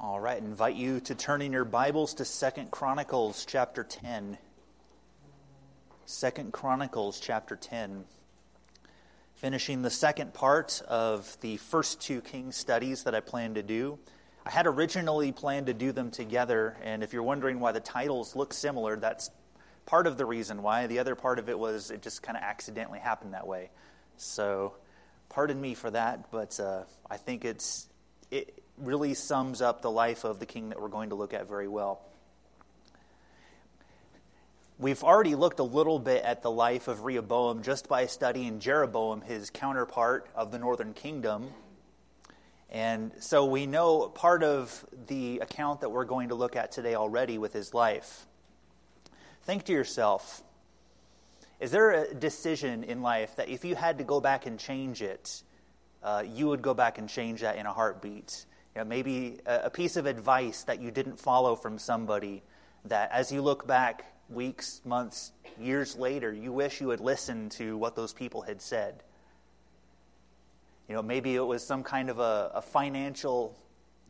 All 0.00 0.20
right, 0.20 0.38
invite 0.38 0.76
you 0.76 1.00
to 1.00 1.14
turn 1.16 1.42
in 1.42 1.50
your 1.50 1.64
Bibles 1.64 2.14
to 2.14 2.24
Second 2.24 2.70
Chronicles 2.70 3.44
chapter 3.44 3.82
10. 3.82 4.38
Second 6.06 6.52
Chronicles 6.52 7.18
chapter 7.18 7.56
10. 7.56 8.04
Finishing 9.34 9.82
the 9.82 9.90
second 9.90 10.34
part 10.34 10.80
of 10.86 11.36
the 11.40 11.56
first 11.56 12.00
two 12.00 12.20
King 12.20 12.52
studies 12.52 13.02
that 13.02 13.14
I 13.16 13.18
plan 13.18 13.54
to 13.54 13.62
do. 13.64 13.98
I 14.46 14.50
had 14.50 14.68
originally 14.68 15.32
planned 15.32 15.66
to 15.66 15.74
do 15.74 15.90
them 15.90 16.12
together, 16.12 16.76
and 16.84 17.02
if 17.02 17.12
you're 17.12 17.24
wondering 17.24 17.58
why 17.58 17.72
the 17.72 17.80
titles 17.80 18.36
look 18.36 18.54
similar, 18.54 18.94
that's 18.94 19.32
part 19.84 20.06
of 20.06 20.16
the 20.16 20.24
reason 20.24 20.62
why. 20.62 20.86
The 20.86 21.00
other 21.00 21.16
part 21.16 21.40
of 21.40 21.48
it 21.48 21.58
was 21.58 21.90
it 21.90 22.02
just 22.02 22.22
kind 22.22 22.38
of 22.38 22.44
accidentally 22.44 23.00
happened 23.00 23.34
that 23.34 23.48
way. 23.48 23.70
So, 24.16 24.74
pardon 25.28 25.60
me 25.60 25.74
for 25.74 25.90
that, 25.90 26.30
but 26.30 26.60
uh, 26.60 26.84
I 27.10 27.16
think 27.16 27.44
it's 27.44 27.88
it 28.30 28.57
really 28.80 29.14
sums 29.14 29.60
up 29.60 29.82
the 29.82 29.90
life 29.90 30.24
of 30.24 30.38
the 30.38 30.46
king 30.46 30.70
that 30.70 30.80
we're 30.80 30.88
going 30.88 31.10
to 31.10 31.14
look 31.14 31.34
at 31.34 31.48
very 31.48 31.68
well. 31.68 32.00
We've 34.78 35.02
already 35.02 35.34
looked 35.34 35.58
a 35.58 35.64
little 35.64 35.98
bit 35.98 36.22
at 36.22 36.42
the 36.42 36.50
life 36.50 36.86
of 36.86 37.02
Rehoboam 37.02 37.62
just 37.62 37.88
by 37.88 38.06
studying 38.06 38.60
Jeroboam, 38.60 39.22
his 39.22 39.50
counterpart 39.50 40.28
of 40.36 40.52
the 40.52 40.58
northern 40.58 40.94
kingdom. 40.94 41.48
And 42.70 43.12
so 43.18 43.46
we 43.46 43.66
know 43.66 44.08
part 44.08 44.44
of 44.44 44.86
the 45.08 45.40
account 45.40 45.80
that 45.80 45.90
we're 45.90 46.04
going 46.04 46.28
to 46.28 46.36
look 46.36 46.54
at 46.54 46.70
today 46.70 46.94
already 46.94 47.38
with 47.38 47.52
his 47.52 47.74
life. 47.74 48.26
Think 49.42 49.64
to 49.64 49.72
yourself 49.72 50.42
is 51.60 51.72
there 51.72 51.90
a 51.90 52.14
decision 52.14 52.84
in 52.84 53.02
life 53.02 53.34
that 53.36 53.48
if 53.48 53.64
you 53.64 53.74
had 53.74 53.98
to 53.98 54.04
go 54.04 54.20
back 54.20 54.46
and 54.46 54.60
change 54.60 55.02
it, 55.02 55.42
uh, 56.04 56.22
you 56.24 56.46
would 56.46 56.62
go 56.62 56.72
back 56.72 56.98
and 56.98 57.08
change 57.08 57.40
that 57.40 57.56
in 57.56 57.66
a 57.66 57.72
heartbeat? 57.72 58.44
You 58.74 58.82
know, 58.82 58.84
maybe 58.84 59.38
a, 59.46 59.62
a 59.64 59.70
piece 59.70 59.96
of 59.96 60.06
advice 60.06 60.62
that 60.64 60.80
you 60.80 60.90
didn't 60.90 61.18
follow 61.18 61.54
from 61.56 61.78
somebody 61.78 62.42
that 62.84 63.10
as 63.12 63.32
you 63.32 63.42
look 63.42 63.66
back 63.66 64.12
weeks, 64.28 64.80
months, 64.84 65.32
years 65.60 65.96
later, 65.96 66.32
you 66.32 66.52
wish 66.52 66.80
you 66.80 66.90
had 66.90 67.00
listened 67.00 67.50
to 67.52 67.76
what 67.76 67.96
those 67.96 68.12
people 68.12 68.42
had 68.42 68.60
said. 68.60 69.02
You 70.88 70.94
know, 70.94 71.02
maybe 71.02 71.34
it 71.34 71.40
was 71.40 71.66
some 71.66 71.82
kind 71.82 72.08
of 72.08 72.18
a, 72.18 72.50
a 72.54 72.62
financial 72.62 73.56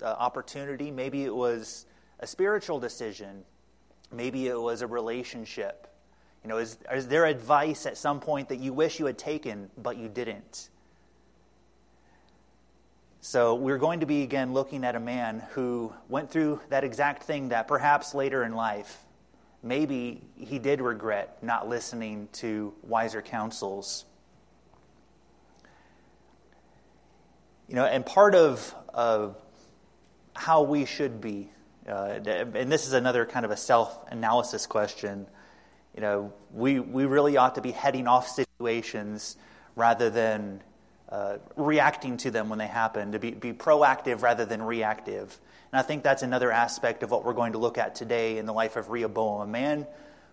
uh, 0.02 0.06
opportunity. 0.06 0.90
Maybe 0.90 1.24
it 1.24 1.34
was 1.34 1.86
a 2.20 2.26
spiritual 2.26 2.78
decision. 2.78 3.44
Maybe 4.12 4.46
it 4.46 4.60
was 4.60 4.82
a 4.82 4.86
relationship. 4.86 5.88
You 6.44 6.50
know, 6.50 6.58
is, 6.58 6.78
is 6.92 7.08
there 7.08 7.26
advice 7.26 7.84
at 7.84 7.96
some 7.96 8.20
point 8.20 8.48
that 8.48 8.58
you 8.58 8.72
wish 8.72 9.00
you 9.00 9.06
had 9.06 9.18
taken, 9.18 9.70
but 9.76 9.96
you 9.96 10.08
didn't? 10.08 10.70
So, 13.30 13.56
we're 13.56 13.76
going 13.76 14.00
to 14.00 14.06
be 14.06 14.22
again 14.22 14.54
looking 14.54 14.84
at 14.84 14.96
a 14.96 15.00
man 15.00 15.42
who 15.50 15.92
went 16.08 16.30
through 16.30 16.62
that 16.70 16.82
exact 16.82 17.24
thing 17.24 17.50
that 17.50 17.68
perhaps 17.68 18.14
later 18.14 18.42
in 18.42 18.54
life, 18.54 19.04
maybe 19.62 20.22
he 20.38 20.58
did 20.58 20.80
regret 20.80 21.36
not 21.42 21.68
listening 21.68 22.30
to 22.32 22.72
wiser 22.82 23.20
counsels. 23.20 24.06
You 27.68 27.74
know, 27.74 27.84
and 27.84 28.06
part 28.06 28.34
of 28.34 28.74
uh, 28.94 29.28
how 30.34 30.62
we 30.62 30.86
should 30.86 31.20
be, 31.20 31.50
uh, 31.86 32.20
and 32.24 32.72
this 32.72 32.86
is 32.86 32.94
another 32.94 33.26
kind 33.26 33.44
of 33.44 33.50
a 33.50 33.58
self 33.58 34.10
analysis 34.10 34.64
question 34.64 35.26
you 35.94 36.00
know, 36.00 36.32
we, 36.50 36.80
we 36.80 37.04
really 37.04 37.36
ought 37.36 37.56
to 37.56 37.60
be 37.60 37.72
heading 37.72 38.06
off 38.06 38.26
situations 38.26 39.36
rather 39.76 40.08
than 40.08 40.62
uh, 41.10 41.38
reacting 41.56 42.16
to 42.18 42.30
them 42.30 42.48
when 42.48 42.58
they 42.58 42.66
happen, 42.66 43.12
to 43.12 43.18
be, 43.18 43.30
be 43.30 43.52
proactive 43.52 44.22
rather 44.22 44.44
than 44.44 44.62
reactive. 44.62 45.40
And 45.72 45.78
I 45.78 45.82
think 45.82 46.02
that's 46.02 46.22
another 46.22 46.52
aspect 46.52 47.02
of 47.02 47.10
what 47.10 47.24
we're 47.24 47.32
going 47.32 47.52
to 47.52 47.58
look 47.58 47.78
at 47.78 47.94
today 47.94 48.38
in 48.38 48.46
the 48.46 48.52
life 48.52 48.76
of 48.76 48.90
Rehoboam, 48.90 49.40
a 49.40 49.46
man 49.46 49.86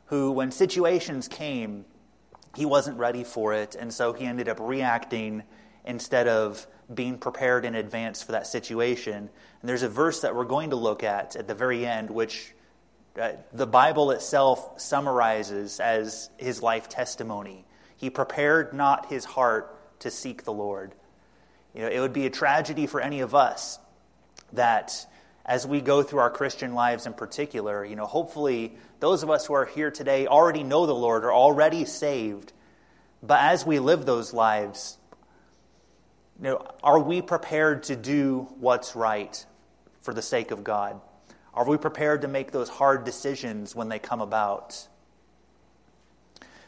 who, 0.07 0.31
when 0.31 0.51
situations 0.51 1.27
came, 1.27 1.85
he 2.55 2.65
wasn't 2.65 2.97
ready 2.97 3.23
for 3.23 3.53
it, 3.53 3.75
and 3.75 3.93
so 3.93 4.13
he 4.13 4.25
ended 4.25 4.47
up 4.47 4.57
reacting 4.59 5.43
instead 5.85 6.27
of 6.27 6.65
being 6.93 7.17
prepared 7.17 7.65
in 7.65 7.75
advance 7.75 8.21
for 8.21 8.33
that 8.33 8.47
situation. 8.47 9.15
And 9.15 9.69
there's 9.69 9.83
a 9.83 9.89
verse 9.89 10.21
that 10.21 10.35
we're 10.35 10.45
going 10.45 10.69
to 10.69 10.75
look 10.75 11.03
at 11.03 11.35
at 11.35 11.47
the 11.47 11.55
very 11.55 11.85
end, 11.85 12.09
which 12.09 12.53
uh, 13.19 13.31
the 13.53 13.67
Bible 13.67 14.11
itself 14.11 14.79
summarizes 14.79 15.79
as 15.79 16.29
his 16.37 16.61
life 16.61 16.89
testimony. 16.89 17.65
He 17.97 18.09
prepared 18.09 18.73
not 18.73 19.07
his 19.07 19.25
heart 19.25 19.74
to 19.99 20.11
seek 20.11 20.43
the 20.43 20.53
Lord. 20.53 20.93
You 21.73 21.81
know, 21.81 21.87
it 21.87 21.99
would 21.99 22.13
be 22.13 22.25
a 22.25 22.29
tragedy 22.29 22.87
for 22.87 23.01
any 23.01 23.19
of 23.19 23.35
us 23.35 23.79
that 24.53 25.05
as 25.45 25.67
we 25.67 25.81
go 25.81 26.01
through 26.01 26.19
our 26.19 26.29
Christian 26.29 26.73
lives 26.73 27.05
in 27.05 27.13
particular, 27.13 27.85
you 27.85 27.95
know, 27.95 28.05
hopefully 28.05 28.77
those 28.99 29.23
of 29.23 29.29
us 29.29 29.45
who 29.45 29.53
are 29.53 29.65
here 29.65 29.91
today 29.91 30.25
already 30.25 30.63
know 30.63 30.85
the 30.85 30.95
Lord, 30.95 31.23
are 31.23 31.33
already 31.33 31.85
saved. 31.85 32.53
But 33.21 33.41
as 33.41 33.65
we 33.65 33.79
live 33.79 34.05
those 34.05 34.33
lives, 34.33 34.97
you 36.37 36.45
know, 36.45 36.67
are 36.81 36.99
we 36.99 37.21
prepared 37.21 37.83
to 37.83 37.95
do 37.95 38.47
what's 38.59 38.95
right 38.95 39.45
for 40.01 40.13
the 40.13 40.21
sake 40.21 40.51
of 40.51 40.63
God? 40.63 40.99
Are 41.53 41.65
we 41.65 41.77
prepared 41.77 42.21
to 42.23 42.27
make 42.27 42.51
those 42.51 42.69
hard 42.69 43.03
decisions 43.05 43.75
when 43.75 43.87
they 43.87 43.99
come 43.99 44.21
about? 44.21 44.87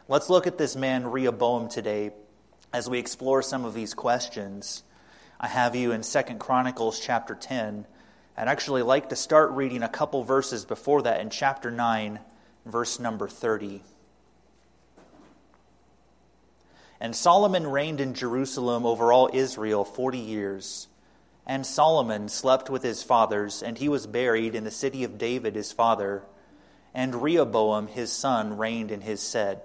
Let's 0.07 0.29
look 0.29 0.47
at 0.47 0.57
this 0.57 0.75
man 0.75 1.07
Rehoboam 1.07 1.67
today 1.67 2.11
as 2.77 2.87
we 2.87 2.99
explore 2.99 3.41
some 3.41 3.65
of 3.65 3.73
these 3.73 3.95
questions. 3.95 4.83
I 5.39 5.47
have 5.47 5.75
you 5.75 5.93
in 5.93 6.03
Second 6.03 6.37
Chronicles 6.39 6.99
chapter 6.99 7.33
10. 7.33 7.87
I'd 8.37 8.47
actually 8.47 8.83
like 8.83 9.09
to 9.09 9.15
start 9.15 9.49
reading 9.49 9.81
a 9.81 9.89
couple 9.89 10.21
verses 10.23 10.63
before 10.63 11.01
that 11.01 11.19
in 11.19 11.31
chapter 11.31 11.71
9, 11.71 12.19
verse 12.67 12.99
number 12.99 13.27
30. 13.27 13.81
And 17.01 17.15
Solomon 17.15 17.65
reigned 17.65 17.99
in 17.99 18.13
Jerusalem 18.13 18.85
over 18.85 19.11
all 19.11 19.31
Israel 19.33 19.83
40 19.83 20.19
years. 20.19 20.87
And 21.47 21.65
Solomon 21.65 22.29
slept 22.29 22.69
with 22.69 22.83
his 22.83 23.01
fathers, 23.01 23.63
and 23.63 23.75
he 23.79 23.89
was 23.89 24.05
buried 24.05 24.53
in 24.53 24.65
the 24.65 24.69
city 24.69 25.03
of 25.03 25.17
David 25.17 25.55
his 25.55 25.71
father. 25.71 26.21
And 26.93 27.23
Rehoboam 27.23 27.87
his 27.87 28.11
son 28.11 28.55
reigned 28.55 28.91
in 28.91 29.01
his 29.01 29.19
stead. 29.19 29.63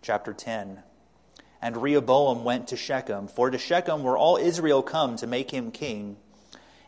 Chapter 0.00 0.32
10. 0.32 0.82
And 1.60 1.82
Rehoboam 1.82 2.44
went 2.44 2.68
to 2.68 2.76
Shechem, 2.76 3.28
for 3.28 3.50
to 3.50 3.58
Shechem 3.58 4.02
were 4.02 4.18
all 4.18 4.36
Israel 4.36 4.82
come 4.82 5.16
to 5.16 5.26
make 5.26 5.50
him 5.50 5.70
king. 5.70 6.16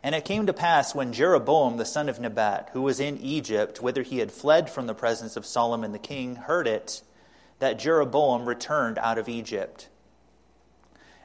And 0.02 0.14
it 0.14 0.24
came 0.24 0.46
to 0.46 0.52
pass 0.52 0.94
when 0.94 1.12
Jeroboam 1.12 1.76
the 1.76 1.84
son 1.84 2.08
of 2.08 2.20
Nebat, 2.20 2.70
who 2.72 2.82
was 2.82 3.00
in 3.00 3.18
Egypt, 3.18 3.82
whither 3.82 4.02
he 4.02 4.18
had 4.18 4.30
fled 4.30 4.70
from 4.70 4.86
the 4.86 4.94
presence 4.94 5.36
of 5.36 5.46
Solomon 5.46 5.92
the 5.92 5.98
king, 5.98 6.36
heard 6.36 6.66
it, 6.66 7.02
that 7.58 7.78
Jeroboam 7.78 8.46
returned 8.46 8.98
out 8.98 9.18
of 9.18 9.28
Egypt. 9.28 9.88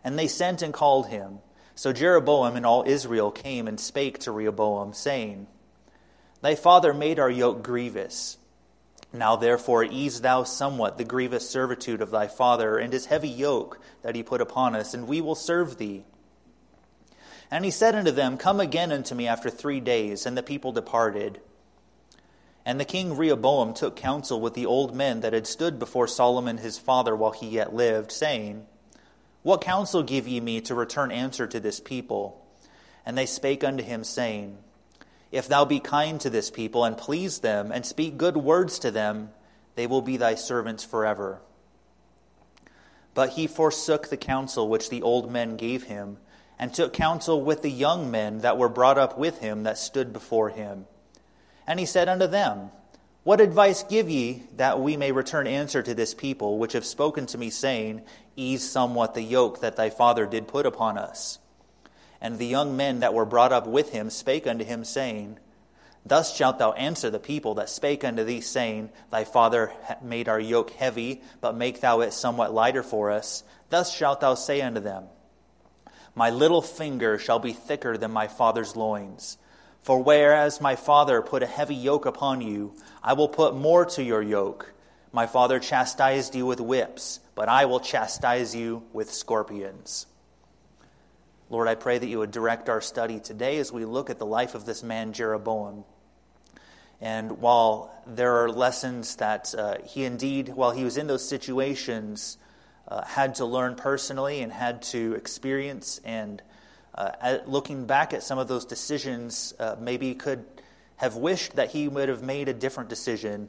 And 0.03 0.17
they 0.17 0.27
sent 0.27 0.61
and 0.61 0.73
called 0.73 1.07
him. 1.07 1.39
So 1.75 1.93
Jeroboam 1.93 2.55
and 2.55 2.65
all 2.65 2.83
Israel 2.85 3.31
came 3.31 3.67
and 3.67 3.79
spake 3.79 4.19
to 4.19 4.31
Rehoboam, 4.31 4.93
saying, 4.93 5.47
Thy 6.41 6.55
father 6.55 6.93
made 6.93 7.19
our 7.19 7.29
yoke 7.29 7.63
grievous. 7.63 8.37
Now 9.13 9.35
therefore 9.35 9.83
ease 9.83 10.21
thou 10.21 10.43
somewhat 10.43 10.97
the 10.97 11.03
grievous 11.03 11.47
servitude 11.47 12.01
of 12.01 12.09
thy 12.09 12.27
father 12.27 12.77
and 12.77 12.91
his 12.91 13.05
heavy 13.05 13.29
yoke 13.29 13.79
that 14.01 14.15
he 14.15 14.23
put 14.23 14.41
upon 14.41 14.75
us, 14.75 14.93
and 14.93 15.07
we 15.07 15.21
will 15.21 15.35
serve 15.35 15.77
thee. 15.77 16.03
And 17.51 17.63
he 17.63 17.71
said 17.71 17.93
unto 17.93 18.11
them, 18.11 18.37
Come 18.37 18.59
again 18.59 18.91
unto 18.91 19.13
me 19.13 19.27
after 19.27 19.51
three 19.51 19.79
days. 19.79 20.25
And 20.25 20.35
the 20.35 20.41
people 20.41 20.71
departed. 20.71 21.39
And 22.65 22.79
the 22.79 22.85
king 22.85 23.15
Rehoboam 23.15 23.75
took 23.75 23.95
counsel 23.95 24.41
with 24.41 24.55
the 24.55 24.65
old 24.65 24.95
men 24.95 25.19
that 25.19 25.33
had 25.33 25.45
stood 25.45 25.77
before 25.77 26.07
Solomon 26.07 26.57
his 26.57 26.79
father 26.79 27.15
while 27.15 27.31
he 27.31 27.47
yet 27.47 27.75
lived, 27.75 28.11
saying, 28.11 28.65
what 29.43 29.59
counsel 29.59 30.03
give 30.03 30.25
ye 30.25 30.39
me 30.39 30.61
to 30.61 30.73
return 30.73 31.11
answer 31.11 31.45
to 31.45 31.59
this 31.59 31.81
people? 31.81 32.41
And 33.05 33.17
they 33.17 33.25
spake 33.25 33.63
unto 33.63 33.83
him, 33.83 34.05
saying, 34.05 34.57
If 35.33 35.47
thou 35.47 35.65
be 35.65 35.79
kind 35.79 36.21
to 36.21 36.29
this 36.29 36.51
people, 36.51 36.85
and 36.85 36.95
please 36.95 37.39
them, 37.39 37.71
and 37.71 37.83
speak 37.83 38.17
good 38.17 38.37
words 38.37 38.77
to 38.79 38.91
them, 38.91 39.31
they 39.73 39.87
will 39.87 40.03
be 40.03 40.15
thy 40.15 40.35
servants 40.35 40.83
forever. 40.83 41.41
But 43.15 43.31
he 43.31 43.47
forsook 43.47 44.09
the 44.09 44.17
counsel 44.17 44.69
which 44.69 44.91
the 44.91 45.01
old 45.01 45.31
men 45.31 45.57
gave 45.57 45.85
him, 45.85 46.17
and 46.59 46.71
took 46.71 46.93
counsel 46.93 47.41
with 47.41 47.63
the 47.63 47.71
young 47.71 48.11
men 48.11 48.41
that 48.41 48.59
were 48.59 48.69
brought 48.69 48.99
up 48.99 49.17
with 49.17 49.39
him 49.39 49.63
that 49.63 49.79
stood 49.79 50.13
before 50.13 50.49
him. 50.49 50.85
And 51.65 51.79
he 51.79 51.87
said 51.87 52.07
unto 52.07 52.27
them, 52.27 52.69
what 53.23 53.41
advice 53.41 53.83
give 53.83 54.09
ye 54.09 54.43
that 54.57 54.81
we 54.81 54.97
may 54.97 55.13
return 55.13 55.47
answer 55.47 55.81
to 55.81 55.95
this 55.95 56.13
people, 56.13 56.59
which 56.59 56.73
have 56.73 56.85
spoken 56.85 57.25
to 57.27 57.37
me, 57.37 57.49
saying, 57.49 58.01
Ease 58.35 58.69
somewhat 58.69 59.13
the 59.13 59.23
yoke 59.23 59.61
that 59.61 59.77
thy 59.77 59.89
father 59.89 60.25
did 60.25 60.47
put 60.47 60.65
upon 60.65 60.97
us? 60.97 61.39
And 62.23 62.39
the 62.39 62.47
young 62.47 62.77
men 62.77 63.01
that 63.01 63.13
were 63.13 63.25
brought 63.25 63.51
up 63.51 63.67
with 63.67 63.91
him 63.91 64.09
spake 64.09 64.47
unto 64.47 64.63
him, 64.63 64.85
saying, 64.85 65.39
Thus 66.05 66.33
shalt 66.33 66.57
thou 66.57 66.71
answer 66.71 67.09
the 67.09 67.19
people 67.19 67.55
that 67.55 67.69
spake 67.69 68.05
unto 68.05 68.23
thee, 68.23 68.39
saying, 68.39 68.91
Thy 69.11 69.25
father 69.25 69.73
made 70.01 70.29
our 70.29 70.39
yoke 70.39 70.71
heavy, 70.71 71.21
but 71.41 71.57
make 71.57 71.81
thou 71.81 71.99
it 71.99 72.13
somewhat 72.13 72.53
lighter 72.53 72.81
for 72.81 73.11
us. 73.11 73.43
Thus 73.69 73.93
shalt 73.93 74.21
thou 74.21 74.35
say 74.35 74.61
unto 74.61 74.79
them, 74.79 75.07
My 76.15 76.29
little 76.29 76.61
finger 76.61 77.19
shall 77.19 77.39
be 77.39 77.51
thicker 77.51 77.97
than 77.97 78.11
my 78.11 78.27
father's 78.27 78.77
loins. 78.77 79.37
For 79.81 80.01
whereas 80.01 80.61
my 80.61 80.77
father 80.77 81.21
put 81.21 81.43
a 81.43 81.45
heavy 81.45 81.75
yoke 81.75 82.05
upon 82.05 82.39
you, 82.39 82.73
I 83.03 83.13
will 83.13 83.27
put 83.27 83.53
more 83.53 83.83
to 83.87 84.01
your 84.01 84.21
yoke. 84.21 84.71
My 85.11 85.27
father 85.27 85.59
chastised 85.59 86.35
you 86.35 86.45
with 86.45 86.61
whips, 86.61 87.19
but 87.35 87.49
I 87.49 87.65
will 87.65 87.81
chastise 87.81 88.55
you 88.55 88.83
with 88.93 89.11
scorpions. 89.11 90.05
Lord, 91.53 91.67
I 91.67 91.75
pray 91.75 91.99
that 91.99 92.07
you 92.07 92.17
would 92.17 92.31
direct 92.31 92.67
our 92.67 92.81
study 92.81 93.19
today 93.19 93.59
as 93.59 93.71
we 93.71 93.85
look 93.85 94.09
at 94.09 94.17
the 94.17 94.25
life 94.25 94.55
of 94.55 94.65
this 94.65 94.81
man, 94.81 95.13
Jeroboam. 95.13 95.83
And 96.99 97.41
while 97.41 97.93
there 98.07 98.37
are 98.37 98.49
lessons 98.49 99.17
that 99.17 99.53
uh, 99.55 99.75
he 99.85 100.03
indeed, 100.03 100.49
while 100.49 100.71
he 100.71 100.83
was 100.83 100.97
in 100.97 101.05
those 101.05 101.23
situations, 101.29 102.39
uh, 102.87 103.05
had 103.05 103.35
to 103.35 103.45
learn 103.45 103.75
personally 103.75 104.41
and 104.41 104.51
had 104.51 104.81
to 104.81 105.13
experience 105.13 106.01
and 106.03 106.41
uh, 106.95 107.37
looking 107.45 107.85
back 107.85 108.15
at 108.15 108.23
some 108.23 108.39
of 108.39 108.47
those 108.47 108.65
decisions, 108.65 109.53
uh, 109.59 109.75
maybe 109.79 110.15
could 110.15 110.43
have 110.95 111.17
wished 111.17 111.55
that 111.55 111.69
he 111.69 111.87
would 111.87 112.09
have 112.09 112.23
made 112.23 112.49
a 112.49 112.53
different 112.55 112.89
decision. 112.89 113.47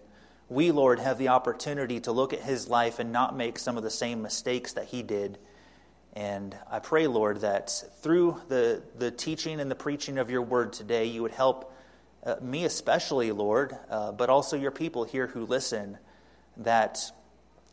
We, 0.51 0.73
Lord, 0.73 0.99
have 0.99 1.17
the 1.17 1.29
opportunity 1.29 2.01
to 2.01 2.13
look 2.13 2.35
at 2.35 2.41
his 2.41 2.69
life 2.69 2.99
and 2.99 3.13
not 3.13 3.35
make 3.35 3.59
some 3.59 3.79
of 3.79 3.83
the 3.83 3.91
same 3.91 4.21
mistakes 4.21 4.75
that 4.75 4.89
he 4.89 5.03
did. 5.03 5.39
And 6.15 6.57
I 6.71 6.79
pray, 6.79 7.09
Lord, 7.09 7.41
that 7.41 7.71
through 8.01 8.41
the, 8.49 8.83
the 8.97 9.11
teaching 9.11 9.61
and 9.61 9.71
the 9.71 9.75
preaching 9.75 10.19
of 10.19 10.31
your 10.31 10.43
word 10.43 10.73
today, 10.73 11.07
you 11.07 11.23
would 11.23 11.33
help 11.33 11.73
uh, 12.25 12.37
me, 12.41 12.65
especially, 12.65 13.33
Lord, 13.33 13.77
uh, 13.91 14.13
but 14.13 14.31
also 14.31 14.57
your 14.57 14.71
people 14.71 15.05
here 15.05 15.27
who 15.27 15.45
listen, 15.45 15.99
that 16.59 17.01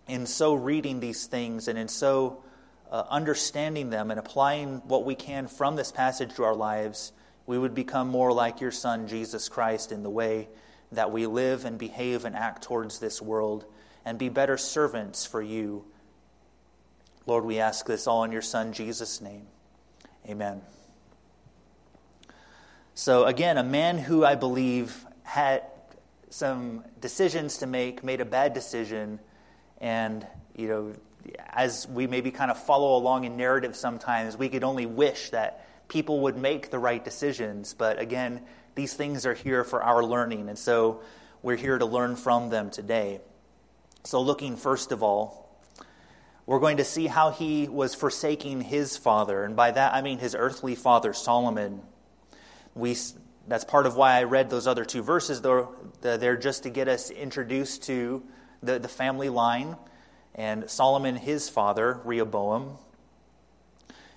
in 0.07 0.25
so 0.25 0.55
reading 0.55 0.99
these 0.99 1.27
things 1.27 1.67
and 1.67 1.77
in 1.77 1.87
so 1.87 2.43
uh, 2.91 3.03
understanding 3.09 3.89
them 3.91 4.11
and 4.11 4.19
applying 4.19 4.77
what 4.87 5.05
we 5.05 5.15
can 5.15 5.47
from 5.47 5.75
this 5.75 5.91
passage 5.91 6.33
to 6.35 6.43
our 6.43 6.55
lives, 6.55 7.13
we 7.45 7.57
would 7.57 7.73
become 7.73 8.09
more 8.09 8.33
like 8.33 8.59
your 8.59 8.71
Son, 8.71 9.07
Jesus 9.07 9.49
Christ, 9.49 9.91
in 9.91 10.03
the 10.03 10.09
way 10.09 10.49
that 10.91 11.11
we 11.11 11.27
live 11.27 11.63
and 11.63 11.77
behave 11.77 12.25
and 12.25 12.35
act 12.35 12.63
towards 12.63 12.99
this 12.99 13.21
world 13.21 13.65
and 14.03 14.17
be 14.17 14.29
better 14.29 14.57
servants 14.57 15.25
for 15.25 15.41
you. 15.41 15.85
Lord, 17.27 17.45
we 17.45 17.59
ask 17.59 17.85
this 17.85 18.07
all 18.07 18.23
in 18.23 18.31
your 18.31 18.41
Son, 18.41 18.73
Jesus' 18.73 19.21
name. 19.21 19.47
Amen. 20.27 20.61
So, 22.93 23.25
again, 23.25 23.57
a 23.57 23.63
man 23.63 23.97
who 23.97 24.25
I 24.25 24.35
believe 24.35 25.05
had 25.23 25.63
some 26.29 26.83
decisions 26.99 27.57
to 27.57 27.67
make, 27.67 28.03
made 28.03 28.21
a 28.21 28.25
bad 28.25 28.53
decision, 28.53 29.19
and, 29.79 30.25
you 30.55 30.67
know, 30.67 30.93
as 31.49 31.87
we 31.87 32.07
maybe 32.07 32.31
kind 32.31 32.49
of 32.49 32.61
follow 32.63 32.97
along 32.97 33.25
in 33.25 33.37
narrative 33.37 33.75
sometimes, 33.75 34.37
we 34.37 34.49
could 34.49 34.63
only 34.63 34.85
wish 34.85 35.29
that 35.29 35.67
people 35.87 36.21
would 36.21 36.37
make 36.37 36.71
the 36.71 36.79
right 36.79 37.03
decisions. 37.03 37.73
But 37.73 37.99
again, 37.99 38.41
these 38.75 38.93
things 38.93 39.25
are 39.25 39.33
here 39.33 39.63
for 39.63 39.83
our 39.83 40.03
learning, 40.03 40.49
and 40.49 40.57
so 40.57 41.01
we're 41.43 41.57
here 41.57 41.77
to 41.77 41.85
learn 41.85 42.15
from 42.15 42.49
them 42.49 42.69
today. 42.71 43.21
So, 44.03 44.21
looking 44.21 44.55
first 44.55 44.91
of 44.91 45.03
all, 45.03 45.40
we're 46.45 46.59
going 46.59 46.77
to 46.77 46.83
see 46.83 47.07
how 47.07 47.31
he 47.31 47.67
was 47.67 47.95
forsaking 47.95 48.61
his 48.61 48.97
father, 48.97 49.43
and 49.43 49.55
by 49.55 49.71
that 49.71 49.93
I 49.93 50.01
mean 50.01 50.19
his 50.19 50.35
earthly 50.35 50.75
father, 50.75 51.13
Solomon. 51.13 51.81
We, 52.73 52.97
that's 53.47 53.65
part 53.65 53.85
of 53.85 53.95
why 53.95 54.13
I 54.13 54.23
read 54.23 54.49
those 54.49 54.67
other 54.67 54.85
two 54.85 55.03
verses. 55.03 55.41
They're, 55.41 55.67
they're 56.01 56.37
just 56.37 56.63
to 56.63 56.69
get 56.69 56.87
us 56.87 57.09
introduced 57.09 57.83
to 57.83 58.23
the, 58.63 58.79
the 58.79 58.87
family 58.87 59.29
line 59.29 59.75
and 60.35 60.69
Solomon, 60.69 61.15
his 61.15 61.49
father, 61.49 61.99
Rehoboam. 62.05 62.77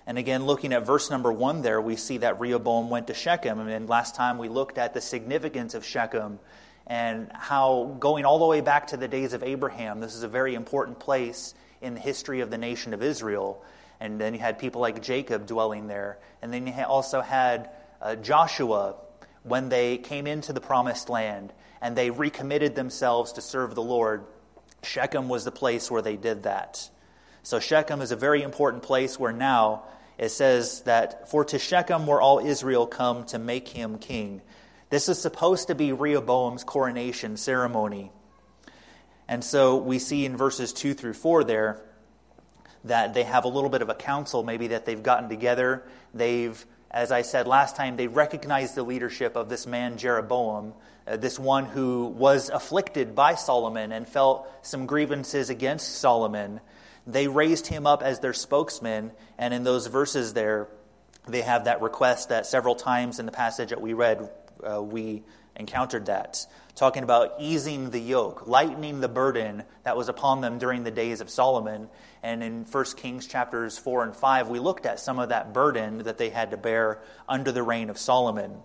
And 0.07 0.17
again, 0.17 0.45
looking 0.45 0.71
at 0.71 0.85
verse 0.85 1.09
number 1.09 1.31
one 1.31 1.61
there, 1.61 1.81
we 1.81 1.95
see 1.95 2.17
that 2.19 2.39
Rehoboam 2.39 2.89
went 2.89 3.07
to 3.07 3.13
Shechem. 3.13 3.59
And 3.59 3.89
last 3.89 4.15
time 4.15 4.37
we 4.37 4.49
looked 4.49 4.77
at 4.77 4.93
the 4.93 5.01
significance 5.01 5.73
of 5.73 5.83
Shechem 5.83 6.39
and 6.87 7.29
how 7.33 7.97
going 7.99 8.23
all 8.23 8.37
the 8.37 8.45
way 8.45 8.61
back 8.61 8.87
to 8.87 8.97
the 8.97 9.07
days 9.07 9.33
of 9.33 9.43
Abraham, 9.43 9.99
this 9.99 10.13
is 10.15 10.23
a 10.23 10.27
very 10.27 10.53
important 10.53 10.99
place 10.99 11.55
in 11.81 11.93
the 11.93 11.99
history 11.99 12.41
of 12.41 12.49
the 12.49 12.57
nation 12.57 12.93
of 12.93 13.03
Israel. 13.03 13.63
And 13.99 14.19
then 14.19 14.33
you 14.33 14.39
had 14.39 14.59
people 14.59 14.81
like 14.81 15.01
Jacob 15.01 15.45
dwelling 15.45 15.87
there. 15.87 16.19
And 16.41 16.53
then 16.53 16.67
you 16.67 16.73
also 16.83 17.21
had 17.21 17.69
uh, 18.01 18.15
Joshua 18.15 18.95
when 19.43 19.69
they 19.69 19.97
came 19.97 20.27
into 20.27 20.53
the 20.53 20.61
promised 20.61 21.09
land 21.09 21.53
and 21.81 21.95
they 21.95 22.09
recommitted 22.09 22.75
themselves 22.75 23.33
to 23.33 23.41
serve 23.41 23.75
the 23.75 23.83
Lord. 23.83 24.25
Shechem 24.83 25.29
was 25.29 25.43
the 25.43 25.51
place 25.51 25.89
where 25.89 26.01
they 26.01 26.17
did 26.17 26.43
that. 26.43 26.89
So 27.43 27.59
Shechem 27.59 28.01
is 28.01 28.11
a 28.11 28.15
very 28.15 28.41
important 28.41 28.83
place 28.83 29.19
where 29.19 29.31
now 29.31 29.83
it 30.17 30.29
says 30.29 30.81
that, 30.81 31.29
For 31.29 31.45
to 31.45 31.59
Shechem 31.59 32.07
were 32.07 32.21
all 32.21 32.39
Israel 32.39 32.87
come 32.87 33.25
to 33.25 33.39
make 33.39 33.67
him 33.67 33.97
king. 33.97 34.41
This 34.89 35.09
is 35.09 35.21
supposed 35.21 35.67
to 35.67 35.75
be 35.75 35.91
Rehoboam's 35.91 36.63
coronation 36.63 37.37
ceremony. 37.37 38.11
And 39.27 39.43
so 39.43 39.77
we 39.77 39.99
see 39.99 40.25
in 40.25 40.37
verses 40.37 40.73
2 40.73 40.93
through 40.93 41.13
4 41.13 41.43
there 41.43 41.81
that 42.85 43.13
they 43.13 43.23
have 43.23 43.45
a 43.45 43.47
little 43.47 43.69
bit 43.69 43.81
of 43.81 43.89
a 43.89 43.95
council, 43.95 44.43
maybe 44.43 44.67
that 44.67 44.85
they've 44.85 45.01
gotten 45.01 45.27
together. 45.27 45.83
They've, 46.13 46.63
as 46.91 47.11
I 47.11 47.23
said 47.23 47.47
last 47.47 47.75
time, 47.75 47.97
they 47.97 48.07
recognize 48.07 48.75
the 48.75 48.83
leadership 48.83 49.35
of 49.35 49.49
this 49.49 49.65
man, 49.65 49.97
Jeroboam, 49.97 50.73
uh, 51.07 51.17
this 51.17 51.39
one 51.39 51.65
who 51.65 52.05
was 52.05 52.49
afflicted 52.49 53.15
by 53.15 53.35
Solomon 53.35 53.91
and 53.91 54.07
felt 54.07 54.47
some 54.61 54.85
grievances 54.85 55.49
against 55.49 55.97
Solomon. 55.97 56.61
They 57.07 57.27
raised 57.27 57.67
him 57.67 57.87
up 57.87 58.03
as 58.03 58.19
their 58.19 58.33
spokesman, 58.33 59.11
and 59.37 59.53
in 59.53 59.63
those 59.63 59.87
verses 59.87 60.33
there, 60.33 60.67
they 61.27 61.41
have 61.41 61.65
that 61.65 61.81
request 61.81 62.29
that 62.29 62.45
several 62.45 62.75
times 62.75 63.19
in 63.19 63.25
the 63.25 63.31
passage 63.31 63.69
that 63.69 63.81
we 63.81 63.93
read, 63.93 64.29
uh, 64.63 64.81
we 64.81 65.23
encountered 65.55 66.07
that. 66.07 66.45
Talking 66.75 67.03
about 67.03 67.35
easing 67.39 67.89
the 67.89 67.99
yoke, 67.99 68.47
lightening 68.47 68.99
the 68.99 69.07
burden 69.07 69.63
that 69.83 69.95
was 69.95 70.09
upon 70.09 70.41
them 70.41 70.57
during 70.57 70.83
the 70.83 70.91
days 70.91 71.21
of 71.21 71.29
Solomon. 71.29 71.89
And 72.21 72.43
in 72.43 72.65
1 72.65 72.85
Kings 72.97 73.27
chapters 73.27 73.77
4 73.77 74.03
and 74.03 74.15
5, 74.15 74.49
we 74.49 74.59
looked 74.59 74.85
at 74.85 74.99
some 74.99 75.17
of 75.17 75.29
that 75.29 75.53
burden 75.53 75.99
that 75.99 76.17
they 76.17 76.29
had 76.29 76.51
to 76.51 76.57
bear 76.57 76.99
under 77.29 77.53
the 77.53 77.63
reign 77.63 77.89
of 77.89 77.97
Solomon. 77.97 78.57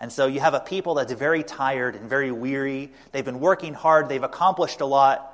And 0.00 0.10
so 0.10 0.26
you 0.26 0.40
have 0.40 0.54
a 0.54 0.60
people 0.60 0.94
that's 0.94 1.12
very 1.12 1.42
tired 1.42 1.96
and 1.96 2.08
very 2.08 2.32
weary. 2.32 2.92
They've 3.12 3.24
been 3.24 3.40
working 3.40 3.74
hard, 3.74 4.08
they've 4.08 4.22
accomplished 4.22 4.80
a 4.80 4.86
lot, 4.86 5.30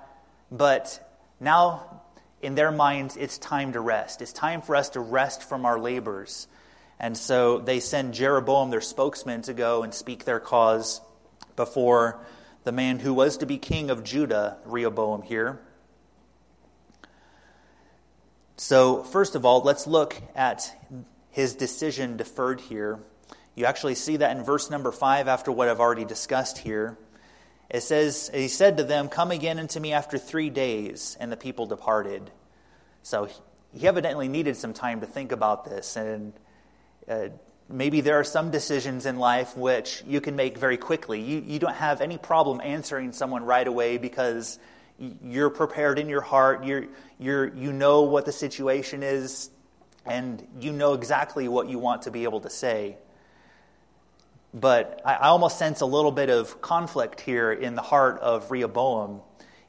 but 0.51 1.01
now 1.39 2.03
in 2.43 2.55
their 2.55 2.73
minds, 2.73 3.17
it's 3.17 3.39
time 3.39 3.73
to 3.75 3.81
rest. 3.81 4.23
It's 4.23 4.33
time 4.33 4.63
for 4.63 4.75
us 4.75 4.91
to 4.91 5.01
rest 5.01 5.43
from 5.43 5.65
our 5.67 5.79
labors. 5.79 6.49
And 6.99 7.17
so 7.17 7.59
they 7.59 7.81
send 7.81 8.15
Jeroboam, 8.15 8.71
their 8.71 8.81
spokesman, 8.81 9.43
to 9.43 9.55
go 9.55 9.83
and 9.83 9.95
speak 9.95 10.25
their 10.25 10.41
cause 10.41 11.01
before 11.61 12.19
the 12.65 12.73
man 12.73 12.99
who 12.99 13.13
was 13.13 13.37
to 13.37 13.45
be 13.45 13.59
king 13.59 13.91
of 13.91 14.03
Judah, 14.03 14.57
Rehoboam, 14.65 15.21
here. 15.21 15.61
So, 18.57 19.03
first 19.03 19.35
of 19.35 19.45
all, 19.45 19.61
let's 19.61 19.87
look 19.87 20.17
at 20.35 20.75
his 21.29 21.55
decision 21.55 22.17
deferred 22.17 22.63
here. 22.63 22.99
You 23.55 23.67
actually 23.67 23.95
see 23.95 24.17
that 24.17 24.35
in 24.35 24.43
verse 24.43 24.71
number 24.71 24.91
5 24.91 25.29
after 25.29 25.53
what 25.53 25.69
I've 25.69 25.81
already 25.81 26.07
discussed 26.07 26.57
here. 26.57 26.97
It 27.69 27.83
says, 27.83 28.31
He 28.33 28.49
said 28.49 28.79
to 28.79 28.85
them, 28.85 29.11
Come 29.11 29.31
again 29.31 29.59
unto 29.59 29.81
me 29.81 29.93
after 29.93 30.17
three 30.17 30.49
days. 30.49 31.19
And 31.21 31.31
the 31.31 31.37
people 31.37 31.67
departed. 31.67 32.31
So 33.03 33.29
he 33.75 33.87
evidently 33.87 34.29
needed 34.29 34.57
some 34.57 34.73
time 34.73 35.01
to 35.01 35.07
think 35.07 35.31
about 35.31 35.67
this. 35.67 35.97
And 35.97 36.33
uh, 37.07 37.29
maybe 37.71 38.01
there 38.01 38.19
are 38.19 38.25
some 38.25 38.51
decisions 38.51 39.07
in 39.07 39.19
life 39.19 39.57
which 39.57 40.03
you 40.07 40.21
can 40.21 40.37
make 40.37 40.59
very 40.59 40.77
quickly. 40.77 41.21
You, 41.21 41.43
you 41.47 41.59
don't 41.59 41.75
have 41.75 42.01
any 42.01 42.19
problem 42.19 42.61
answering 42.63 43.13
someone 43.13 43.45
right 43.45 43.67
away 43.67 43.99
because 43.99 44.59
you're 45.23 45.51
prepared 45.51 45.99
in 45.99 46.09
your 46.09 46.21
heart. 46.21 46.65
You're, 46.65 46.87
you're, 47.19 47.47
you 47.55 47.73
know 47.73 48.03
what 48.03 48.27
the 48.27 48.33
situation 48.33 49.03
is, 49.03 49.51
and 50.05 50.47
you 50.61 50.73
know 50.73 50.95
exactly 50.95 51.49
what 51.49 51.69
you 51.69 51.79
want 51.79 52.03
to 52.03 52.11
be 52.11 52.25
able 52.25 52.41
to 52.41 52.51
say. 52.51 52.97
But 54.53 55.01
I, 55.05 55.15
I 55.15 55.29
almost 55.29 55.59
sense 55.59 55.81
a 55.81 55.87
little 55.87 56.13
bit 56.13 56.29
of 56.29 56.61
conflict 56.61 57.21
here 57.21 57.53
in 57.53 57.77
the 57.77 57.83
heart 57.83 58.19
of 58.21 58.51
Rehoboam. 58.51 59.21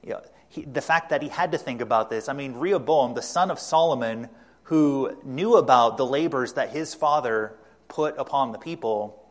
You 0.03 0.12
know, 0.12 0.22
he, 0.50 0.63
the 0.63 0.81
fact 0.81 1.12
that 1.12 1.22
he 1.22 1.29
had 1.29 1.51
to 1.51 1.58
think 1.58 1.81
about 1.81 2.10
this. 2.10 2.27
I 2.27 2.34
mean, 2.34 2.53
Rehoboam, 2.53 3.13
the 3.13 3.22
son 3.22 3.51
of 3.51 3.60
Solomon, 3.60 4.27
who 4.63 5.17
knew 5.24 5.55
about 5.55 5.98
the 5.98 6.05
labors 6.05 6.53
that 6.53 6.72
his 6.72 6.93
father 6.96 7.55
put 7.91 8.17
upon 8.17 8.53
the 8.53 8.57
people, 8.57 9.21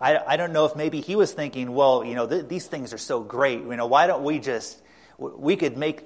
I, 0.00 0.18
I 0.18 0.36
don't 0.36 0.52
know 0.52 0.66
if 0.66 0.76
maybe 0.76 1.00
he 1.00 1.16
was 1.16 1.32
thinking, 1.32 1.72
well, 1.72 2.04
you 2.04 2.14
know, 2.14 2.26
th- 2.26 2.48
these 2.48 2.66
things 2.66 2.92
are 2.92 2.98
so 2.98 3.20
great. 3.22 3.60
You 3.60 3.76
know, 3.76 3.86
why 3.86 4.06
don't 4.06 4.24
we 4.24 4.38
just, 4.38 4.82
we 5.16 5.56
could 5.56 5.76
make, 5.76 6.02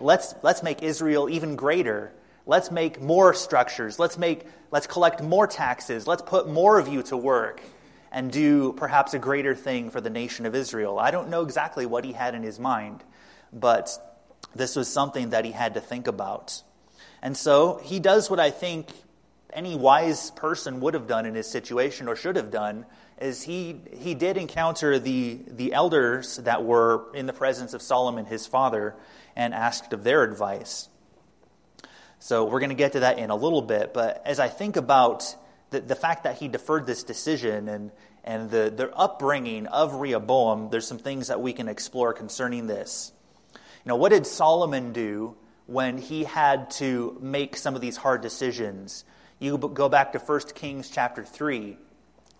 let's, 0.00 0.34
let's 0.42 0.62
make 0.62 0.82
Israel 0.82 1.28
even 1.28 1.56
greater. 1.56 2.12
Let's 2.46 2.70
make 2.70 3.02
more 3.02 3.34
structures. 3.34 3.98
Let's, 3.98 4.16
make, 4.16 4.46
let's 4.70 4.86
collect 4.86 5.20
more 5.22 5.46
taxes. 5.46 6.06
Let's 6.06 6.22
put 6.22 6.48
more 6.48 6.78
of 6.78 6.88
you 6.88 7.02
to 7.04 7.16
work 7.16 7.60
and 8.12 8.30
do 8.30 8.72
perhaps 8.74 9.14
a 9.14 9.18
greater 9.18 9.56
thing 9.56 9.90
for 9.90 10.00
the 10.00 10.10
nation 10.10 10.46
of 10.46 10.54
Israel. 10.54 10.98
I 10.98 11.10
don't 11.10 11.28
know 11.28 11.42
exactly 11.42 11.86
what 11.86 12.04
he 12.04 12.12
had 12.12 12.36
in 12.36 12.44
his 12.44 12.60
mind, 12.60 13.02
but 13.52 13.90
this 14.54 14.76
was 14.76 14.86
something 14.86 15.30
that 15.30 15.44
he 15.44 15.50
had 15.50 15.74
to 15.74 15.80
think 15.80 16.06
about. 16.06 16.62
And 17.20 17.36
so 17.36 17.80
he 17.82 17.98
does 17.98 18.30
what 18.30 18.38
I 18.38 18.50
think 18.50 18.86
any 19.54 19.76
wise 19.76 20.30
person 20.32 20.80
would 20.80 20.94
have 20.94 21.06
done 21.06 21.26
in 21.26 21.34
his 21.34 21.48
situation 21.48 22.08
or 22.08 22.16
should 22.16 22.36
have 22.36 22.50
done 22.50 22.86
is 23.20 23.42
he, 23.42 23.76
he 23.92 24.14
did 24.14 24.36
encounter 24.36 24.98
the, 24.98 25.38
the 25.46 25.72
elders 25.72 26.38
that 26.38 26.64
were 26.64 27.14
in 27.14 27.26
the 27.26 27.32
presence 27.32 27.72
of 27.72 27.80
Solomon, 27.80 28.26
his 28.26 28.46
father, 28.46 28.96
and 29.36 29.54
asked 29.54 29.92
of 29.92 30.02
their 30.04 30.24
advice. 30.24 30.88
So 32.18 32.44
we're 32.44 32.60
going 32.60 32.70
to 32.70 32.76
get 32.76 32.92
to 32.92 33.00
that 33.00 33.18
in 33.18 33.30
a 33.30 33.36
little 33.36 33.62
bit. 33.62 33.94
But 33.94 34.22
as 34.24 34.40
I 34.40 34.48
think 34.48 34.76
about 34.76 35.36
the, 35.70 35.80
the 35.80 35.94
fact 35.94 36.24
that 36.24 36.38
he 36.38 36.48
deferred 36.48 36.86
this 36.86 37.04
decision 37.04 37.68
and, 37.68 37.90
and 38.24 38.50
the, 38.50 38.72
the 38.74 38.90
upbringing 38.94 39.66
of 39.66 39.94
Rehoboam, 39.94 40.70
there's 40.70 40.86
some 40.86 40.98
things 40.98 41.28
that 41.28 41.40
we 41.40 41.52
can 41.52 41.68
explore 41.68 42.12
concerning 42.12 42.66
this. 42.66 43.12
You 43.52 43.90
know, 43.90 43.96
what 43.96 44.10
did 44.10 44.26
Solomon 44.26 44.92
do 44.92 45.36
when 45.66 45.98
he 45.98 46.24
had 46.24 46.70
to 46.72 47.18
make 47.20 47.56
some 47.56 47.74
of 47.74 47.80
these 47.80 47.96
hard 47.96 48.22
decisions? 48.22 49.04
You 49.44 49.58
go 49.58 49.90
back 49.90 50.12
to 50.12 50.18
1 50.18 50.40
Kings 50.54 50.88
chapter 50.88 51.22
3, 51.22 51.76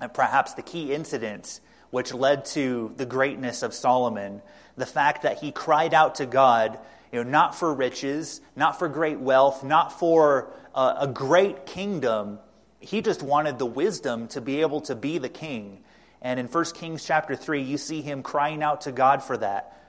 and 0.01 0.15
perhaps 0.15 0.55
the 0.55 0.63
key 0.63 0.95
incident 0.95 1.61
which 1.91 2.15
led 2.15 2.47
to 2.47 2.95
the 2.97 3.05
greatness 3.05 3.63
of 3.63 3.75
Solomon, 3.75 4.41
the 4.79 4.87
fact 4.87 5.25
that 5.25 5.37
he 5.37 5.53
cried 5.53 5.93
out 5.93 6.15
to 6.15 6.25
God, 6.25 6.79
you 7.13 7.23
know, 7.23 7.31
not 7.31 7.55
for 7.55 7.75
riches, 7.75 8.41
not 8.57 8.79
for 8.79 8.89
great 8.89 9.21
wealth, 9.21 9.63
not 9.63 9.99
for 9.99 10.51
a, 10.75 10.97
a 11.01 11.07
great 11.07 11.67
kingdom. 11.67 12.39
He 12.81 13.03
just 13.03 13.23
wanted 13.23 13.59
the 13.59 13.67
wisdom 13.67 14.27
to 14.29 14.41
be 14.41 14.63
able 14.63 14.81
to 14.81 14.95
be 14.95 15.19
the 15.19 15.29
king. 15.29 15.85
And 16.23 16.41
in 16.41 16.47
1 16.47 16.65
Kings 16.73 17.05
chapter 17.05 17.37
3, 17.37 17.61
you 17.61 17.77
see 17.77 18.01
him 18.01 18.23
crying 18.23 18.63
out 18.63 18.81
to 18.83 18.93
God 18.93 19.23
for 19.23 19.37
that. 19.37 19.84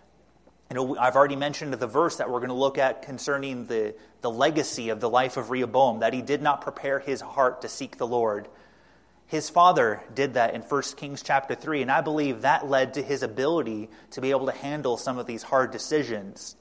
Know, 0.72 0.98
I've 0.98 1.16
already 1.16 1.36
mentioned 1.36 1.74
the 1.74 1.88
verse 1.88 2.18
that 2.18 2.30
we're 2.30 2.40
going 2.40 2.50
to 2.50 2.56
look 2.56 2.78
at 2.78 3.04
concerning 3.04 3.68
the, 3.68 3.96
the 4.22 4.32
legacy 4.32 4.90
of 4.90 5.00
the 5.00 5.10
life 5.10 5.38
of 5.38 5.52
Rehoboam, 5.52 6.00
that 6.00 6.14
he 6.14 6.22
did 6.22 6.42
not 6.42 6.62
prepare 6.62 7.00
his 7.00 7.22
heart 7.22 7.62
to 7.62 7.70
seek 7.70 7.98
the 7.98 8.08
Lord. 8.08 8.48
His 9.28 9.50
father 9.50 10.02
did 10.14 10.34
that 10.34 10.54
in 10.54 10.62
1 10.62 10.82
Kings 10.98 11.24
chapter 11.24 11.56
3, 11.56 11.84
and 11.84 11.92
I 11.92 12.02
believe 12.02 12.42
that 12.42 12.68
led 12.68 12.96
to 12.96 13.02
his 13.02 13.24
ability 13.24 13.90
to 14.12 14.22
be 14.22 14.32
able 14.32 14.48
to 14.48 14.52
handle 14.52 14.98
some 14.98 15.18
of 15.18 15.28
these 15.28 15.44
hard 15.44 15.72
decisions. 15.72 16.56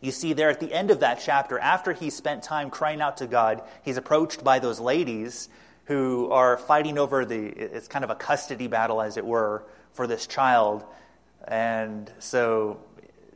You 0.00 0.12
see, 0.12 0.32
there 0.32 0.50
at 0.50 0.60
the 0.60 0.72
end 0.72 0.90
of 0.90 1.00
that 1.00 1.20
chapter, 1.24 1.58
after 1.58 1.92
he 1.92 2.10
spent 2.10 2.42
time 2.42 2.70
crying 2.70 3.00
out 3.00 3.18
to 3.18 3.26
God, 3.26 3.62
he's 3.82 3.96
approached 3.96 4.42
by 4.42 4.58
those 4.58 4.80
ladies 4.80 5.48
who 5.86 6.30
are 6.30 6.56
fighting 6.56 6.98
over 6.98 7.24
the, 7.24 7.46
it's 7.46 7.88
kind 7.88 8.04
of 8.04 8.10
a 8.10 8.14
custody 8.14 8.66
battle, 8.66 9.00
as 9.00 9.16
it 9.16 9.24
were, 9.24 9.64
for 9.92 10.06
this 10.06 10.26
child. 10.26 10.84
And 11.46 12.10
so 12.18 12.80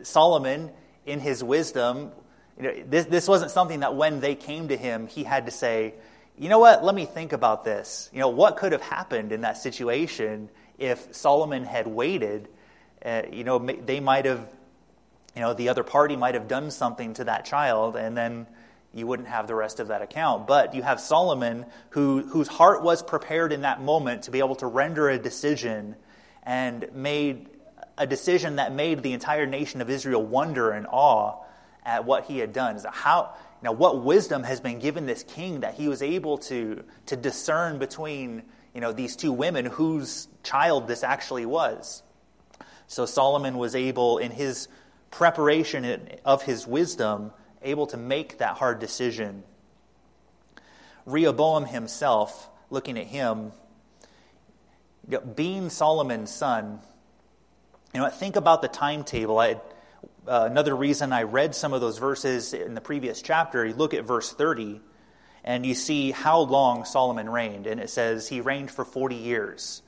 Solomon, 0.03 0.71
in 1.05 1.21
his 1.21 1.43
wisdom, 1.43 2.13
you 2.57 2.63
know, 2.63 2.75
this, 2.89 3.07
this 3.07 3.29
wasn't 3.29 3.51
something 3.51 3.81
that 3.81 3.95
when 3.95 4.21
they 4.21 4.35
came 4.35 4.69
to 4.69 4.77
him, 4.77 5.07
he 5.07 5.25
had 5.25 5.47
to 5.47 5.53
say, 5.53 5.95
you 6.39 6.49
know 6.49 6.59
what, 6.59 6.85
let 6.85 6.95
me 6.95 7.07
think 7.07 7.33
about 7.33 7.65
this. 7.65 8.11
You 8.13 8.21
know, 8.21 8.29
what 8.29 8.57
could 8.57 8.73
have 8.73 8.83
happened 8.83 9.33
in 9.33 9.43
that 9.43 9.59
situation 9.59 10.51
if 10.79 11.15
Solomon 11.15 11.65
had 11.65 11.87
waited? 11.87 12.49
Uh, 13.05 13.23
you 13.31 13.45
know, 13.45 13.59
they 13.59 14.01
might 14.01 14.25
have, 14.25 14.49
you 15.35 15.43
know, 15.43 15.55
the 15.55 15.69
other 15.69 15.83
party 15.83 16.17
might 16.17 16.35
have 16.35 16.49
done 16.49 16.71
something 16.71 17.15
to 17.15 17.25
that 17.25 17.45
child, 17.45 17.97
and 17.97 18.17
then 18.17 18.47
you 18.93 19.07
wouldn't 19.07 19.29
have 19.29 19.47
the 19.47 19.55
rest 19.55 19.79
of 19.81 19.89
that 19.89 20.03
account. 20.03 20.47
But 20.47 20.75
you 20.75 20.83
have 20.83 21.01
Solomon, 21.01 21.67
who, 21.91 22.23
whose 22.23 22.49
heart 22.49 22.83
was 22.83 23.03
prepared 23.03 23.53
in 23.53 23.63
that 23.63 23.81
moment 23.81 24.23
to 24.23 24.31
be 24.31 24.39
able 24.39 24.57
to 24.57 24.67
render 24.67 25.09
a 25.09 25.19
decision 25.19 25.97
and 26.43 26.89
made 26.95 27.49
a 27.99 28.07
decision 28.07 28.57
that 28.57 28.73
made 28.73 29.03
the 29.03 29.13
entire 29.13 29.47
nation 29.47 29.81
of 29.81 29.91
Israel 29.91 30.23
wonder 30.23 30.71
and 30.71 30.87
awe 30.87 31.43
at 31.85 32.05
what 32.05 32.25
he 32.25 32.39
had 32.39 32.53
done. 32.53 32.79
How, 32.91 33.35
now, 33.63 33.73
what 33.73 34.05
wisdom 34.05 34.43
has 34.43 34.61
been 34.61 34.79
given 34.79 35.07
this 35.07 35.23
king 35.23 35.61
that 35.61 35.75
he 35.75 35.89
was 35.89 36.03
able 36.03 36.39
to, 36.39 36.85
to 37.07 37.17
discern 37.17 37.79
between 37.79 38.43
you 38.75 38.81
know, 38.81 38.93
these 38.93 39.17
two 39.17 39.33
women 39.33 39.65
whose 39.65 40.29
child 40.43 40.89
this 40.89 41.03
actually 41.03 41.47
was? 41.47 42.03
So 42.87 43.07
Solomon 43.07 43.57
was 43.57 43.75
able, 43.75 44.19
in 44.19 44.31
his 44.31 44.69
preparation 45.11 46.09
of 46.25 46.43
his 46.43 46.67
wisdom, 46.67 47.33
able 47.63 47.87
to 47.89 47.97
make 47.97 48.39
that 48.39 48.57
hard 48.57 48.79
decision. 48.79 49.43
Rehoboam 51.07 51.65
himself, 51.65 52.49
looking 52.71 52.99
at 52.99 53.07
him, 53.07 53.53
being 55.35 55.71
Solomon's 55.71 56.31
son, 56.31 56.81
you 57.97 58.03
know, 58.03 58.11
think 58.11 58.37
about 58.37 58.61
the 58.61 58.69
timetable. 58.69 59.39
I 59.39 59.55
uh, 60.29 60.47
another 60.51 60.77
reason 60.77 61.15
I 61.15 61.23
read 61.23 61.55
some 61.55 61.73
of 61.73 61.81
those 61.81 61.97
verses 61.97 62.53
in 62.53 62.75
the 62.75 62.81
previous 62.83 63.23
chapter, 63.23 63.65
you 63.65 63.73
look 63.73 63.95
at 63.95 64.05
verse 64.05 64.31
30 64.35 64.83
and 65.43 65.65
you 65.65 65.75
see 65.75 66.11
how 66.11 66.41
long 66.41 66.85
Solomon 66.85 67.27
reigned. 67.31 67.67
And 67.67 67.81
it 67.81 67.89
says 67.89 68.29
he 68.29 68.43
reigned 68.43 68.71
for 68.71 68.85
40 68.85 69.15
years. 69.15 69.81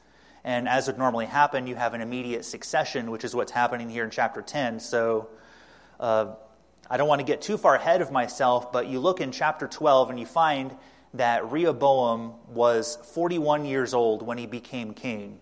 And 0.42 0.70
as 0.70 0.86
would 0.86 0.96
normally 0.96 1.26
happen, 1.26 1.66
you 1.66 1.74
have 1.74 1.92
an 1.92 2.00
immediate 2.00 2.46
succession, 2.46 3.10
which 3.10 3.24
is 3.24 3.34
what's 3.34 3.52
happening 3.52 3.90
here 3.90 4.04
in 4.04 4.10
chapter 4.10 4.40
10. 4.40 4.80
So 4.80 5.28
uh, 6.00 6.28
I 6.88 6.96
don't 6.96 7.08
want 7.08 7.20
to 7.20 7.26
get 7.26 7.42
too 7.42 7.58
far 7.58 7.74
ahead 7.74 8.00
of 8.00 8.10
myself, 8.10 8.72
but 8.72 8.86
you 8.86 9.00
look 9.00 9.20
in 9.20 9.32
chapter 9.32 9.68
12 9.68 10.08
and 10.08 10.18
you 10.18 10.24
find 10.24 10.74
that 11.12 11.52
Rehoboam 11.52 12.36
was 12.48 12.96
41 13.12 13.66
years 13.66 13.92
old 13.92 14.22
when 14.22 14.38
he 14.38 14.46
became 14.46 14.94
king. 14.94 15.40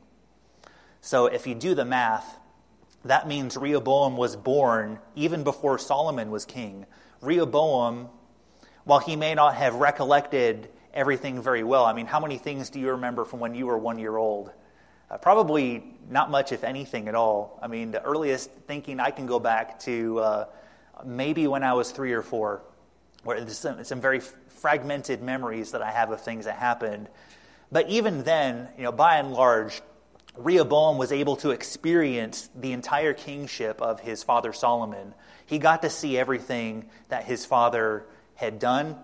So 1.00 1.26
if 1.26 1.46
you 1.46 1.54
do 1.54 1.76
the 1.76 1.84
math, 1.84 2.40
that 3.06 3.28
means 3.28 3.56
Rehoboam 3.56 4.16
was 4.16 4.36
born 4.36 4.98
even 5.14 5.44
before 5.44 5.78
Solomon 5.78 6.30
was 6.30 6.44
king. 6.44 6.86
Rehoboam, 7.20 8.08
while 8.84 8.98
he 8.98 9.16
may 9.16 9.34
not 9.34 9.54
have 9.54 9.74
recollected 9.76 10.68
everything 10.94 11.42
very 11.42 11.62
well, 11.62 11.84
I 11.84 11.92
mean, 11.92 12.06
how 12.06 12.20
many 12.20 12.38
things 12.38 12.70
do 12.70 12.80
you 12.80 12.90
remember 12.90 13.24
from 13.24 13.40
when 13.40 13.54
you 13.54 13.66
were 13.66 13.78
one 13.78 13.98
year 13.98 14.16
old? 14.16 14.52
Uh, 15.10 15.18
probably 15.18 15.84
not 16.10 16.30
much, 16.30 16.52
if 16.52 16.64
anything, 16.64 17.06
at 17.06 17.14
all. 17.14 17.58
I 17.62 17.68
mean, 17.68 17.92
the 17.92 18.02
earliest 18.02 18.50
thinking 18.66 18.98
I 18.98 19.10
can 19.10 19.26
go 19.26 19.38
back 19.38 19.78
to 19.80 20.18
uh, 20.18 20.44
maybe 21.04 21.46
when 21.46 21.62
I 21.62 21.74
was 21.74 21.92
three 21.92 22.12
or 22.12 22.22
four, 22.22 22.62
where 23.22 23.40
there's 23.40 23.58
some, 23.58 23.82
some 23.84 24.00
very 24.00 24.20
fragmented 24.20 25.22
memories 25.22 25.72
that 25.72 25.82
I 25.82 25.90
have 25.90 26.10
of 26.10 26.20
things 26.20 26.46
that 26.46 26.56
happened. 26.56 27.08
But 27.70 27.88
even 27.88 28.24
then, 28.24 28.68
you 28.76 28.84
know, 28.84 28.92
by 28.92 29.18
and 29.18 29.32
large, 29.32 29.80
Rehoboam 30.36 30.98
was 30.98 31.12
able 31.12 31.36
to 31.36 31.50
experience 31.50 32.50
the 32.54 32.72
entire 32.72 33.14
kingship 33.14 33.80
of 33.80 34.00
his 34.00 34.22
father 34.22 34.52
Solomon. 34.52 35.14
He 35.46 35.58
got 35.58 35.82
to 35.82 35.90
see 35.90 36.18
everything 36.18 36.86
that 37.08 37.24
his 37.24 37.46
father 37.46 38.06
had 38.34 38.58
done. 38.58 38.96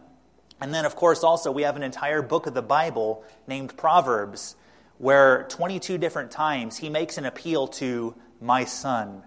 And 0.61 0.75
then, 0.75 0.85
of 0.85 0.95
course, 0.95 1.25
also, 1.25 1.51
we 1.51 1.63
have 1.63 1.77
an 1.77 1.83
entire 1.83 2.23
book 2.23 2.47
of 2.47 2.55
the 2.55 2.63
Bible 2.63 3.25
named 3.47 3.77
Proverbs, 3.77 4.57
where 4.99 5.45
22 5.49 5.99
different 5.99 6.31
times 6.31 6.77
he 6.77 6.89
makes 6.89 7.19
an 7.19 7.25
appeal 7.25 7.67
to 7.69 8.15
my 8.41 8.65
son. 8.65 9.23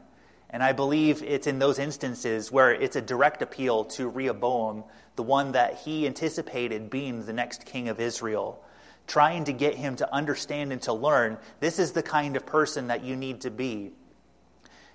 And 0.50 0.63
I 0.63 0.71
believe 0.71 1.24
it's 1.24 1.47
in 1.47 1.59
those 1.59 1.79
instances 1.79 2.51
where 2.51 2.71
it's 2.71 2.95
a 2.95 3.01
direct 3.01 3.41
appeal 3.41 3.83
to 3.85 4.07
Rehoboam, 4.07 4.83
the 5.15 5.24
one 5.24 5.51
that 5.53 5.79
he 5.79 6.05
anticipated 6.05 6.89
being 6.89 7.25
the 7.25 7.33
next 7.33 7.65
king 7.65 7.89
of 7.89 8.00
Israel 8.00 8.63
trying 9.07 9.45
to 9.45 9.53
get 9.53 9.75
him 9.75 9.95
to 9.97 10.13
understand 10.13 10.71
and 10.71 10.81
to 10.83 10.93
learn 10.93 11.38
this 11.59 11.79
is 11.79 11.91
the 11.91 12.03
kind 12.03 12.35
of 12.35 12.45
person 12.45 12.88
that 12.88 13.03
you 13.03 13.15
need 13.15 13.41
to 13.41 13.51
be. 13.51 13.91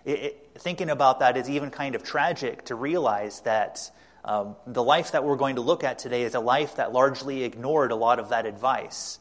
It, 0.05 0.19
it, 0.19 0.51
thinking 0.59 0.91
about 0.91 1.21
that 1.21 1.37
is 1.37 1.49
even 1.49 1.71
kind 1.71 1.95
of 1.95 2.03
tragic 2.03 2.65
to 2.67 2.75
realize 2.75 3.41
that 3.41 3.91
um, 4.25 4.57
the 4.67 4.83
life 4.83 5.13
that 5.13 5.25
we're 5.25 5.37
going 5.37 5.57
to 5.57 5.63
look 5.63 5.85
at 5.85 5.99
today 5.99 6.23
is 6.23 6.35
a 6.35 6.41
life 6.41 6.77
that 6.77 6.93
largely 6.93 7.45
ignored 7.45 7.93
a 7.93 7.97
lot 7.97 8.19
of 8.19 8.31
that 8.31 8.47
advice. 8.47 9.19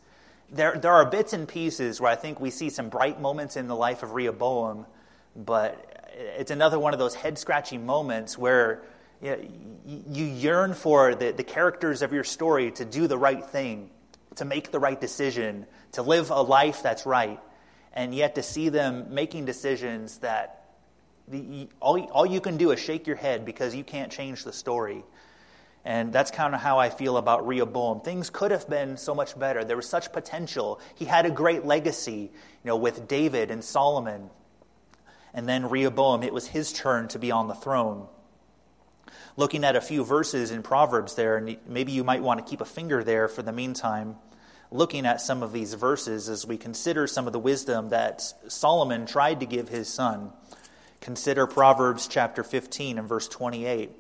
There, 0.52 0.78
there 0.78 0.92
are 0.92 1.06
bits 1.06 1.34
and 1.34 1.48
pieces 1.48 2.02
where 2.02 2.12
I 2.12 2.16
think 2.16 2.40
we 2.40 2.50
see 2.50 2.70
some 2.70 2.90
bright 2.90 3.22
moments 3.22 3.56
in 3.56 3.68
the 3.68 3.76
life 3.76 4.04
of 4.04 4.14
Rehoboam, 4.14 4.86
but 5.36 6.12
it's 6.16 6.52
another 6.52 6.80
one 6.80 6.94
of 6.94 7.00
those 7.00 7.16
head 7.16 7.38
scratching 7.38 7.86
moments 7.86 8.38
where 8.38 8.82
you, 9.22 9.30
know, 9.30 10.04
you 10.10 10.26
yearn 10.26 10.74
for 10.74 11.14
the, 11.14 11.32
the 11.32 11.44
characters 11.44 12.02
of 12.02 12.12
your 12.12 12.24
story 12.24 12.72
to 12.72 12.86
do 12.86 13.08
the 13.08 13.18
right 13.18 13.46
thing 13.46 13.90
to 14.40 14.46
make 14.46 14.72
the 14.72 14.80
right 14.80 15.00
decision, 15.00 15.66
to 15.92 16.02
live 16.02 16.32
a 16.32 16.42
life 16.42 16.82
that's 16.82 17.06
right, 17.06 17.40
and 17.94 18.16
yet 18.16 18.36
to 18.36 18.44
see 18.44 18.70
them 18.70 19.14
making 19.14 19.46
decisions 19.46 20.18
that 20.20 20.66
the, 21.28 21.68
all, 21.80 22.02
all 22.12 22.26
you 22.26 22.42
can 22.42 22.58
do 22.58 22.72
is 22.72 22.80
shake 22.80 23.06
your 23.06 23.18
head 23.18 23.46
because 23.46 23.76
you 23.76 23.84
can't 23.84 24.12
change 24.12 24.44
the 24.44 24.54
story. 24.54 25.04
And 25.86 26.12
that's 26.12 26.32
kind 26.32 26.56
of 26.56 26.62
how 26.62 26.80
I 26.80 26.90
feel 26.90 27.18
about 27.18 27.48
Rehoboam. 27.48 28.02
Things 28.02 28.30
could 28.30 28.52
have 28.52 28.70
been 28.70 28.98
so 28.98 29.14
much 29.14 29.38
better. 29.38 29.64
There 29.64 29.78
was 29.78 29.88
such 29.88 30.12
potential. 30.12 30.80
He 30.96 31.06
had 31.06 31.26
a 31.26 31.32
great 31.32 31.66
legacy, 31.66 32.32
you 32.32 32.66
know, 32.66 32.78
with 32.78 33.08
David 33.08 33.52
and 33.52 33.64
Solomon. 33.64 34.30
And 35.34 35.48
then 35.48 35.70
Rehoboam, 35.70 36.24
it 36.24 36.34
was 36.34 36.48
his 36.48 36.74
turn 36.74 37.08
to 37.10 37.20
be 37.20 37.32
on 37.32 37.48
the 37.48 37.54
throne 37.54 38.08
looking 39.40 39.64
at 39.64 39.76
a 39.76 39.82
few 39.82 40.04
verses 40.04 40.52
in 40.52 40.62
Proverbs 40.62 41.16
there, 41.16 41.38
and 41.38 41.58
maybe 41.66 41.94
you 41.94 42.04
might 42.04 42.22
want 42.22 42.46
to 42.46 42.50
keep 42.50 42.60
a 42.62 42.66
finger 42.66 43.04
there 43.04 43.28
for 43.28 43.42
the 43.42 43.54
meantime, 43.54 44.16
looking 44.72 45.06
at 45.06 45.22
some 45.22 45.42
of 45.42 45.52
these 45.52 45.74
verses 45.74 46.30
as 46.30 46.46
we 46.46 46.58
consider 46.58 47.08
some 47.08 47.28
of 47.28 47.34
the 47.34 47.40
wisdom 47.40 47.90
that 47.90 48.22
Solomon 48.48 49.06
tried 49.06 49.40
to 49.40 49.46
give 49.46 49.70
his 49.70 49.88
son. 49.88 50.32
Consider 51.02 51.48
Proverbs 51.48 52.08
chapter 52.08 52.44
15 52.44 53.00
and 53.00 53.08
verse 53.08 53.28
28. 53.28 53.92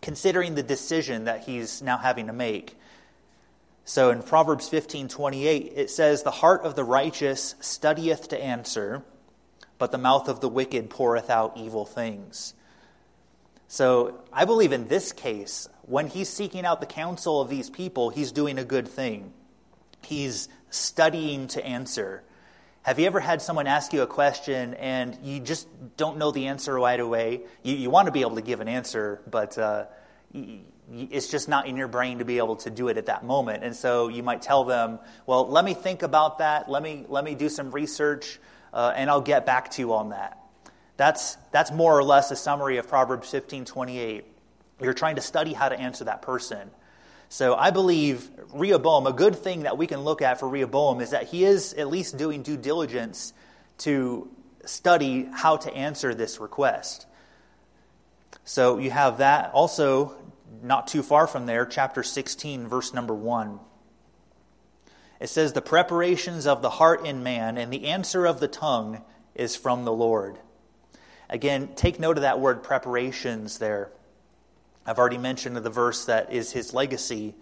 Considering 0.00 0.54
the 0.54 0.62
decision 0.62 1.24
that 1.24 1.44
he's 1.44 1.80
now 1.80 1.98
having 1.98 2.26
to 2.26 2.32
make, 2.32 2.76
So 3.84 4.10
in 4.10 4.22
Proverbs 4.22 4.68
15 4.68 5.08
28, 5.08 5.72
it 5.74 5.90
says, 5.90 6.22
The 6.22 6.30
heart 6.30 6.62
of 6.62 6.74
the 6.74 6.84
righteous 6.84 7.54
studieth 7.60 8.28
to 8.28 8.42
answer, 8.42 9.02
but 9.78 9.92
the 9.92 9.98
mouth 9.98 10.28
of 10.28 10.40
the 10.40 10.48
wicked 10.48 10.90
poureth 10.90 11.30
out 11.30 11.56
evil 11.56 11.84
things. 11.84 12.54
So 13.68 14.22
I 14.32 14.44
believe 14.44 14.72
in 14.72 14.88
this 14.88 15.12
case, 15.12 15.68
when 15.82 16.08
he's 16.08 16.28
seeking 16.28 16.64
out 16.64 16.80
the 16.80 16.86
counsel 16.86 17.40
of 17.40 17.48
these 17.48 17.70
people, 17.70 18.10
he's 18.10 18.30
doing 18.30 18.58
a 18.58 18.64
good 18.64 18.86
thing. 18.86 19.32
He's 20.04 20.48
studying 20.70 21.48
to 21.48 21.64
answer. 21.64 22.22
Have 22.82 22.98
you 22.98 23.06
ever 23.06 23.20
had 23.20 23.40
someone 23.40 23.66
ask 23.66 23.92
you 23.92 24.02
a 24.02 24.06
question 24.06 24.74
and 24.74 25.16
you 25.22 25.38
just 25.38 25.68
don't 25.96 26.18
know 26.18 26.32
the 26.32 26.48
answer 26.48 26.74
right 26.74 26.98
away? 26.98 27.42
You, 27.62 27.76
you 27.76 27.90
want 27.90 28.06
to 28.06 28.12
be 28.12 28.22
able 28.22 28.34
to 28.34 28.42
give 28.42 28.60
an 28.60 28.68
answer, 28.68 29.22
but 29.30 29.56
uh, 29.56 29.84
it's 30.92 31.28
just 31.28 31.48
not 31.48 31.66
in 31.66 31.76
your 31.76 31.86
brain 31.86 32.18
to 32.18 32.24
be 32.24 32.38
able 32.38 32.56
to 32.56 32.70
do 32.70 32.88
it 32.88 32.96
at 32.96 33.06
that 33.06 33.24
moment. 33.24 33.62
And 33.62 33.74
so 33.76 34.08
you 34.08 34.22
might 34.22 34.42
tell 34.42 34.64
them, 34.64 34.98
well, 35.26 35.48
let 35.48 35.64
me 35.64 35.74
think 35.74 36.02
about 36.02 36.38
that. 36.38 36.68
Let 36.68 36.82
me, 36.82 37.06
let 37.08 37.24
me 37.24 37.36
do 37.36 37.48
some 37.48 37.70
research, 37.70 38.40
uh, 38.72 38.92
and 38.96 39.08
I'll 39.08 39.20
get 39.20 39.46
back 39.46 39.70
to 39.72 39.82
you 39.82 39.94
on 39.94 40.10
that. 40.10 40.38
That's, 40.96 41.36
that's 41.52 41.70
more 41.70 41.96
or 41.96 42.02
less 42.02 42.30
a 42.30 42.36
summary 42.36 42.78
of 42.78 42.88
Proverbs 42.88 43.30
15 43.30 43.64
28. 43.64 44.24
You're 44.80 44.92
trying 44.92 45.16
to 45.16 45.22
study 45.22 45.52
how 45.52 45.68
to 45.68 45.78
answer 45.78 46.04
that 46.04 46.22
person. 46.22 46.70
So 47.32 47.54
I 47.54 47.70
believe 47.70 48.28
Rehoboam, 48.52 49.06
a 49.06 49.12
good 49.14 49.36
thing 49.36 49.62
that 49.62 49.78
we 49.78 49.86
can 49.86 50.00
look 50.00 50.20
at 50.20 50.38
for 50.38 50.46
Rehoboam 50.46 51.00
is 51.00 51.12
that 51.12 51.28
he 51.28 51.46
is 51.46 51.72
at 51.72 51.88
least 51.88 52.18
doing 52.18 52.42
due 52.42 52.58
diligence 52.58 53.32
to 53.78 54.28
study 54.66 55.30
how 55.32 55.56
to 55.56 55.72
answer 55.72 56.14
this 56.14 56.38
request. 56.40 57.06
So 58.44 58.76
you 58.76 58.90
have 58.90 59.16
that. 59.16 59.50
Also, 59.54 60.14
not 60.62 60.88
too 60.88 61.02
far 61.02 61.26
from 61.26 61.46
there, 61.46 61.64
chapter 61.64 62.02
16, 62.02 62.68
verse 62.68 62.92
number 62.92 63.14
1. 63.14 63.58
It 65.18 65.30
says, 65.30 65.54
The 65.54 65.62
preparations 65.62 66.46
of 66.46 66.60
the 66.60 66.68
heart 66.68 67.06
in 67.06 67.22
man 67.22 67.56
and 67.56 67.72
the 67.72 67.86
answer 67.86 68.26
of 68.26 68.40
the 68.40 68.48
tongue 68.48 69.00
is 69.34 69.56
from 69.56 69.86
the 69.86 69.92
Lord. 69.92 70.38
Again, 71.30 71.70
take 71.76 71.98
note 71.98 72.18
of 72.18 72.22
that 72.24 72.40
word 72.40 72.62
preparations 72.62 73.56
there. 73.56 73.90
I've 74.84 74.98
already 74.98 75.18
mentioned 75.18 75.56
the 75.56 75.70
verse 75.70 76.06
that 76.06 76.32
is 76.32 76.52
his 76.52 76.74
legacy, 76.74 77.34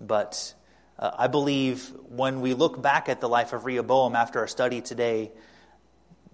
but 0.00 0.54
uh, 0.98 1.10
I 1.18 1.26
believe 1.26 1.92
when 2.08 2.40
we 2.40 2.54
look 2.54 2.80
back 2.80 3.08
at 3.08 3.20
the 3.20 3.28
life 3.28 3.52
of 3.52 3.64
Rehoboam 3.64 4.14
after 4.14 4.38
our 4.38 4.46
study 4.46 4.80
today, 4.80 5.32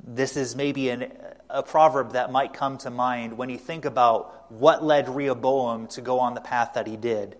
this 0.06 0.36
is 0.36 0.54
maybe 0.54 0.90
an, 0.90 1.12
a 1.48 1.62
proverb 1.62 2.12
that 2.12 2.30
might 2.30 2.52
come 2.52 2.76
to 2.78 2.90
mind 2.90 3.38
when 3.38 3.48
you 3.48 3.56
think 3.56 3.86
about 3.86 4.52
what 4.52 4.84
led 4.84 5.08
Rehoboam 5.08 5.86
to 5.88 6.02
go 6.02 6.20
on 6.20 6.34
the 6.34 6.40
path 6.40 6.72
that 6.74 6.86
he 6.86 6.96
did. 6.96 7.32
It 7.32 7.38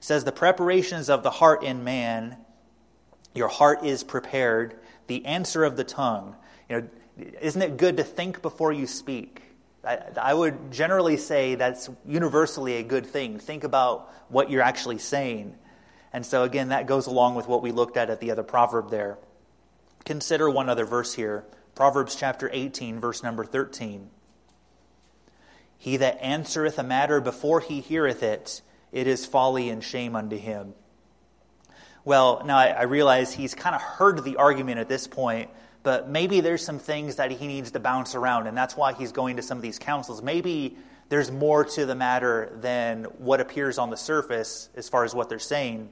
says, 0.00 0.24
The 0.24 0.32
preparations 0.32 1.10
of 1.10 1.22
the 1.22 1.30
heart 1.30 1.62
in 1.62 1.84
man, 1.84 2.36
your 3.34 3.48
heart 3.48 3.84
is 3.84 4.04
prepared, 4.04 4.78
the 5.06 5.24
answer 5.26 5.64
of 5.64 5.76
the 5.76 5.84
tongue. 5.84 6.34
You 6.70 6.80
know, 6.80 6.88
isn't 7.40 7.60
it 7.60 7.76
good 7.76 7.98
to 7.98 8.04
think 8.04 8.40
before 8.40 8.72
you 8.72 8.86
speak? 8.86 9.42
I, 9.84 9.98
I 10.20 10.34
would 10.34 10.72
generally 10.72 11.16
say 11.16 11.54
that's 11.54 11.88
universally 12.06 12.76
a 12.76 12.82
good 12.82 13.06
thing. 13.06 13.38
Think 13.38 13.64
about 13.64 14.12
what 14.28 14.50
you're 14.50 14.62
actually 14.62 14.98
saying. 14.98 15.54
And 16.12 16.24
so, 16.24 16.42
again, 16.42 16.70
that 16.70 16.86
goes 16.86 17.06
along 17.06 17.34
with 17.34 17.48
what 17.48 17.62
we 17.62 17.72
looked 17.72 17.96
at 17.96 18.10
at 18.10 18.20
the 18.20 18.30
other 18.30 18.42
proverb 18.42 18.90
there. 18.90 19.18
Consider 20.04 20.48
one 20.48 20.68
other 20.68 20.84
verse 20.84 21.14
here 21.14 21.44
Proverbs 21.74 22.16
chapter 22.16 22.50
18, 22.52 22.98
verse 22.98 23.22
number 23.22 23.44
13. 23.44 24.10
He 25.76 25.96
that 25.98 26.20
answereth 26.20 26.76
a 26.78 26.82
matter 26.82 27.20
before 27.20 27.60
he 27.60 27.80
heareth 27.80 28.22
it, 28.22 28.62
it 28.90 29.06
is 29.06 29.26
folly 29.26 29.68
and 29.68 29.82
shame 29.84 30.16
unto 30.16 30.36
him. 30.36 30.74
Well, 32.04 32.42
now 32.44 32.56
I, 32.56 32.68
I 32.68 32.82
realize 32.82 33.32
he's 33.32 33.54
kind 33.54 33.76
of 33.76 33.82
heard 33.82 34.24
the 34.24 34.38
argument 34.38 34.80
at 34.80 34.88
this 34.88 35.06
point, 35.06 35.50
but 35.88 36.06
maybe 36.06 36.42
there's 36.42 36.62
some 36.62 36.78
things 36.78 37.16
that 37.16 37.30
he 37.30 37.46
needs 37.46 37.70
to 37.70 37.80
bounce 37.80 38.14
around, 38.14 38.46
and 38.46 38.54
that's 38.54 38.76
why 38.76 38.92
he's 38.92 39.10
going 39.10 39.36
to 39.36 39.42
some 39.42 39.56
of 39.56 39.62
these 39.62 39.78
councils. 39.78 40.20
Maybe 40.20 40.76
there's 41.08 41.32
more 41.32 41.64
to 41.64 41.86
the 41.86 41.94
matter 41.94 42.52
than 42.60 43.04
what 43.04 43.40
appears 43.40 43.78
on 43.78 43.88
the 43.88 43.96
surface 43.96 44.68
as 44.74 44.86
far 44.86 45.04
as 45.04 45.14
what 45.14 45.30
they're 45.30 45.38
saying. 45.38 45.88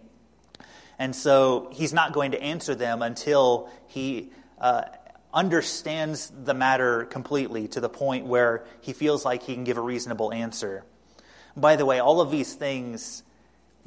And 0.99 1.16
so 1.16 1.71
he's 1.73 1.94
not 1.94 2.12
going 2.12 2.33
to 2.33 2.42
answer 2.42 2.75
them 2.75 3.01
until 3.01 3.71
he 3.87 4.33
uh, 4.61 4.83
understands 5.33 6.31
the 6.44 6.53
matter 6.53 7.07
completely 7.07 7.66
to 7.68 7.81
the 7.81 7.88
point 7.88 8.27
where 8.27 8.66
he 8.83 8.92
feels 8.92 9.25
like 9.25 9.44
he 9.44 9.55
can 9.55 9.64
give 9.64 9.79
a 9.79 9.81
reasonable 9.81 10.31
answer. 10.31 10.85
By 11.57 11.77
the 11.77 11.87
way, 11.87 12.01
all 12.01 12.21
of 12.21 12.31
these 12.31 12.53
things 12.53 13.23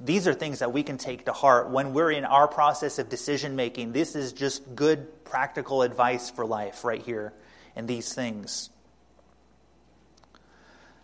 these 0.03 0.27
are 0.27 0.33
things 0.33 0.59
that 0.59 0.71
we 0.71 0.83
can 0.83 0.97
take 0.97 1.25
to 1.25 1.33
heart 1.33 1.69
when 1.69 1.93
we're 1.93 2.11
in 2.11 2.25
our 2.25 2.47
process 2.47 2.99
of 2.99 3.09
decision 3.09 3.55
making. 3.55 3.91
This 3.91 4.15
is 4.15 4.33
just 4.33 4.75
good 4.75 5.25
practical 5.25 5.81
advice 5.81 6.29
for 6.29 6.45
life 6.45 6.83
right 6.83 7.01
here 7.01 7.33
and 7.75 7.87
these 7.87 8.13
things. 8.13 8.69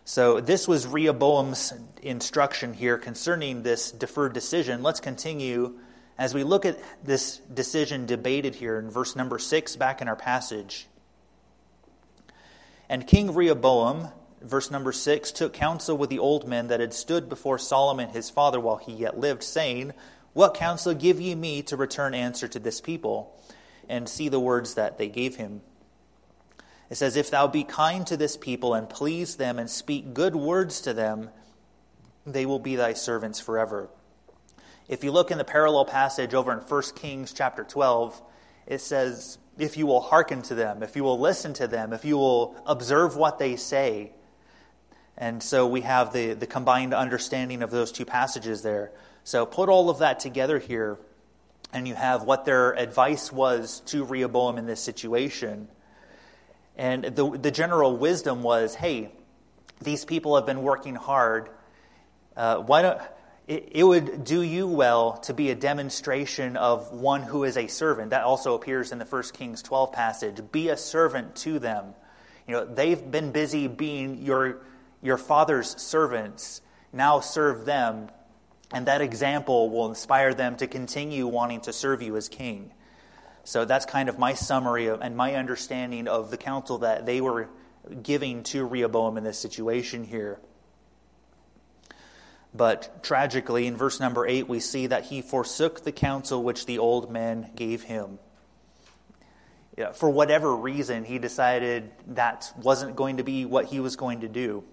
So, 0.04 0.40
this 0.40 0.68
was 0.68 0.86
Rehoboam's 0.86 1.74
instruction 2.00 2.74
here 2.74 2.96
concerning 2.96 3.64
this 3.64 3.90
deferred 3.90 4.34
decision. 4.34 4.82
Let's 4.82 5.00
continue 5.00 5.78
as 6.16 6.32
we 6.32 6.44
look 6.44 6.64
at 6.64 6.78
this 7.04 7.38
decision 7.38 8.06
debated 8.06 8.54
here 8.54 8.78
in 8.78 8.88
verse 8.88 9.16
number 9.16 9.38
6 9.38 9.76
back 9.76 10.00
in 10.00 10.08
our 10.08 10.16
passage. 10.16 10.86
And 12.88 13.06
King 13.06 13.34
Rehoboam 13.34 14.08
verse 14.42 14.70
number 14.70 14.92
6 14.92 15.32
took 15.32 15.52
counsel 15.52 15.96
with 15.96 16.10
the 16.10 16.18
old 16.18 16.46
men 16.46 16.68
that 16.68 16.80
had 16.80 16.94
stood 16.94 17.28
before 17.28 17.58
Solomon 17.58 18.10
his 18.10 18.30
father 18.30 18.60
while 18.60 18.76
he 18.76 18.92
yet 18.92 19.18
lived, 19.18 19.42
saying, 19.42 19.92
What 20.32 20.54
counsel 20.54 20.94
give 20.94 21.20
ye 21.20 21.34
me 21.34 21.62
to 21.62 21.76
return 21.76 22.14
answer 22.14 22.48
to 22.48 22.58
this 22.58 22.80
people? 22.80 23.38
And 23.88 24.08
see 24.08 24.28
the 24.28 24.40
words 24.40 24.74
that 24.74 24.98
they 24.98 25.08
gave 25.08 25.36
him. 25.36 25.60
It 26.90 26.96
says, 26.96 27.16
If 27.16 27.30
thou 27.30 27.46
be 27.46 27.64
kind 27.64 28.06
to 28.06 28.16
this 28.16 28.36
people 28.36 28.74
and 28.74 28.88
please 28.88 29.36
them 29.36 29.58
and 29.58 29.70
speak 29.70 30.14
good 30.14 30.36
words 30.36 30.80
to 30.82 30.92
them, 30.92 31.30
they 32.24 32.46
will 32.46 32.58
be 32.58 32.76
thy 32.76 32.92
servants 32.92 33.40
forever. 33.40 33.88
If 34.88 35.02
you 35.02 35.10
look 35.10 35.30
in 35.30 35.38
the 35.38 35.44
parallel 35.44 35.84
passage 35.84 36.34
over 36.34 36.52
in 36.52 36.58
1 36.58 36.82
Kings 36.94 37.32
chapter 37.32 37.64
12, 37.64 38.20
it 38.66 38.80
says, 38.80 39.38
If 39.58 39.76
you 39.76 39.86
will 39.86 40.00
hearken 40.00 40.42
to 40.42 40.54
them, 40.54 40.82
if 40.82 40.94
you 40.94 41.02
will 41.02 41.18
listen 41.18 41.52
to 41.54 41.66
them, 41.66 41.92
if 41.92 42.04
you 42.04 42.16
will 42.16 42.56
observe 42.66 43.16
what 43.16 43.38
they 43.38 43.56
say, 43.56 44.12
and 45.18 45.42
so 45.42 45.66
we 45.66 45.80
have 45.80 46.12
the, 46.12 46.34
the 46.34 46.46
combined 46.46 46.92
understanding 46.92 47.62
of 47.62 47.70
those 47.70 47.92
two 47.92 48.04
passages 48.04 48.62
there. 48.62 48.92
So 49.24 49.46
put 49.46 49.68
all 49.68 49.90
of 49.90 49.98
that 49.98 50.20
together 50.20 50.58
here, 50.58 50.98
and 51.72 51.88
you 51.88 51.94
have 51.94 52.24
what 52.24 52.44
their 52.44 52.72
advice 52.72 53.32
was 53.32 53.80
to 53.86 54.04
Rehoboam 54.04 54.58
in 54.58 54.66
this 54.66 54.80
situation. 54.80 55.68
And 56.76 57.04
the, 57.04 57.30
the 57.30 57.50
general 57.50 57.96
wisdom 57.96 58.42
was 58.42 58.74
hey, 58.74 59.10
these 59.80 60.04
people 60.04 60.36
have 60.36 60.46
been 60.46 60.62
working 60.62 60.94
hard. 60.94 61.50
Uh, 62.36 62.58
why 62.58 62.82
don't, 62.82 63.00
it, 63.46 63.84
would 63.84 64.24
do 64.24 64.42
you 64.42 64.66
well 64.66 65.18
to 65.18 65.32
be 65.32 65.50
a 65.50 65.54
demonstration 65.54 66.56
of 66.56 66.92
one 66.92 67.22
who 67.22 67.44
is 67.44 67.56
a 67.56 67.68
servant. 67.68 68.10
That 68.10 68.24
also 68.24 68.54
appears 68.54 68.92
in 68.92 68.98
the 68.98 69.04
1 69.04 69.22
Kings 69.32 69.62
12 69.62 69.92
passage. 69.92 70.40
Be 70.50 70.68
a 70.68 70.76
servant 70.76 71.36
to 71.36 71.58
them. 71.58 71.94
You 72.48 72.54
know, 72.54 72.64
they've 72.64 73.10
been 73.10 73.32
busy 73.32 73.68
being 73.68 74.22
your 74.22 74.60
your 75.02 75.18
father's 75.18 75.80
servants, 75.80 76.60
now 76.92 77.20
serve 77.20 77.64
them, 77.64 78.10
and 78.72 78.86
that 78.86 79.00
example 79.00 79.70
will 79.70 79.88
inspire 79.88 80.34
them 80.34 80.56
to 80.56 80.66
continue 80.66 81.26
wanting 81.26 81.60
to 81.62 81.72
serve 81.72 82.02
you 82.02 82.16
as 82.16 82.28
king. 82.28 82.72
So 83.44 83.64
that's 83.64 83.86
kind 83.86 84.08
of 84.08 84.18
my 84.18 84.34
summary 84.34 84.86
of, 84.86 85.00
and 85.00 85.16
my 85.16 85.36
understanding 85.36 86.08
of 86.08 86.30
the 86.30 86.36
counsel 86.36 86.78
that 86.78 87.06
they 87.06 87.20
were 87.20 87.48
giving 88.02 88.42
to 88.44 88.64
Rehoboam 88.64 89.16
in 89.16 89.24
this 89.24 89.38
situation 89.38 90.02
here. 90.02 90.40
But 92.52 93.04
tragically, 93.04 93.66
in 93.66 93.76
verse 93.76 94.00
number 94.00 94.26
8, 94.26 94.48
we 94.48 94.60
see 94.60 94.86
that 94.88 95.04
he 95.04 95.22
forsook 95.22 95.84
the 95.84 95.92
counsel 95.92 96.42
which 96.42 96.66
the 96.66 96.78
old 96.78 97.10
men 97.12 97.50
gave 97.54 97.82
him. 97.82 98.18
For 99.92 100.08
whatever 100.08 100.56
reason, 100.56 101.04
he 101.04 101.18
decided 101.18 101.92
that 102.08 102.50
wasn't 102.56 102.96
going 102.96 103.18
to 103.18 103.22
be 103.22 103.44
what 103.44 103.66
he 103.66 103.78
was 103.78 103.94
going 103.94 104.22
to 104.22 104.28
do. 104.28 104.64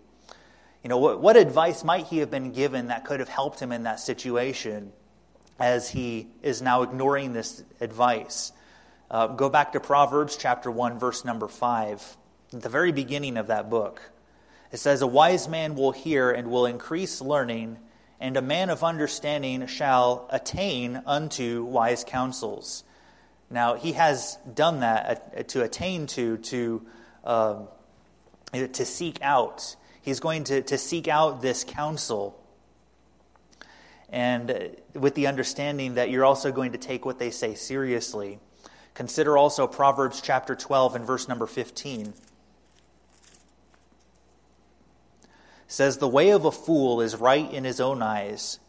You 0.83 0.89
know, 0.89 0.97
what, 0.97 1.21
what 1.21 1.37
advice 1.37 1.85
might 1.85 2.07
he 2.07 2.17
have 2.17 2.29
been 2.29 2.51
given 2.51 2.87
that 2.87 3.05
could 3.05 3.21
have 3.21 3.29
helped 3.29 3.61
him 3.61 3.71
in 3.71 3.83
that 3.83 4.01
situation 4.01 4.91
as 5.57 5.89
he 5.89 6.27
is 6.41 6.61
now 6.61 6.81
ignoring 6.81 7.31
this 7.31 7.63
advice? 7.79 8.51
Uh, 9.09 9.27
go 9.27 9.49
back 9.49 9.71
to 9.73 9.79
Proverbs 9.79 10.35
chapter 10.35 10.69
1, 10.69 10.99
verse 10.99 11.23
number 11.23 11.47
5, 11.47 12.17
at 12.53 12.61
the 12.61 12.67
very 12.67 12.91
beginning 12.91 13.37
of 13.37 13.47
that 13.47 13.69
book. 13.69 14.01
It 14.73 14.77
says, 14.77 15.01
A 15.01 15.07
wise 15.07 15.47
man 15.47 15.75
will 15.75 15.93
hear 15.93 16.31
and 16.31 16.49
will 16.49 16.65
increase 16.65 17.21
learning, 17.21 17.77
and 18.19 18.35
a 18.35 18.41
man 18.41 18.69
of 18.69 18.83
understanding 18.83 19.67
shall 19.67 20.27
attain 20.31 21.01
unto 21.05 21.63
wise 21.63 22.03
counsels. 22.03 22.83
Now, 23.49 23.75
he 23.75 23.93
has 23.93 24.37
done 24.53 24.81
that 24.81 25.33
uh, 25.37 25.43
to 25.43 25.63
attain 25.63 26.07
to, 26.07 26.37
to, 26.39 26.85
uh, 27.23 27.59
to 28.51 28.85
seek 28.85 29.21
out. 29.21 29.77
He's 30.03 30.19
going 30.19 30.43
to, 30.45 30.61
to 30.63 30.77
seek 30.77 31.07
out 31.07 31.41
this 31.41 31.63
counsel. 31.63 32.37
and 34.09 34.75
with 34.93 35.15
the 35.15 35.25
understanding 35.27 35.95
that 35.95 36.11
you're 36.11 36.25
also 36.25 36.51
going 36.51 36.73
to 36.73 36.77
take 36.77 37.05
what 37.05 37.17
they 37.17 37.31
say 37.31 37.55
seriously. 37.55 38.37
Consider 38.93 39.37
also 39.37 39.65
Proverbs 39.65 40.21
chapter 40.21 40.55
12 40.55 40.95
and 40.95 41.05
verse 41.05 41.27
number 41.27 41.47
15. 41.47 42.07
It 42.07 42.15
says, 45.67 45.97
The 45.97 46.07
way 46.07 46.31
of 46.31 46.43
a 46.45 46.51
fool 46.51 46.99
is 47.01 47.15
right 47.15 47.51
in 47.51 47.63
his 47.63 47.79
own 47.79 48.03
eyes, 48.03 48.59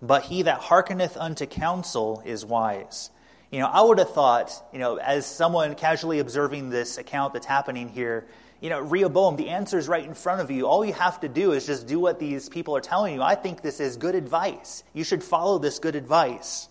but 0.00 0.22
he 0.22 0.42
that 0.42 0.60
hearkeneth 0.60 1.16
unto 1.16 1.44
counsel 1.44 2.22
is 2.24 2.44
wise. 2.46 3.10
You 3.50 3.58
know, 3.58 3.66
I 3.66 3.82
would 3.82 3.98
have 3.98 4.14
thought, 4.14 4.52
you 4.72 4.78
know, 4.78 4.96
as 4.96 5.26
someone 5.26 5.74
casually 5.74 6.20
observing 6.20 6.70
this 6.70 6.98
account 6.98 7.34
that's 7.34 7.46
happening 7.46 7.88
here, 7.88 8.26
you 8.64 8.70
know, 8.70 8.80
Rehoboam, 8.80 9.36
the 9.36 9.50
answer 9.50 9.76
is 9.76 9.88
right 9.88 10.02
in 10.02 10.14
front 10.14 10.40
of 10.40 10.50
you. 10.50 10.66
All 10.66 10.86
you 10.86 10.94
have 10.94 11.20
to 11.20 11.28
do 11.28 11.52
is 11.52 11.66
just 11.66 11.86
do 11.86 12.00
what 12.00 12.18
these 12.18 12.48
people 12.48 12.74
are 12.74 12.80
telling 12.80 13.14
you. 13.14 13.20
I 13.20 13.34
think 13.34 13.60
this 13.60 13.78
is 13.78 13.98
good 13.98 14.14
advice. 14.14 14.84
You 14.94 15.04
should 15.04 15.22
follow 15.22 15.58
this 15.58 15.78
good 15.78 15.94
advice. 15.94 16.70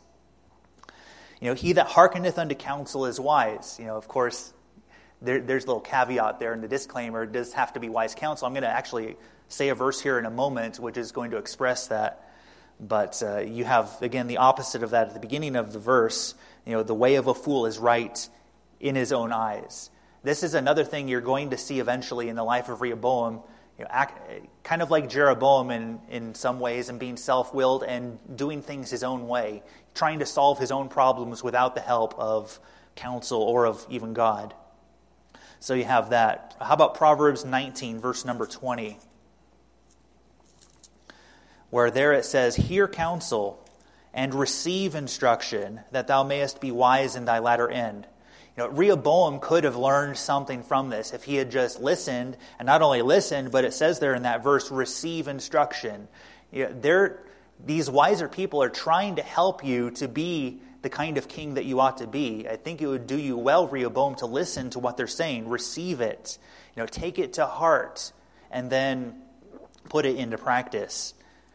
You 1.40 1.50
know, 1.50 1.54
he 1.54 1.74
that 1.74 1.86
hearkeneth 1.86 2.40
unto 2.40 2.56
counsel 2.56 3.06
is 3.06 3.20
wise. 3.20 3.78
You 3.80 3.86
know, 3.86 3.96
of 3.96 4.08
course, 4.08 4.56
there, 5.22 5.40
there's 5.40 5.66
a 5.66 5.68
little 5.68 5.82
caveat 5.82 6.40
there 6.40 6.52
in 6.56 6.62
the 6.62 6.68
disclaimer. 6.68 7.26
It 7.26 7.32
does 7.32 7.54
have 7.54 7.74
to 7.74 7.80
be 7.80 7.90
wise 7.90 8.16
counsel. 8.16 8.48
I'm 8.48 8.54
going 8.54 8.64
to 8.64 8.70
actually 8.70 9.16
say 9.48 9.70
a 9.70 9.76
verse 9.76 10.02
here 10.02 10.18
in 10.18 10.26
a 10.26 10.32
moment 10.32 10.80
which 10.80 10.98
is 10.98 11.12
going 11.12 11.30
to 11.30 11.38
express 11.38 11.90
that. 11.90 12.28
But 12.80 13.22
uh, 13.22 13.42
you 13.42 13.66
have, 13.66 14.02
again, 14.02 14.26
the 14.26 14.38
opposite 14.38 14.82
of 14.82 14.90
that 14.90 15.10
at 15.10 15.14
the 15.14 15.20
beginning 15.20 15.56
of 15.56 15.74
the 15.74 15.80
verse. 15.80 16.34
You 16.66 16.72
know, 16.72 16.82
the 16.82 16.96
way 16.96 17.18
of 17.18 17.28
a 17.28 17.36
fool 17.36 17.68
is 17.68 17.78
right 17.78 18.28
in 18.80 18.96
his 18.96 19.14
own 19.14 19.32
eyes. 19.32 19.92
This 20.24 20.42
is 20.42 20.54
another 20.54 20.86
thing 20.86 21.08
you're 21.10 21.22
going 21.22 21.50
to 21.50 21.58
see 21.58 21.80
eventually 21.80 22.30
in 22.30 22.36
the 22.36 22.44
life 22.44 22.70
of 22.70 22.82
Rehoboam, 22.82 23.42
you 23.78 23.84
know, 23.84 23.90
act, 23.92 24.20
kind 24.64 24.82
of 24.82 24.90
like 24.90 25.10
Jeroboam 25.10 25.70
in, 25.70 26.00
in 26.10 26.36
some 26.36 26.60
ways, 26.60 26.88
and 26.90 26.98
being 26.98 27.18
self 27.18 27.54
willed 27.54 27.84
and 27.84 28.18
doing 28.38 28.62
things 28.62 28.90
his 28.90 29.04
own 29.04 29.28
way, 29.28 29.64
trying 29.94 30.20
to 30.20 30.26
solve 30.26 30.60
his 30.60 30.72
own 30.72 30.88
problems 30.88 31.44
without 31.44 31.76
the 31.76 31.82
help 31.82 32.18
of 32.18 32.60
counsel 32.96 33.42
or 33.42 33.66
of 33.66 33.86
even 33.90 34.14
God. 34.14 34.54
So 35.60 35.74
you 35.74 35.86
have 35.86 36.12
that. 36.12 36.56
How 36.60 36.74
about 36.74 36.96
Proverbs 36.96 37.44
19, 37.44 38.00
verse 38.00 38.24
number 38.24 38.46
20? 38.46 38.98
Where 41.70 41.90
there 41.90 42.14
it 42.14 42.26
says, 42.26 42.56
Hear 42.56 42.88
counsel 42.88 43.60
and 44.14 44.34
receive 44.34 44.94
instruction, 44.94 45.82
that 45.92 46.08
thou 46.08 46.24
mayest 46.24 46.62
be 46.62 46.72
wise 46.72 47.16
in 47.16 47.26
thy 47.26 47.40
latter 47.40 47.70
end. 47.70 48.08
You 48.56 48.64
know, 48.64 48.70
Rehoboam 48.70 49.40
could 49.40 49.64
have 49.64 49.76
learned 49.76 50.18
something 50.18 50.62
from 50.62 50.90
this 50.90 51.12
if 51.12 51.24
he 51.24 51.36
had 51.36 51.50
just 51.50 51.82
listened, 51.82 52.38
and 52.60 52.66
not 52.68 52.82
only 52.82 53.02
listened, 53.02 53.52
but 53.52 53.66
it 53.66 53.74
says 53.74 54.00
there 54.00 54.14
in 54.14 54.24
that 54.24 54.44
verse, 54.44 54.70
receive 54.70 55.28
instruction. 55.28 56.08
You 56.52 56.70
know, 56.70 57.10
these 57.66 57.90
wiser 57.90 58.28
people 58.28 58.62
are 58.62 58.70
trying 58.70 59.16
to 59.16 59.24
help 59.24 59.64
you 59.64 59.92
to 59.92 60.08
be 60.08 60.60
the 60.84 60.90
kind 60.90 61.18
of 61.18 61.28
king 61.28 61.56
that 61.56 61.66
you 61.66 61.80
ought 61.80 61.98
to 61.98 62.08
be. 62.08 62.48
I 62.48 62.58
think 62.58 62.82
it 62.82 62.88
would 62.88 63.08
do 63.08 63.18
you 63.18 63.38
well, 63.38 63.68
Rehoboam, 63.68 64.16
to 64.16 64.26
listen 64.26 64.70
to 64.72 64.80
what 64.80 64.98
they're 64.98 65.08
saying, 65.08 65.48
receive 65.48 66.02
it, 66.02 66.38
you 66.76 66.82
know, 66.82 66.88
take 66.88 67.18
it 67.18 67.34
to 67.34 67.46
heart, 67.46 68.12
and 68.52 68.70
then 68.70 69.22
put 69.90 70.06
it 70.06 70.18
into 70.18 70.38
practice. 70.38 71.14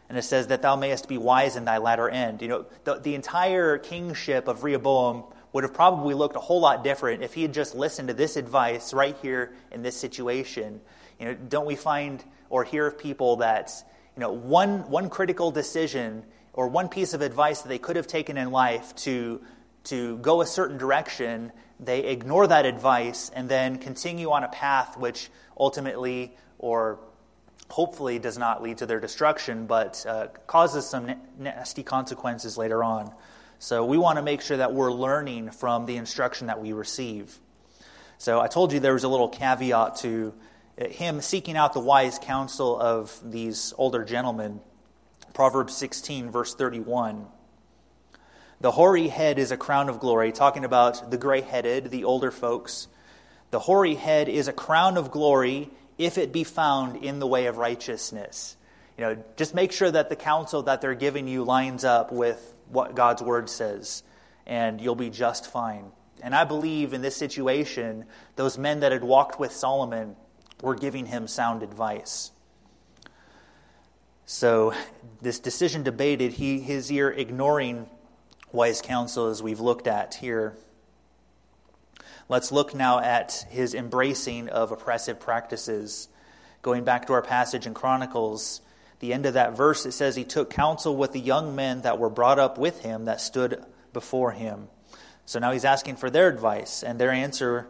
And 0.09 0.17
it 0.17 0.23
says 0.23 0.47
that 0.47 0.63
thou 0.63 0.75
mayest 0.75 1.07
be 1.07 1.19
wise 1.19 1.57
in 1.57 1.67
thy 1.67 1.77
latter 1.77 2.09
end. 2.09 2.41
You 2.41 2.49
know, 2.49 2.67
the, 2.85 2.95
the 2.95 3.15
entire 3.15 3.77
kingship 3.77 4.49
of 4.49 4.65
Rehoboam 4.65 5.25
would 5.59 5.64
have 5.64 5.75
probably 5.75 6.14
looked 6.14 6.37
a 6.37 6.38
whole 6.38 6.61
lot 6.61 6.85
different 6.85 7.21
if 7.21 7.35
he 7.35 7.42
had 7.42 7.53
just 7.53 7.75
listened 7.75 8.07
to 8.07 8.14
this 8.14 8.37
advice 8.37 8.94
right 8.94 9.16
here 9.23 9.53
in 9.73 9.83
this 9.83 9.97
situation. 9.97 10.81
You 11.18 11.27
know, 11.27 11.35
don't 11.35 11.66
we 11.66 11.75
find 11.75 12.23
or 12.49 12.62
hear 12.62 12.87
of 12.87 12.97
people 12.97 13.38
that, 13.38 13.73
you 14.14 14.21
know, 14.21 14.31
one, 14.31 14.88
one 14.88 15.11
critical 15.11 15.51
decision 15.51 16.23
or 16.53 16.68
one 16.68 16.88
piece 16.88 17.12
of 17.12 17.23
advice 17.23 17.62
that 17.62 17.68
they 17.71 17.79
could 17.81 17.97
have 17.97 18.07
taken 18.07 18.37
in 18.37 18.53
life 18.53 18.94
to, 18.99 19.40
to 19.83 20.18
go 20.18 20.42
a 20.42 20.47
certain 20.47 20.79
direction, 20.79 21.51
they 21.81 22.05
ignore 22.05 22.47
that 22.47 22.64
advice 22.64 23.29
and 23.35 23.49
then 23.49 23.79
continue 23.79 24.31
on 24.31 24.44
a 24.44 24.49
path 24.49 24.97
which 24.97 25.29
ultimately 25.59 26.37
or 26.61 27.01
hopefully 27.68 28.21
does 28.21 28.38
not 28.38 28.62
lead 28.62 28.79
to 28.79 28.87
their 28.87 29.01
destruction, 29.01 29.66
but 29.66 30.07
uh, 30.09 30.29
causes 30.47 30.88
some 30.88 31.12
nasty 31.37 31.83
consequences 31.83 32.57
later 32.57 32.85
on. 32.85 33.12
So 33.59 33.85
we 33.85 33.99
want 33.99 34.16
to 34.18 34.23
make 34.23 34.40
sure 34.40 34.57
that 34.57 34.73
we're 34.73 34.92
learning 34.92 35.51
from 35.51 35.87
the 35.87 35.97
instruction 35.97 36.47
that 36.47 36.61
we 36.61 36.73
receive. 36.73 37.38
So 38.16 38.40
I 38.40 38.47
told 38.47 38.73
you 38.73 38.81
there 38.81 38.92
was 38.92 39.05
a 39.05 39.09
little 39.09 39.29
caveat 39.29 39.97
to 39.97 40.33
him 40.77 41.21
seeking 41.21 41.57
out 41.57 41.73
the 41.73 41.81
wise 41.81 42.18
counsel 42.21 42.79
of 42.79 43.18
these 43.25 43.75
older 43.77 44.05
gentlemen. 44.05 44.61
Proverbs 45.35 45.77
16, 45.77 46.31
verse 46.31 46.55
31. 46.55 47.27
The 48.61 48.71
hoary 48.73 49.09
head 49.09 49.38
is 49.38 49.51
a 49.51 49.57
crown 49.57 49.88
of 49.88 50.01
glory, 50.01 50.33
talking 50.33 50.64
about 50.64 51.11
the 51.11 51.18
gray 51.18 51.40
headed, 51.40 51.90
the 51.90 52.05
older 52.05 52.31
folks. 52.31 52.88
The 53.51 53.61
hoary 53.61 53.94
head 53.94 54.29
is 54.29 54.49
a 54.49 54.53
crown 54.53 54.97
of 54.97 55.11
glory 55.11 55.71
if 55.97 56.18
it 56.18 56.33
be 56.33 56.44
found 56.44 57.05
in 57.05 57.18
the 57.18 57.27
way 57.27 57.47
of 57.47 57.57
righteousness. 57.57 58.57
You 58.97 59.05
know, 59.05 59.25
just 59.37 59.55
make 59.55 59.73
sure 59.73 59.90
that 59.90 60.09
the 60.09 60.16
counsel 60.16 60.62
that 60.64 60.81
they're 60.81 60.94
giving 60.94 61.29
you 61.29 61.44
lines 61.44 61.85
up 61.85 62.12
with 62.12 62.55
what 62.70 62.94
God's 62.94 63.22
word 63.22 63.48
says, 63.48 64.02
and 64.46 64.81
you'll 64.81 64.94
be 64.94 65.11
just 65.11 65.50
fine. 65.50 65.92
And 66.22 66.35
I 66.35 66.44
believe 66.44 66.92
in 66.92 67.02
this 67.02 67.16
situation, 67.16 68.04
those 68.37 68.59
men 68.59 68.81
that 68.81 68.92
had 68.92 69.04
walked 69.04 69.38
with 69.38 69.52
Solomon 69.52 70.16
were 70.62 70.74
giving 70.74 71.07
him 71.07 71.28
sound 71.28 71.62
advice. 71.62 72.33
So, 74.26 74.74
this 75.22 75.38
decision 75.38 75.83
debated, 75.83 76.35
he, 76.35 76.61
his 76.61 76.92
ear 76.92 77.09
ignoring 77.09 77.88
wise 78.52 78.83
counsel 78.83 79.28
as 79.28 79.42
we've 79.42 79.61
looked 79.61 79.87
at 79.87 80.14
here. 80.14 80.54
Let's 82.28 82.52
look 82.52 82.74
now 82.74 83.00
at 83.00 83.46
his 83.48 83.74
embracing 83.74 84.50
of 84.50 84.70
oppressive 84.70 85.18
practices. 85.18 86.09
Going 86.61 86.85
back 86.85 87.07
to 87.07 87.14
our 87.14 87.22
passage 87.22 87.66
in 87.66 87.72
Chronicles, 87.72 88.61
the 89.01 89.13
end 89.13 89.27
of 89.27 89.35
that 89.35 89.57
verse, 89.57 89.87
it 89.87 89.93
says, 89.93 90.17
He 90.17 90.25
took 90.25 90.51
counsel 90.51 90.97
with 90.97 91.13
the 91.13 91.21
young 91.21 91.55
men 91.55 91.83
that 91.83 91.99
were 91.99 92.11
brought 92.11 92.39
up 92.39 92.59
with 92.59 92.81
him 92.81 93.05
that 93.05 93.21
stood 93.21 93.65
before 93.93 94.33
him. 94.33 94.69
So 95.25 95.39
now 95.39 95.53
he's 95.53 95.65
asking 95.65 95.97
for 95.97 96.11
their 96.11 96.29
advice, 96.29 96.83
and 96.83 96.99
their 96.99 97.11
answer 97.11 97.69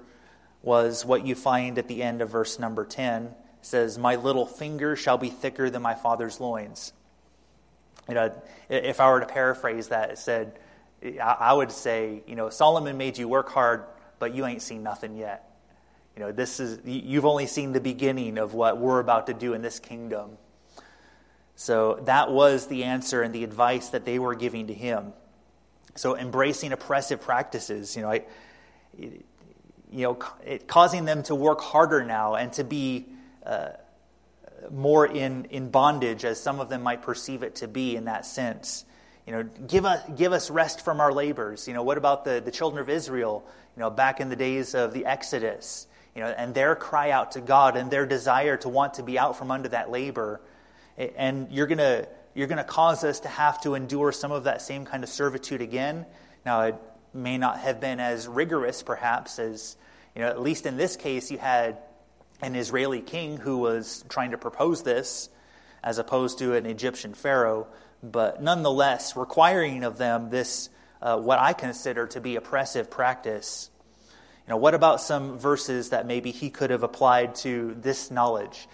was 0.63 1.05
what 1.05 1.27
you 1.27 1.35
find 1.35 1.79
at 1.79 1.89
the 1.89 2.03
end 2.03 2.23
of 2.23 2.31
verse 2.31 2.59
number 2.59 2.85
10. 2.85 3.25
It 3.25 3.35
says, 3.63 3.99
My 3.99 4.17
little 4.17 4.47
finger 4.47 4.97
shall 4.97 5.19
be 5.19 5.31
thicker 5.31 5.71
than 5.71 5.83
my 5.83 5.95
father's 5.95 6.41
loins. 6.41 6.93
You 8.09 8.15
know, 8.15 8.43
if 8.69 9.01
I 9.01 9.11
were 9.11 9.21
to 9.21 9.27
paraphrase 9.27 9.89
that, 9.89 10.11
it 10.11 10.19
said, 10.19 10.59
I 11.23 11.53
would 11.53 11.71
say, 11.71 12.23
you 12.27 12.35
know, 12.35 12.49
Solomon 12.49 12.97
made 12.97 13.19
you 13.19 13.29
work 13.29 13.51
hard 13.51 13.85
but 14.19 14.35
you 14.35 14.47
ain't 14.47 14.63
seen 14.63 14.83
nothing 14.83 15.17
yet. 15.17 15.45
You 16.17 16.25
know, 16.25 16.33
this 16.33 16.61
is 16.61 16.81
you've 16.85 17.25
only 17.25 17.47
seen 17.47 17.73
the 17.73 17.81
beginning 17.81 18.39
of 18.39 18.55
what 18.55 18.79
we're 18.79 18.99
about 18.99 19.29
to 19.29 19.35
do 19.35 19.55
in 19.55 19.63
this 19.63 19.79
kingdom. 19.79 20.37
So 21.61 21.99
that 22.05 22.31
was 22.31 22.69
the 22.69 22.85
answer 22.85 23.21
and 23.21 23.35
the 23.35 23.43
advice 23.43 23.89
that 23.89 24.05
they 24.05 24.21
were 24.21 24.37
giving 24.37 24.69
to 24.69 24.73
him. 24.73 25.13
So 25.97 26.17
embracing 26.17 26.71
oppressive 26.71 27.21
practices, 27.21 27.97
you 27.97 28.03
know, 28.03 28.13
I, 28.13 28.23
you 28.97 29.25
know, 29.91 30.19
it, 30.47 30.69
causing 30.69 31.05
them 31.05 31.25
to 31.25 31.35
work 31.35 31.61
harder 31.61 32.05
now 32.05 32.37
and 32.37 32.53
to 32.53 32.63
be 32.63 33.07
uh, 33.45 33.71
more 34.71 35.05
in, 35.05 35.47
in 35.47 35.71
bondage, 35.71 36.25
as 36.25 36.41
some 36.41 36.61
of 36.61 36.69
them 36.69 36.81
might 36.81 37.03
perceive 37.03 37.43
it 37.43 37.57
to 37.57 37.67
be 37.67 37.97
in 37.97 38.05
that 38.05 38.25
sense. 38.25 38.85
You 39.27 39.33
know, 39.33 39.43
give 39.67 39.85
us, 39.85 40.01
give 40.17 40.33
us 40.33 40.51
rest 40.51 40.85
from 40.85 41.01
our 41.01 41.13
labors. 41.13 41.67
You 41.67 41.75
know, 41.75 41.83
what 41.83 41.99
about 41.99 42.25
the, 42.25 42.41
the 42.41 42.53
children 42.53 42.81
of 42.81 42.89
Israel, 42.89 43.45
you 43.77 43.81
know, 43.81 43.91
back 43.91 44.21
in 44.21 44.29
the 44.29 44.37
days 44.37 44.77
of 44.77 44.95
the 44.95 45.07
Exodus, 45.07 45.89
you 46.15 46.23
know, 46.23 46.29
and 46.29 46.55
their 46.55 46.77
cry 46.77 47.11
out 47.11 47.33
to 47.33 47.41
God 47.41 47.77
and 47.77 47.91
their 47.91 48.07
desire 48.07 48.57
to 48.59 48.69
want 48.69 48.95
to 48.95 49.03
be 49.03 49.19
out 49.19 49.37
from 49.37 49.51
under 49.51 49.71
that 49.71 49.91
labor. 49.91 50.41
And 50.99 51.51
you're 51.51 51.67
going 51.67 51.79
to 51.79 52.09
you're 52.35 52.47
going 52.47 52.59
to 52.59 52.65
cause 52.65 53.05
us 53.05 53.21
to 53.21 53.29
have 53.29 53.61
to 53.63 53.75
endure 53.75 54.13
some 54.13 54.31
of 54.31 54.45
that 54.45 54.63
same 54.63 54.85
kind 54.85 55.03
of 55.03 55.09
servitude 55.09 55.61
again. 55.61 56.07
Now, 56.45 56.61
it 56.63 56.77
may 57.13 57.39
not 57.39 57.59
have 57.59 57.81
been 57.81 57.99
as 57.99 58.29
rigorous, 58.29 58.83
perhaps, 58.83 59.39
as, 59.39 59.77
you 60.15 60.23
know, 60.23 60.29
at 60.29 60.41
least 60.41 60.65
in 60.65 60.77
this 60.77 60.97
case, 60.97 61.31
you 61.33 61.39
had 61.39 61.79
an 62.41 62.55
Israeli 62.55 63.01
king 63.01 63.39
who 63.39 63.59
was 63.59 64.05
trying 64.09 64.31
to 64.33 64.39
propose 64.39 64.85
this 64.85 65.31
as 65.83 65.99
opposed 65.99 66.39
to 66.39 66.55
an 66.55 66.67
Egyptian 66.67 67.15
pharaoh 67.15 67.67
but 68.03 68.43
nonetheless 68.43 69.17
requiring 69.17 69.85
of 69.85 69.99
them 69.99 70.31
this, 70.31 70.71
uh, 71.03 71.19
what 71.19 71.39
I 71.39 71.53
consider 71.53 72.07
to 72.09 72.21
be 72.21 72.37
oppressive 72.37 72.91
practice. 72.91 73.71
You 74.47 74.51
know, 74.51 74.57
what 74.57 74.75
about 74.75 75.01
some 75.01 75.39
verses 75.39 75.91
that 75.91 76.07
maybe 76.07 76.31
he 76.31 76.51
could 76.51 76.71
have 76.71 76.83
applied 76.83 77.35
to 77.37 77.77
this 77.81 78.11
knowledge? 78.11 78.69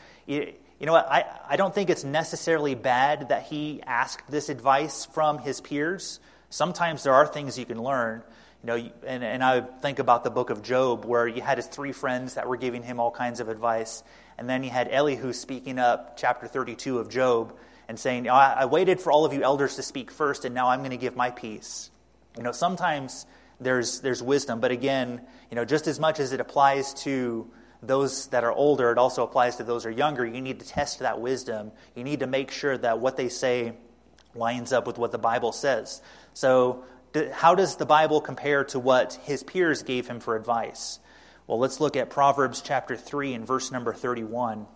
You 0.84 0.86
know 0.86 0.92
what? 0.92 1.10
I, 1.10 1.24
I 1.48 1.56
don't 1.56 1.74
think 1.74 1.88
it's 1.88 2.04
necessarily 2.04 2.74
bad 2.74 3.30
that 3.30 3.44
he 3.44 3.80
asked 3.86 4.30
this 4.30 4.50
advice 4.50 5.06
from 5.06 5.38
his 5.38 5.62
peers. 5.62 6.20
Sometimes 6.50 7.04
there 7.04 7.14
are 7.14 7.26
things 7.26 7.58
you 7.58 7.64
can 7.64 7.82
learn. 7.82 8.22
You 8.62 8.66
know, 8.66 8.90
and, 9.06 9.24
and 9.24 9.42
I 9.42 9.62
think 9.62 9.98
about 9.98 10.24
the 10.24 10.30
book 10.30 10.50
of 10.50 10.62
Job, 10.62 11.06
where 11.06 11.26
you 11.26 11.40
had 11.40 11.56
his 11.56 11.68
three 11.68 11.92
friends 11.92 12.34
that 12.34 12.46
were 12.46 12.58
giving 12.58 12.82
him 12.82 13.00
all 13.00 13.10
kinds 13.10 13.40
of 13.40 13.48
advice. 13.48 14.02
And 14.36 14.46
then 14.46 14.62
you 14.62 14.68
had 14.68 14.88
Elihu 14.90 15.32
speaking 15.32 15.78
up, 15.78 16.18
chapter 16.18 16.46
32 16.46 16.98
of 16.98 17.08
Job, 17.08 17.56
and 17.88 17.98
saying, 17.98 18.28
I, 18.28 18.52
I 18.52 18.64
waited 18.66 19.00
for 19.00 19.10
all 19.10 19.24
of 19.24 19.32
you 19.32 19.42
elders 19.42 19.76
to 19.76 19.82
speak 19.82 20.10
first, 20.10 20.44
and 20.44 20.54
now 20.54 20.68
I'm 20.68 20.80
going 20.80 20.90
to 20.90 20.98
give 20.98 21.16
my 21.16 21.30
piece. 21.30 21.90
You 22.36 22.42
know, 22.42 22.52
sometimes 22.52 23.24
there's, 23.58 24.02
there's 24.02 24.22
wisdom, 24.22 24.60
but 24.60 24.70
again, 24.70 25.22
you 25.50 25.54
know, 25.54 25.64
just 25.64 25.86
as 25.86 25.98
much 25.98 26.20
as 26.20 26.34
it 26.34 26.40
applies 26.40 26.92
to 27.04 27.50
those 27.86 28.28
that 28.28 28.44
are 28.44 28.52
older, 28.52 28.90
it 28.90 28.98
also 28.98 29.22
applies 29.22 29.56
to 29.56 29.64
those 29.64 29.84
who 29.84 29.90
are 29.90 29.92
younger. 29.92 30.26
You 30.26 30.40
need 30.40 30.60
to 30.60 30.66
test 30.66 31.00
that 31.00 31.20
wisdom. 31.20 31.72
You 31.94 32.04
need 32.04 32.20
to 32.20 32.26
make 32.26 32.50
sure 32.50 32.76
that 32.78 32.98
what 32.98 33.16
they 33.16 33.28
say 33.28 33.74
lines 34.34 34.72
up 34.72 34.86
with 34.86 34.98
what 34.98 35.12
the 35.12 35.18
Bible 35.18 35.52
says. 35.52 36.02
So, 36.32 36.84
how 37.32 37.54
does 37.54 37.76
the 37.76 37.86
Bible 37.86 38.20
compare 38.20 38.64
to 38.64 38.80
what 38.80 39.20
his 39.22 39.44
peers 39.44 39.82
gave 39.84 40.08
him 40.08 40.18
for 40.18 40.34
advice? 40.34 40.98
Well, 41.46 41.58
let's 41.58 41.78
look 41.78 41.96
at 41.96 42.10
Proverbs 42.10 42.60
chapter 42.60 42.96
3 42.96 43.34
and 43.34 43.46
verse 43.46 43.70
number 43.70 43.92
31. 43.92 44.66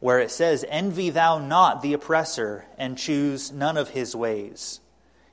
Where 0.00 0.18
it 0.18 0.30
says, 0.30 0.64
Envy 0.68 1.10
thou 1.10 1.38
not 1.38 1.80
the 1.80 1.92
oppressor, 1.92 2.66
and 2.76 2.98
choose 2.98 3.52
none 3.52 3.76
of 3.76 3.90
his 3.90 4.14
ways. 4.16 4.80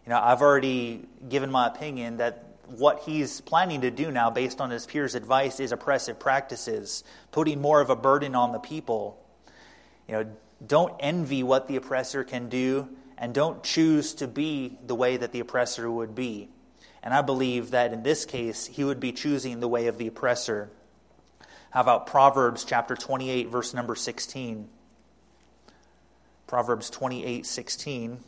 You 0.05 0.11
know, 0.11 0.21
I've 0.21 0.41
already 0.41 1.05
given 1.27 1.51
my 1.51 1.67
opinion 1.67 2.17
that 2.17 2.46
what 2.69 3.03
he's 3.05 3.41
planning 3.41 3.81
to 3.81 3.91
do 3.91 4.11
now, 4.11 4.29
based 4.29 4.61
on 4.61 4.69
his 4.69 4.85
peers' 4.85 5.15
advice, 5.15 5.59
is 5.59 5.71
oppressive 5.71 6.19
practices, 6.19 7.03
putting 7.31 7.61
more 7.61 7.81
of 7.81 7.89
a 7.89 7.95
burden 7.95 8.35
on 8.35 8.51
the 8.51 8.59
people. 8.59 9.23
You 10.07 10.13
know, 10.13 10.25
don't 10.65 10.93
envy 10.99 11.43
what 11.43 11.67
the 11.67 11.75
oppressor 11.75 12.23
can 12.23 12.49
do, 12.49 12.89
and 13.17 13.33
don't 13.33 13.63
choose 13.63 14.13
to 14.15 14.27
be 14.27 14.77
the 14.85 14.95
way 14.95 15.17
that 15.17 15.31
the 15.31 15.39
oppressor 15.39 15.89
would 15.89 16.15
be. 16.15 16.49
And 17.01 17.13
I 17.13 17.21
believe 17.21 17.71
that 17.71 17.93
in 17.93 18.03
this 18.03 18.25
case, 18.25 18.65
he 18.65 18.83
would 18.83 18.99
be 18.99 19.11
choosing 19.11 19.59
the 19.59 19.67
way 19.67 19.87
of 19.87 19.97
the 19.97 20.07
oppressor. 20.07 20.69
How 21.69 21.81
about 21.81 22.07
Proverbs 22.07 22.63
chapter 22.65 22.95
28, 22.95 23.49
verse 23.49 23.73
number 23.73 23.95
16? 23.95 24.67
Proverbs 26.47 26.89
28, 26.89 27.45
16. 27.45 28.19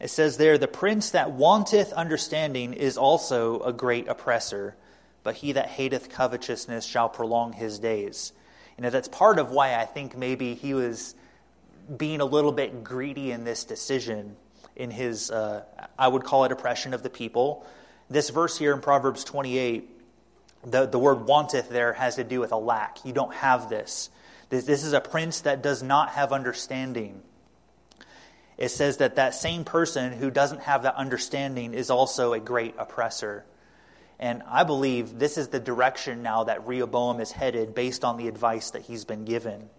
It 0.00 0.08
says 0.08 0.38
there, 0.38 0.56
The 0.56 0.66
prince 0.66 1.10
that 1.10 1.32
wanteth 1.32 1.92
understanding 1.92 2.72
is 2.72 2.96
also 2.96 3.60
a 3.60 3.72
great 3.72 4.08
oppressor, 4.08 4.74
but 5.22 5.36
he 5.36 5.52
that 5.52 5.66
hateth 5.66 6.08
covetousness 6.08 6.86
shall 6.86 7.08
prolong 7.08 7.52
his 7.52 7.78
days. 7.78 8.32
You 8.78 8.82
know, 8.82 8.90
that's 8.90 9.08
part 9.08 9.38
of 9.38 9.50
why 9.50 9.74
I 9.74 9.84
think 9.84 10.16
maybe 10.16 10.54
he 10.54 10.72
was 10.72 11.14
being 11.94 12.20
a 12.20 12.24
little 12.24 12.52
bit 12.52 12.82
greedy 12.82 13.30
in 13.30 13.44
this 13.44 13.64
decision, 13.64 14.36
in 14.74 14.90
his, 14.90 15.30
uh, 15.30 15.64
I 15.98 16.08
would 16.08 16.24
call 16.24 16.44
it 16.44 16.52
oppression 16.52 16.94
of 16.94 17.02
the 17.02 17.10
people. 17.10 17.66
This 18.08 18.30
verse 18.30 18.56
here 18.56 18.72
in 18.72 18.80
Proverbs 18.80 19.22
28, 19.24 19.90
the, 20.64 20.86
the 20.86 20.98
word 20.98 21.26
wanteth 21.26 21.68
there 21.68 21.92
has 21.92 22.16
to 22.16 22.24
do 22.24 22.40
with 22.40 22.52
a 22.52 22.56
lack. 22.56 23.04
You 23.04 23.12
don't 23.12 23.34
have 23.34 23.68
this. 23.68 24.08
This, 24.48 24.64
this 24.64 24.82
is 24.82 24.94
a 24.94 25.00
prince 25.00 25.40
that 25.42 25.62
does 25.62 25.82
not 25.82 26.10
have 26.10 26.32
understanding 26.32 27.22
it 28.60 28.68
says 28.68 28.98
that 28.98 29.16
that 29.16 29.34
same 29.34 29.64
person 29.64 30.12
who 30.12 30.30
doesn't 30.30 30.60
have 30.60 30.82
that 30.82 30.94
understanding 30.94 31.72
is 31.72 31.88
also 31.88 32.34
a 32.34 32.38
great 32.38 32.74
oppressor. 32.78 33.46
And 34.18 34.42
I 34.46 34.64
believe 34.64 35.18
this 35.18 35.38
is 35.38 35.48
the 35.48 35.58
direction 35.58 36.22
now 36.22 36.44
that 36.44 36.66
Rehoboam 36.66 37.20
is 37.20 37.32
headed 37.32 37.74
based 37.74 38.04
on 38.04 38.18
the 38.18 38.28
advice 38.28 38.72
that 38.72 38.82
he's 38.82 39.06
been 39.06 39.24
given. 39.24 39.70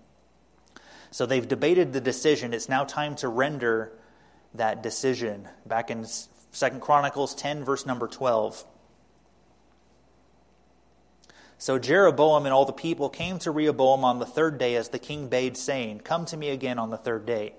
So 1.11 1.27
they've 1.27 1.47
debated 1.47 1.93
the 1.93 2.01
decision. 2.01 2.55
It's 2.55 2.67
now 2.67 2.83
time 2.83 3.15
to 3.17 3.27
render 3.27 3.93
that 4.55 4.81
decision. 4.81 5.47
Back 5.67 5.91
in 5.91 6.07
Second 6.49 6.81
Chronicles 6.81 7.35
10, 7.35 7.63
verse 7.63 7.85
number 7.85 8.07
12. 8.07 8.65
So 11.59 11.77
Jeroboam 11.77 12.47
and 12.47 12.53
all 12.53 12.65
the 12.65 12.73
people 12.73 13.09
came 13.09 13.37
to 13.39 13.51
Rehoboam 13.51 14.03
on 14.03 14.17
the 14.17 14.25
third 14.25 14.57
day 14.57 14.75
as 14.75 14.89
the 14.89 14.97
king 14.97 15.27
bade, 15.27 15.55
saying, 15.55 15.99
Come 15.99 16.25
to 16.25 16.35
me 16.35 16.49
again 16.49 16.79
on 16.79 16.89
the 16.89 16.97
third 16.97 17.27
day. 17.27 17.53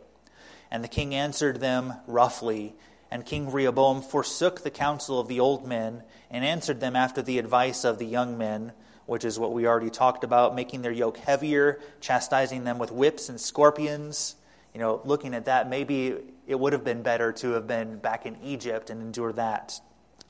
And 0.73 0.83
the 0.83 0.89
king 0.89 1.15
answered 1.15 1.61
them 1.61 1.93
roughly. 2.07 2.75
And 3.11 3.27
King 3.27 3.53
Rehoboam 3.53 4.01
forsook 4.01 4.63
the 4.63 4.71
counsel 4.71 5.21
of 5.21 5.29
the 5.29 5.39
old 5.39 5.69
men 5.69 6.03
and 6.31 6.47
answered 6.47 6.81
them 6.81 6.97
after 6.97 7.21
the 7.21 7.39
advice 7.39 7.85
of 7.85 7.99
the 7.99 8.07
young 8.07 8.39
men, 8.39 8.73
which 9.05 9.23
is 9.23 9.39
what 9.39 9.53
we 9.53 9.67
already 9.67 9.91
talked 9.91 10.25
about, 10.25 10.55
making 10.55 10.81
their 10.81 10.91
yoke 10.91 11.19
heavier, 11.19 11.79
chastising 12.01 12.65
them 12.65 12.79
with 12.79 12.91
whips 12.91 13.29
and 13.29 13.39
scorpions. 13.39 14.35
You 14.73 14.81
know, 14.81 15.03
looking 15.05 15.35
at 15.35 15.45
that, 15.45 15.69
maybe 15.69 16.17
it 16.47 16.59
would 16.59 16.73
have 16.73 16.85
been 16.85 17.03
better 17.03 17.33
to 17.33 17.51
have 17.51 17.67
been 17.67 17.99
back 17.99 18.25
in 18.25 18.39
Egypt 18.43 18.89
and 18.89 19.03
endure 19.03 19.35
that 19.35 19.79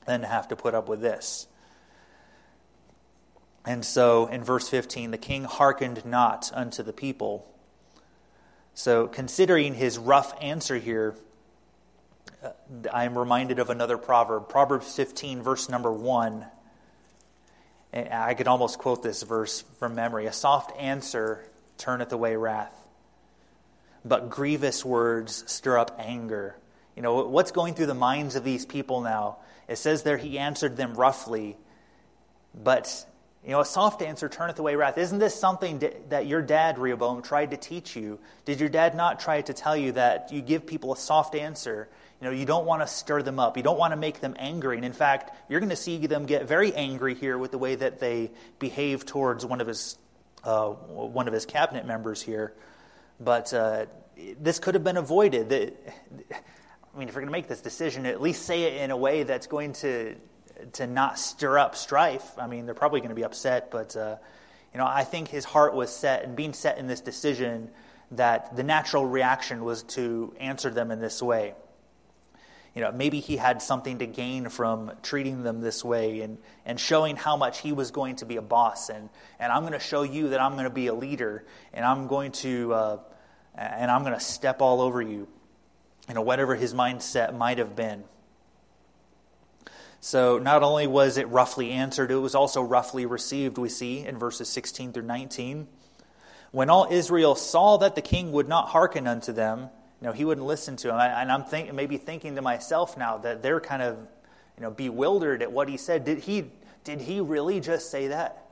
than 0.05 0.19
to 0.19 0.27
have 0.27 0.49
to 0.49 0.57
put 0.57 0.75
up 0.75 0.89
with 0.89 0.99
this. 0.99 1.47
And 3.65 3.85
so 3.85 4.27
in 4.27 4.43
verse 4.43 4.67
15, 4.67 5.11
the 5.11 5.17
king 5.17 5.45
hearkened 5.45 6.05
not 6.05 6.51
unto 6.53 6.83
the 6.83 6.91
people 6.91 7.47
so, 8.75 9.07
considering 9.07 9.75
his 9.75 9.97
rough 9.97 10.33
answer 10.41 10.77
here, 10.77 11.15
uh, 12.43 12.49
I 12.91 13.05
am 13.05 13.17
reminded 13.17 13.59
of 13.59 13.69
another 13.69 13.97
proverb, 13.97 14.49
Proverbs 14.49 14.95
15, 14.95 15.43
verse 15.43 15.69
number 15.69 15.91
1. 15.91 16.45
I 17.93 18.33
could 18.33 18.47
almost 18.47 18.79
quote 18.79 19.03
this 19.03 19.21
verse 19.21 19.61
from 19.77 19.93
memory. 19.93 20.25
A 20.25 20.33
soft 20.33 20.75
answer 20.79 21.45
turneth 21.77 22.11
away 22.11 22.35
wrath, 22.35 22.73
but 24.03 24.31
grievous 24.31 24.83
words 24.83 25.43
stir 25.51 25.77
up 25.77 25.95
anger. 25.99 26.55
You 26.95 27.03
know, 27.03 27.23
what's 27.25 27.51
going 27.51 27.75
through 27.75 27.85
the 27.85 27.93
minds 27.93 28.35
of 28.35 28.43
these 28.43 28.65
people 28.65 29.01
now? 29.01 29.37
It 29.67 29.77
says 29.77 30.01
there 30.01 30.17
he 30.17 30.39
answered 30.39 30.75
them 30.75 30.95
roughly, 30.95 31.55
but 32.55 33.05
you 33.45 33.51
know, 33.51 33.59
a 33.59 33.65
soft 33.65 34.01
answer 34.01 34.29
turneth 34.29 34.57
away 34.59 34.75
wrath. 34.75 34.97
Isn't 34.97 35.19
this 35.19 35.35
something 35.35 35.83
that 36.09 36.27
your 36.27 36.41
dad, 36.41 36.79
Rehoboam, 36.79 37.21
tried 37.21 37.51
to 37.51 37.57
teach 37.57 37.93
you? 37.95 38.19
Did 38.45 38.61
your 38.61 38.69
dad 38.69 38.95
not 38.95 39.19
try 39.19 39.41
to 39.41 39.53
tell 39.53 39.75
you 39.75 39.91
that 39.93 40.31
you 40.31 40.41
give 40.41 40.65
people 40.65 40.93
a 40.93 40.97
soft 40.97 41.35
answer? 41.35 41.89
You 42.21 42.29
know, 42.29 42.33
you 42.33 42.45
don't 42.45 42.65
want 42.65 42.83
to 42.83 42.87
stir 42.87 43.21
them 43.21 43.39
up. 43.39 43.57
You 43.57 43.63
don't 43.63 43.77
want 43.77 43.91
to 43.91 43.97
make 43.97 44.21
them 44.21 44.33
angry. 44.39 44.77
And 44.77 44.85
in 44.85 44.93
fact, 44.93 45.35
you're 45.49 45.59
going 45.59 45.71
to 45.71 45.75
see 45.75 46.07
them 46.07 46.25
get 46.25 46.47
very 46.47 46.73
angry 46.73 47.15
here 47.15 47.37
with 47.37 47.51
the 47.51 47.57
way 47.57 47.75
that 47.75 47.99
they 47.99 48.31
behave 48.59 49.05
towards 49.05 49.45
one 49.45 49.59
of 49.59 49.67
his, 49.67 49.97
uh, 50.45 50.69
one 50.69 51.27
of 51.27 51.33
his 51.33 51.45
cabinet 51.45 51.85
members 51.85 52.21
here. 52.21 52.53
But 53.19 53.53
uh, 53.53 53.87
this 54.39 54.59
could 54.59 54.75
have 54.75 54.85
been 54.85 54.95
avoided. 54.95 55.51
I 55.51 56.97
mean, 56.97 57.09
if 57.09 57.13
you're 57.13 57.21
going 57.21 57.25
to 57.25 57.31
make 57.31 57.49
this 57.49 57.61
decision, 57.61 58.05
at 58.05 58.21
least 58.21 58.43
say 58.43 58.63
it 58.63 58.81
in 58.81 58.91
a 58.91 58.97
way 58.97 59.23
that's 59.23 59.47
going 59.47 59.73
to 59.73 60.15
to 60.73 60.87
not 60.87 61.19
stir 61.19 61.57
up 61.59 61.75
strife. 61.75 62.37
I 62.37 62.47
mean, 62.47 62.65
they're 62.65 62.75
probably 62.75 62.99
going 62.99 63.09
to 63.09 63.15
be 63.15 63.25
upset, 63.25 63.71
but 63.71 63.95
uh, 63.95 64.17
you 64.73 64.79
know, 64.79 64.87
I 64.87 65.03
think 65.03 65.27
his 65.27 65.45
heart 65.45 65.75
was 65.75 65.95
set 65.95 66.23
and 66.23 66.35
being 66.35 66.53
set 66.53 66.77
in 66.77 66.87
this 66.87 67.01
decision 67.01 67.69
that 68.11 68.55
the 68.55 68.63
natural 68.63 69.05
reaction 69.05 69.63
was 69.63 69.83
to 69.83 70.33
answer 70.39 70.69
them 70.69 70.91
in 70.91 70.99
this 70.99 71.21
way. 71.21 71.53
You 72.75 72.81
know, 72.81 72.91
maybe 72.91 73.19
he 73.19 73.37
had 73.37 73.61
something 73.61 73.99
to 73.99 74.07
gain 74.07 74.49
from 74.49 74.91
treating 75.03 75.43
them 75.43 75.61
this 75.61 75.85
way 75.85 76.21
and, 76.21 76.39
and 76.65 76.79
showing 76.79 77.15
how 77.15 77.37
much 77.37 77.59
he 77.59 77.71
was 77.71 77.91
going 77.91 78.15
to 78.17 78.25
be 78.25 78.37
a 78.37 78.41
boss. 78.41 78.89
And, 78.89 79.09
and 79.39 79.51
I'm 79.51 79.61
going 79.61 79.73
to 79.73 79.79
show 79.79 80.01
you 80.01 80.29
that 80.29 80.41
I'm 80.41 80.53
going 80.53 80.63
to 80.63 80.71
be 80.71 80.87
a 80.87 80.93
leader 80.93 81.45
and 81.71 81.85
I'm 81.85 82.07
going 82.07 82.31
to, 82.31 82.73
uh, 82.73 82.97
and 83.55 83.91
I'm 83.91 84.01
going 84.01 84.15
to 84.15 84.19
step 84.19 84.59
all 84.59 84.81
over 84.81 85.01
you. 85.01 85.27
You 86.07 86.15
know, 86.15 86.21
whatever 86.21 86.55
his 86.55 86.73
mindset 86.73 87.37
might 87.37 87.59
have 87.59 87.75
been. 87.75 88.03
So 90.03 90.37
not 90.37 90.63
only 90.63 90.85
was 90.85 91.15
it 91.15 91.29
roughly 91.29 91.71
answered, 91.71 92.11
it 92.11 92.17
was 92.17 92.35
also 92.35 92.61
roughly 92.61 93.05
received, 93.05 93.57
we 93.57 93.69
see 93.69 94.05
in 94.05 94.17
verses 94.17 94.49
16 94.49 94.91
through 94.91 95.03
19. 95.03 95.65
When 96.51 96.69
all 96.69 96.89
Israel 96.91 97.35
saw 97.35 97.77
that 97.77 97.95
the 97.95 98.01
king 98.01 98.33
would 98.33 98.49
not 98.49 98.67
hearken 98.67 99.07
unto 99.07 99.31
them, 99.31 99.69
you 100.01 100.07
know, 100.07 100.11
he 100.11 100.25
wouldn't 100.25 100.45
listen 100.45 100.75
to 100.75 100.87
them. 100.87 100.99
And 100.99 101.31
I'm 101.31 101.45
think, 101.45 101.73
maybe 101.73 101.95
thinking 101.95 102.35
to 102.35 102.41
myself 102.41 102.97
now 102.97 103.19
that 103.19 103.41
they're 103.41 103.61
kind 103.61 103.81
of, 103.81 103.95
you 104.57 104.63
know, 104.63 104.71
bewildered 104.71 105.41
at 105.41 105.53
what 105.53 105.69
he 105.69 105.77
said. 105.77 106.03
Did 106.03 106.17
he, 106.17 106.51
did 106.83 106.99
he 106.99 107.21
really 107.21 107.61
just 107.61 107.89
say 107.89 108.09
that? 108.09 108.45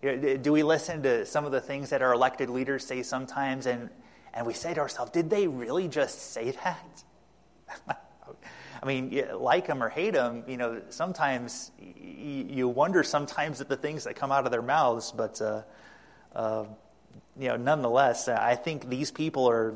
Do 0.00 0.52
we 0.52 0.62
listen 0.62 1.02
to 1.02 1.26
some 1.26 1.44
of 1.44 1.52
the 1.52 1.60
things 1.60 1.90
that 1.90 2.00
our 2.00 2.14
elected 2.14 2.48
leaders 2.48 2.82
say 2.86 3.02
sometimes 3.02 3.66
and, 3.66 3.90
and 4.32 4.46
we 4.46 4.54
say 4.54 4.72
to 4.72 4.80
ourselves, 4.80 5.10
did 5.10 5.28
they 5.28 5.48
really 5.48 5.86
just 5.86 6.32
say 6.32 6.52
that? 6.52 7.04
I 8.84 8.86
mean, 8.86 9.24
like 9.38 9.66
them 9.66 9.82
or 9.82 9.88
hate 9.88 10.12
them, 10.12 10.44
you 10.46 10.58
know, 10.58 10.82
sometimes 10.90 11.70
you 11.80 12.68
wonder 12.68 13.02
sometimes 13.02 13.62
at 13.62 13.68
the 13.70 13.78
things 13.78 14.04
that 14.04 14.14
come 14.14 14.30
out 14.30 14.44
of 14.44 14.52
their 14.52 14.60
mouths, 14.60 15.10
but, 15.10 15.40
uh, 15.40 15.62
uh, 16.34 16.64
you 17.38 17.48
know, 17.48 17.56
nonetheless, 17.56 18.28
I 18.28 18.56
think 18.56 18.90
these 18.90 19.10
people 19.10 19.48
are, 19.48 19.74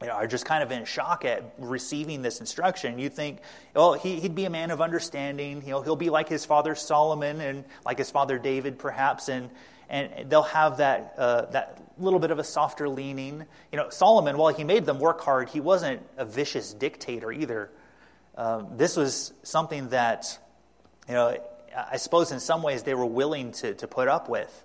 you 0.00 0.06
know, 0.06 0.14
are 0.14 0.26
just 0.26 0.46
kind 0.46 0.62
of 0.62 0.72
in 0.72 0.86
shock 0.86 1.26
at 1.26 1.44
receiving 1.58 2.22
this 2.22 2.40
instruction. 2.40 2.98
You 2.98 3.10
think, 3.10 3.40
well, 3.74 3.92
he, 3.92 4.18
would 4.20 4.34
be 4.34 4.46
a 4.46 4.50
man 4.50 4.70
of 4.70 4.80
understanding. 4.80 5.62
You 5.62 5.72
know, 5.72 5.82
he'll 5.82 5.94
be 5.94 6.08
like 6.08 6.30
his 6.30 6.46
father 6.46 6.74
Solomon 6.74 7.38
and 7.42 7.64
like 7.84 7.98
his 7.98 8.10
father 8.10 8.38
David, 8.38 8.78
perhaps, 8.78 9.28
and 9.28 9.50
and 9.90 10.30
they'll 10.30 10.42
have 10.42 10.78
that 10.78 11.14
uh, 11.18 11.42
that 11.50 11.82
little 11.98 12.18
bit 12.18 12.30
of 12.30 12.38
a 12.38 12.44
softer 12.44 12.88
leaning. 12.88 13.44
You 13.70 13.76
know, 13.76 13.90
Solomon, 13.90 14.38
while 14.38 14.54
he 14.54 14.64
made 14.64 14.86
them 14.86 14.98
work 14.98 15.20
hard, 15.20 15.50
he 15.50 15.60
wasn't 15.60 16.00
a 16.16 16.24
vicious 16.24 16.72
dictator 16.72 17.30
either. 17.30 17.70
Um, 18.36 18.68
this 18.76 18.96
was 18.96 19.32
something 19.42 19.88
that, 19.90 20.38
you 21.08 21.14
know, 21.14 21.36
I 21.76 21.96
suppose 21.96 22.32
in 22.32 22.40
some 22.40 22.62
ways 22.62 22.82
they 22.82 22.94
were 22.94 23.06
willing 23.06 23.52
to, 23.52 23.74
to 23.74 23.86
put 23.86 24.08
up 24.08 24.28
with. 24.28 24.64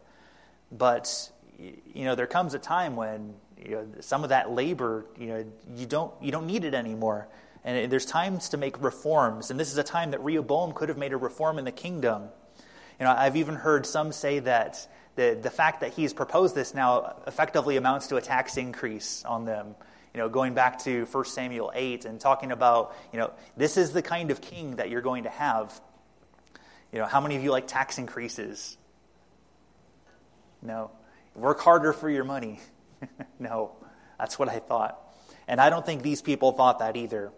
But, 0.72 1.32
you 1.58 2.06
know, 2.06 2.16
there 2.16 2.28
comes 2.28 2.54
a 2.54 2.60
time 2.60 2.96
when 2.96 3.36
you 3.58 3.72
know, 3.72 3.88
some 4.02 4.24
of 4.24 4.30
that 4.30 4.52
labor, 4.52 5.06
you 5.18 5.28
know, 5.28 5.46
you 5.76 5.86
don't, 5.86 6.14
you 6.22 6.32
don't 6.32 6.48
need 6.48 6.64
it 6.64 6.74
anymore. 6.74 7.28
And 7.64 7.92
there's 7.92 8.06
times 8.06 8.50
to 8.50 8.58
make 8.58 8.82
reforms. 8.82 9.52
And 9.52 9.60
this 9.60 9.72
is 9.72 9.78
a 9.78 9.84
time 9.84 10.12
that 10.12 10.24
Rehoboam 10.24 10.72
could 10.72 10.88
have 10.90 10.98
made 10.98 11.12
a 11.12 11.18
reform 11.18 11.60
in 11.60 11.66
the 11.66 11.72
kingdom. 11.72 12.30
You 13.00 13.06
know, 13.06 13.12
I've 13.12 13.36
even 13.36 13.56
heard 13.56 13.86
some 13.86 14.12
say 14.12 14.40
that 14.40 14.88
the, 15.16 15.38
the 15.42 15.50
fact 15.50 15.82
that 15.82 15.94
he's 15.94 16.14
proposed 16.14 16.56
this 16.56 16.74
now 16.74 17.18
effectively 17.28 17.76
amounts 17.76 18.08
to 18.08 18.16
a 18.16 18.22
tax 18.22 18.56
increase 18.56 19.26
on 19.26 19.46
them. 19.46 19.76
You 20.18 20.24
know, 20.24 20.30
going 20.30 20.56
back 20.56 20.80
to 20.80 21.06
1 21.06 21.26
Samuel 21.26 21.72
8 21.76 22.06
and 22.06 22.20
talking 22.20 22.52
about, 22.52 22.96
you 23.14 23.20
know, 23.20 23.32
this 23.56 23.78
is 23.78 23.92
the 23.92 24.02
kind 24.02 24.32
of 24.32 24.42
king 24.42 24.78
that 24.78 24.90
you're 24.90 25.04
going 25.04 25.26
to 25.26 25.30
have. 25.30 25.80
You 26.92 26.98
know, 26.98 27.06
how 27.06 27.22
many 27.22 27.36
of 27.36 27.44
you 27.44 27.52
like 27.52 27.68
tax 27.68 28.00
increases? 28.00 28.80
No. 30.64 30.90
Work 31.36 31.60
harder 31.60 31.94
for 31.94 32.10
your 32.10 32.24
money. 32.24 32.60
no. 33.40 33.76
That's 34.18 34.40
what 34.40 34.50
I 34.50 34.58
thought. 34.58 35.00
And 35.48 35.62
I 35.62 35.70
don't 35.70 35.86
think 35.86 36.02
these 36.02 36.24
people 36.24 36.52
thought 36.52 36.80
that 36.80 36.98
either. 36.98 37.32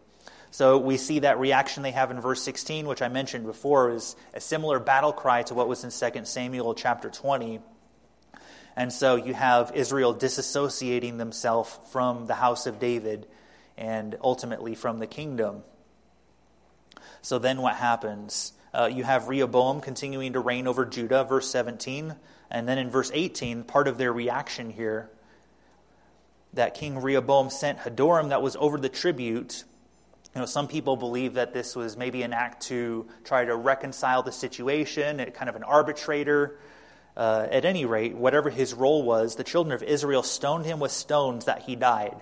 So 0.50 0.78
we 0.78 0.96
see 0.96 1.20
that 1.20 1.38
reaction 1.38 1.84
they 1.84 1.92
have 1.92 2.12
in 2.12 2.22
verse 2.22 2.42
16, 2.44 2.88
which 2.88 3.02
I 3.02 3.10
mentioned 3.10 3.46
before, 3.46 3.92
is 3.92 4.16
a 4.34 4.40
similar 4.40 4.80
battle 4.80 5.12
cry 5.12 5.44
to 5.44 5.54
what 5.54 5.68
was 5.68 5.84
in 5.84 5.92
2 5.92 6.24
Samuel 6.24 6.76
chapter 6.76 7.10
20. 7.10 7.60
And 8.80 8.94
so 8.94 9.18
you 9.18 9.34
have 9.34 9.74
Israel 9.76 10.16
disassociating 10.16 11.18
themselves 11.18 11.78
from 11.92 12.28
the 12.28 12.36
house 12.36 12.66
of 12.66 12.80
David 12.80 13.28
and 13.78 14.16
ultimately 14.24 14.74
from 14.74 15.00
the 15.00 15.06
kingdom. 15.06 15.64
So 17.22 17.40
then 17.40 17.62
what 17.62 17.76
happens? 17.76 18.54
Uh, 18.74 18.90
you 18.90 19.04
have 19.04 19.28
Rehoboam 19.28 19.82
continuing 19.82 20.32
to 20.32 20.40
reign 20.40 20.66
over 20.66 20.86
Judah, 20.86 21.26
verse 21.26 21.52
17. 21.52 22.16
And 22.50 22.70
then 22.70 22.78
in 22.78 22.90
verse 22.90 23.12
18, 23.14 23.66
part 23.66 23.90
of 23.90 23.98
their 23.98 24.14
reaction 24.14 24.70
here, 24.70 25.10
that 26.54 26.74
King 26.74 27.02
Rehoboam 27.02 27.50
sent 27.50 27.80
Hadoram 27.80 28.30
that 28.30 28.42
was 28.42 28.56
over 28.56 28.78
the 28.78 28.88
tribute 28.88 29.66
you 30.36 30.42
know, 30.42 30.46
some 30.46 30.68
people 30.68 30.96
believe 30.96 31.34
that 31.34 31.54
this 31.54 31.76
was 31.76 31.98
maybe 31.98 32.22
an 32.22 32.34
act 32.34 32.68
to 32.68 33.08
try 33.24 33.46
to 33.46 33.56
reconcile 33.56 34.22
the 34.22 34.32
situation, 34.32 35.18
kind 35.34 35.50
of 35.50 35.56
an 35.56 35.64
arbitrator. 35.64 36.60
Uh, 37.20 37.46
at 37.52 37.66
any 37.66 37.84
rate, 37.84 38.16
whatever 38.16 38.50
his 38.50 38.74
role 38.74 39.04
was, 39.04 39.36
the 39.36 39.44
children 39.44 39.74
of 39.74 39.84
Israel 39.84 40.24
stoned 40.24 40.66
him 40.66 40.80
with 40.80 40.92
stones 40.92 41.46
that 41.46 41.64
he 41.64 41.76
died. 41.76 42.16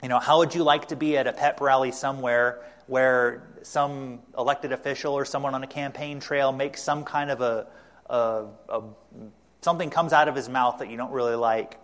You 0.00 0.08
know, 0.08 0.20
how 0.20 0.38
would 0.38 0.54
you 0.54 0.62
like 0.62 0.88
to 0.88 0.96
be 0.96 1.18
at 1.18 1.26
a 1.26 1.32
pep 1.32 1.60
rally 1.60 1.90
somewhere 1.90 2.62
where 2.86 3.42
some 3.62 4.20
elected 4.38 4.70
official 4.70 5.14
or 5.14 5.24
someone 5.24 5.56
on 5.56 5.64
a 5.64 5.66
campaign 5.66 6.20
trail 6.20 6.52
makes 6.52 6.80
some 6.80 7.02
kind 7.02 7.28
of 7.28 7.40
a, 7.40 7.66
a, 8.08 8.44
a 8.68 8.82
something 9.62 9.90
comes 9.90 10.12
out 10.12 10.28
of 10.28 10.36
his 10.36 10.48
mouth 10.48 10.78
that 10.78 10.88
you 10.88 10.96
don't 10.96 11.10
really 11.10 11.34
like? 11.34 11.76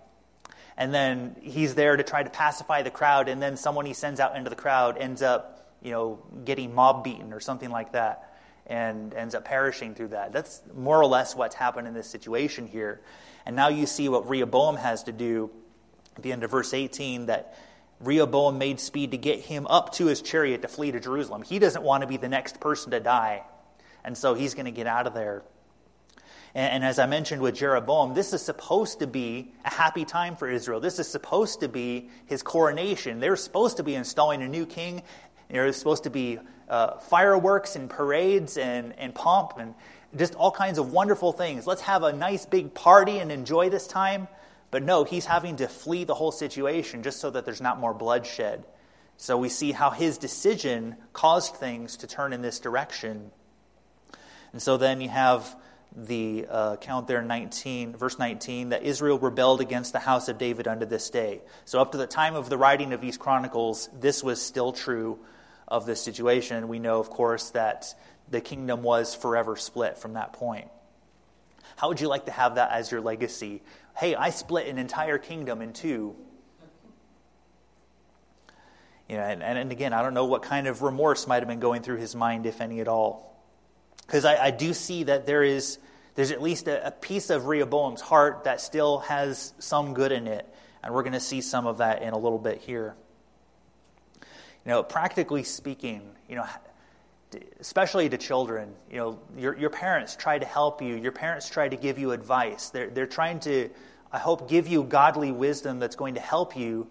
and 0.77 0.95
then 0.95 1.37
he's 1.41 1.75
there 1.75 1.97
to 1.97 2.03
try 2.03 2.23
to 2.23 2.31
pacify 2.31 2.83
the 2.83 2.91
crowd, 2.91 3.29
and 3.29 3.43
then 3.43 3.57
someone 3.57 3.87
he 3.87 3.93
sends 3.93 4.21
out 4.21 4.37
into 4.37 4.51
the 4.51 4.57
crowd 4.57 4.97
ends 4.99 5.23
up, 5.23 5.77
you 5.83 5.91
know, 5.91 6.19
getting 6.45 6.75
mob 6.75 7.05
beaten 7.05 7.33
or 7.33 7.41
something 7.41 7.71
like 7.71 7.93
that, 7.93 8.32
and 8.67 9.15
ends 9.15 9.35
up 9.35 9.45
perishing 9.45 9.95
through 9.95 10.09
that. 10.09 10.33
That's 10.33 10.63
more 10.75 11.01
or 11.01 11.07
less 11.07 11.35
what's 11.35 11.55
happened 11.55 11.89
in 11.89 11.95
this 11.95 12.09
situation 12.09 12.67
here. 12.67 13.01
And 13.45 13.57
now 13.57 13.69
you 13.69 13.87
see 13.87 14.09
what 14.09 14.29
Rehoboam 14.29 14.77
has 14.77 15.05
to 15.05 15.13
do 15.13 15.51
at 16.17 16.23
the 16.23 16.33
end 16.33 16.45
of 16.45 16.51
verse 16.51 16.73
18 16.75 17.27
that 17.27 17.57
Rehoboam 18.01 18.59
made 18.59 18.81
speed 18.81 19.13
to 19.13 19.17
get 19.17 19.41
him 19.41 19.67
up 19.67 19.93
to 19.95 20.07
his 20.07 20.23
chariot 20.23 20.63
to 20.63 20.69
flee 20.69 20.91
to 20.93 21.01
Jerusalem. 21.01 21.43
He 21.43 21.59
doesn't 21.59 21.83
want 21.83 22.03
to 22.03 22.07
be 22.07 22.17
the 22.17 22.29
next 22.29 22.61
person 22.61 22.91
to 22.93 23.01
die. 23.01 23.43
And 24.05 24.17
so 24.17 24.35
he's 24.35 24.55
going 24.55 24.67
to 24.67 24.73
get 24.73 24.87
out 24.87 25.07
of 25.07 25.15
there. 25.15 25.43
And, 26.55 26.73
and 26.73 26.85
as 26.85 26.99
I 26.99 27.07
mentioned 27.07 27.43
with 27.43 27.55
Jeroboam, 27.55 28.15
this 28.15 28.33
is 28.33 28.43
supposed 28.43 28.99
to 29.01 29.07
be 29.07 29.53
a 29.65 29.71
happy 29.71 30.05
time 30.05 30.37
for 30.37 30.49
Israel. 30.49 30.81
This 30.81 30.99
is 30.99 31.09
supposed 31.09 31.61
to 31.61 31.69
be 31.69 32.11
his 32.27 32.43
coronation. 32.43 33.21
They're 33.21 33.37
supposed 33.37 33.77
to 33.77 33.83
be 33.83 33.95
installing 33.95 34.43
a 34.43 34.49
new 34.49 34.67
king. 34.67 35.03
They're 35.49 35.73
supposed 35.73 36.05
to 36.05 36.11
be 36.11 36.39
uh, 36.69 36.99
fireworks 36.99 37.77
and 37.77 37.89
parades 37.89 38.57
and, 38.57 38.99
and 38.99 39.15
pomp 39.15 39.55
and 39.59 39.75
just 40.17 40.35
all 40.35 40.51
kinds 40.51 40.79
of 40.79 40.93
wonderful 40.93 41.33
things. 41.33 41.67
Let's 41.67 41.83
have 41.83 42.03
a 42.03 42.13
nice 42.13 42.47
big 42.47 42.75
party 42.75 43.19
and 43.19 43.33
enjoy 43.33 43.71
this 43.71 43.87
time. 43.87 44.29
But 44.71 44.83
no, 44.83 45.05
he's 45.05 45.27
having 45.27 45.57
to 45.57 45.69
flee 45.69 46.05
the 46.05 46.15
whole 46.15 46.33
situation 46.33 47.03
just 47.03 47.21
so 47.21 47.31
that 47.31 47.45
there's 47.45 47.61
not 47.61 47.79
more 47.79 47.93
bloodshed. 47.93 48.65
So 49.19 49.37
we 49.37 49.49
see 49.49 49.73
how 49.73 49.91
his 49.91 50.19
decision 50.19 50.97
caused 51.13 51.55
things 51.57 51.99
to 51.99 52.07
turn 52.07 52.33
in 52.33 52.43
this 52.43 52.59
direction. 52.59 53.31
And 54.53 54.61
so 54.61 54.79
then 54.79 55.01
you 55.01 55.11
have 55.11 55.57
the 55.95 56.47
uh, 56.49 56.77
count 56.77 57.07
there 57.07 57.21
19 57.21 57.97
verse 57.97 58.19
19 58.19 58.71
that 58.71 58.83
israel 58.83 59.19
rebelled 59.19 59.61
against 59.61 59.93
the 59.93 59.99
house 59.99 60.29
of 60.29 60.39
david 60.39 60.67
unto 60.67 60.87
this 60.87 61.11
day 61.11 61.43
so 61.67 61.81
up 61.83 61.93
to 61.93 61.99
the 61.99 62.07
time 62.07 62.35
of 62.35 62.49
the 62.49 62.57
writing 62.57 62.95
of 62.95 63.03
these 63.03 63.19
chronicles 63.19 63.91
this 64.01 64.25
was 64.25 64.41
still 64.41 64.73
true 64.73 65.19
of 65.69 65.87
this 65.87 66.03
situation 66.03 66.69
we 66.69 66.79
know 66.79 66.99
of 66.99 67.11
course 67.11 67.51
that 67.51 67.95
the 68.31 68.41
kingdom 68.41 68.83
was 68.83 69.15
forever 69.15 69.57
split 69.57 69.99
from 69.99 70.15
that 70.15 70.33
point 70.33 70.69
how 71.77 71.89
would 71.89 72.01
you 72.01 72.09
like 72.09 72.27
to 72.27 72.33
have 72.33 72.57
that 72.57 72.71
as 72.71 72.91
your 72.91 73.01
legacy 73.01 73.63
hey 73.97 74.15
i 74.15 74.31
split 74.31 74.67
an 74.67 74.79
entire 74.79 75.19
kingdom 75.19 75.63
in 75.63 75.73
two 75.73 76.17
you 79.13 79.19
know, 79.19 79.25
and, 79.25 79.43
and 79.43 79.71
again, 79.71 79.93
I 79.93 80.01
don't 80.01 80.15
know 80.15 80.25
what 80.25 80.41
kind 80.41 80.67
of 80.67 80.81
remorse 80.81 81.27
might 81.27 81.41
have 81.41 81.49
been 81.49 81.61
going 81.61 81.83
through 81.83 81.99
his 81.99 82.17
mind, 82.17 82.47
if 82.47 82.63
any 82.63 82.81
at 82.81 82.89
all. 82.89 83.39
Because 84.07 84.25
I, 84.25 84.45
I, 84.45 84.51
do 84.51 84.73
see 84.73 85.03
that 85.05 85.27
there 85.27 85.43
is 85.43 85.79
there's 86.15 86.31
at 86.31 86.41
least 86.41 86.67
a, 86.67 86.87
a, 86.87 86.91
piece 86.91 87.29
of 87.29 87.45
Rehoboam's 87.45 88.01
heart 88.01 88.45
that 88.45 88.63
still 88.63 89.01
has 89.01 89.53
some 89.59 89.93
good 89.93 90.13
in 90.13 90.27
it. 90.27 90.47
And 90.83 90.95
we're 90.95 91.03
going 91.03 91.13
to 91.13 91.21
see 91.21 91.43
some 91.43 91.67
of 91.67 91.77
that 91.79 92.01
in 92.01 92.15
a 92.15 92.19
little 92.19 92.39
bit 92.39 92.63
here. 92.63 92.95
You 94.65 94.71
know, 94.71 94.83
practically 94.83 95.43
speaking, 95.43 96.03
you 96.29 96.37
know, 96.37 96.47
especially 97.61 98.09
to 98.09 98.19
children, 98.19 98.75
you 98.91 98.99
know, 98.99 99.21
your, 99.37 99.57
your 99.59 99.71
parents 99.71 100.17
try 100.17 100.39
to 100.39 100.47
help 100.47 100.83
you. 100.83 100.97
Your 100.97 101.13
parents 101.13 101.49
try 101.49 101.69
to 101.69 101.77
give 101.77 101.99
you 101.99 102.13
advice. 102.13 102.71
They're, 102.71 102.91
they're 102.91 103.07
trying 103.07 103.41
to, 103.41 103.71
I 104.13 104.19
hope, 104.19 104.49
give 104.49 104.69
you 104.69 104.85
godly 104.85 105.33
wisdom 105.33 105.79
that's 105.79 105.97
going 105.97 106.15
to 106.15 106.21
help 106.21 106.57
you 106.57 106.89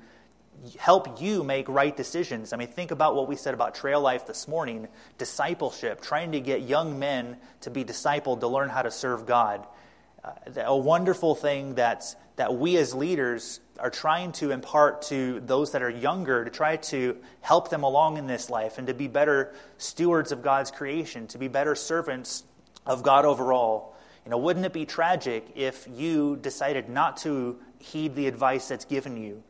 help 0.77 1.21
you 1.21 1.43
make 1.43 1.67
right 1.67 1.95
decisions. 1.95 2.53
I 2.53 2.57
mean, 2.57 2.67
think 2.67 2.91
about 2.91 3.15
what 3.15 3.27
we 3.27 3.35
said 3.35 3.53
about 3.53 3.73
trail 3.73 4.01
life 4.01 4.27
this 4.27 4.47
morning 4.47 4.87
discipleship, 5.17 6.01
trying 6.01 6.33
to 6.33 6.39
get 6.39 6.61
young 6.61 6.99
men 6.99 7.37
to 7.61 7.69
be 7.69 7.83
discipled 7.83 8.41
to 8.41 8.47
learn 8.47 8.69
how 8.69 8.81
to 8.81 8.91
serve 8.91 9.25
God. 9.25 9.65
Uh, 10.23 10.31
a 10.57 10.77
wonderful 10.77 11.33
thing 11.33 11.75
that's, 11.75 12.15
that 12.35 12.55
we 12.55 12.77
as 12.77 12.93
leaders 12.93 13.59
are 13.79 13.89
trying 13.89 14.31
to 14.33 14.51
impart 14.51 15.03
to 15.03 15.39
those 15.41 15.71
that 15.71 15.81
are 15.81 15.89
younger 15.89 16.45
to 16.45 16.51
try 16.51 16.75
to 16.77 17.17
help 17.41 17.69
them 17.69 17.83
along 17.83 18.17
in 18.17 18.27
this 18.27 18.49
life 18.49 18.77
and 18.77 18.87
to 18.87 18.93
be 18.93 19.07
better 19.07 19.53
stewards 19.77 20.31
of 20.31 20.43
God's 20.43 20.71
creation, 20.71 21.27
to 21.27 21.37
be 21.37 21.47
better 21.47 21.75
servants 21.75 22.43
of 22.85 23.03
God 23.03 23.25
overall. 23.25 23.95
You 24.25 24.31
know, 24.31 24.37
wouldn't 24.37 24.65
it 24.65 24.73
be 24.73 24.85
tragic 24.85 25.47
if 25.55 25.87
you 25.91 26.37
decided 26.37 26.89
not 26.89 27.17
to 27.17 27.57
heed 27.79 28.15
the 28.15 28.27
advice 28.27 28.67
that's 28.67 28.85
given 28.85 29.17
you? 29.17 29.43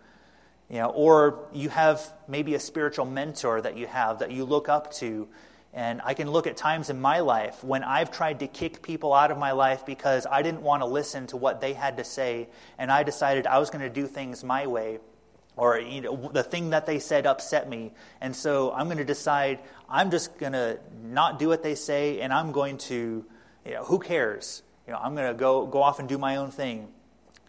You 0.69 0.77
know, 0.77 0.89
or 0.89 1.49
you 1.51 1.67
have 1.69 2.01
maybe 2.29 2.55
a 2.55 2.59
spiritual 2.59 3.05
mentor 3.05 3.61
that 3.61 3.75
you 3.75 3.87
have 3.87 4.19
that 4.19 4.31
you 4.31 4.45
look 4.45 4.69
up 4.69 4.93
to. 4.95 5.27
And 5.73 6.01
I 6.03 6.13
can 6.13 6.29
look 6.29 6.47
at 6.47 6.57
times 6.57 6.89
in 6.89 6.99
my 6.99 7.21
life 7.21 7.63
when 7.63 7.83
I've 7.83 8.11
tried 8.11 8.39
to 8.39 8.47
kick 8.47 8.81
people 8.81 9.13
out 9.13 9.31
of 9.31 9.37
my 9.37 9.53
life 9.53 9.85
because 9.85 10.25
I 10.29 10.41
didn't 10.41 10.63
want 10.63 10.81
to 10.81 10.85
listen 10.85 11.27
to 11.27 11.37
what 11.37 11.61
they 11.61 11.73
had 11.73 11.97
to 11.97 12.03
say, 12.03 12.49
and 12.77 12.91
I 12.91 13.03
decided 13.03 13.47
I 13.47 13.59
was 13.59 13.69
going 13.69 13.81
to 13.81 13.89
do 13.89 14.05
things 14.05 14.43
my 14.43 14.67
way, 14.67 14.99
or 15.55 15.79
you 15.79 16.01
know, 16.01 16.29
the 16.33 16.43
thing 16.43 16.71
that 16.71 16.85
they 16.85 16.99
said 16.99 17.25
upset 17.25 17.69
me. 17.69 17.93
And 18.19 18.35
so 18.35 18.73
I'm 18.73 18.87
going 18.87 18.97
to 18.97 19.05
decide 19.05 19.59
I'm 19.89 20.11
just 20.11 20.37
going 20.37 20.53
to 20.53 20.79
not 21.03 21.39
do 21.39 21.47
what 21.47 21.63
they 21.63 21.75
say, 21.75 22.19
and 22.19 22.33
I'm 22.33 22.51
going 22.51 22.77
to, 22.79 23.25
you 23.65 23.71
know, 23.71 23.85
who 23.85 23.99
cares? 23.99 24.63
You 24.87 24.93
know, 24.93 24.99
I'm 25.01 25.15
going 25.15 25.27
to 25.27 25.33
go, 25.33 25.65
go 25.67 25.81
off 25.81 25.99
and 25.99 26.09
do 26.09 26.17
my 26.17 26.35
own 26.35 26.51
thing. 26.51 26.89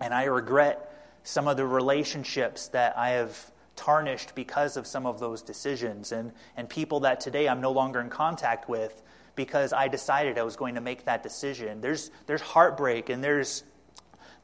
And 0.00 0.14
I 0.14 0.24
regret 0.24 0.92
some 1.24 1.48
of 1.48 1.56
the 1.56 1.66
relationships 1.66 2.68
that 2.68 2.96
I 2.96 3.10
have 3.10 3.50
tarnished 3.82 4.34
because 4.36 4.76
of 4.76 4.86
some 4.86 5.06
of 5.06 5.18
those 5.18 5.42
decisions, 5.42 6.12
and, 6.12 6.32
and 6.56 6.68
people 6.68 7.00
that 7.00 7.20
today 7.20 7.48
I'm 7.48 7.60
no 7.60 7.72
longer 7.72 8.00
in 8.00 8.10
contact 8.10 8.68
with 8.68 9.02
because 9.34 9.72
I 9.72 9.88
decided 9.88 10.38
I 10.38 10.42
was 10.42 10.54
going 10.54 10.76
to 10.76 10.80
make 10.80 11.06
that 11.06 11.22
decision. 11.24 11.80
There's, 11.80 12.10
there's 12.26 12.40
heartbreak 12.40 13.08
and 13.08 13.24
there's, 13.24 13.64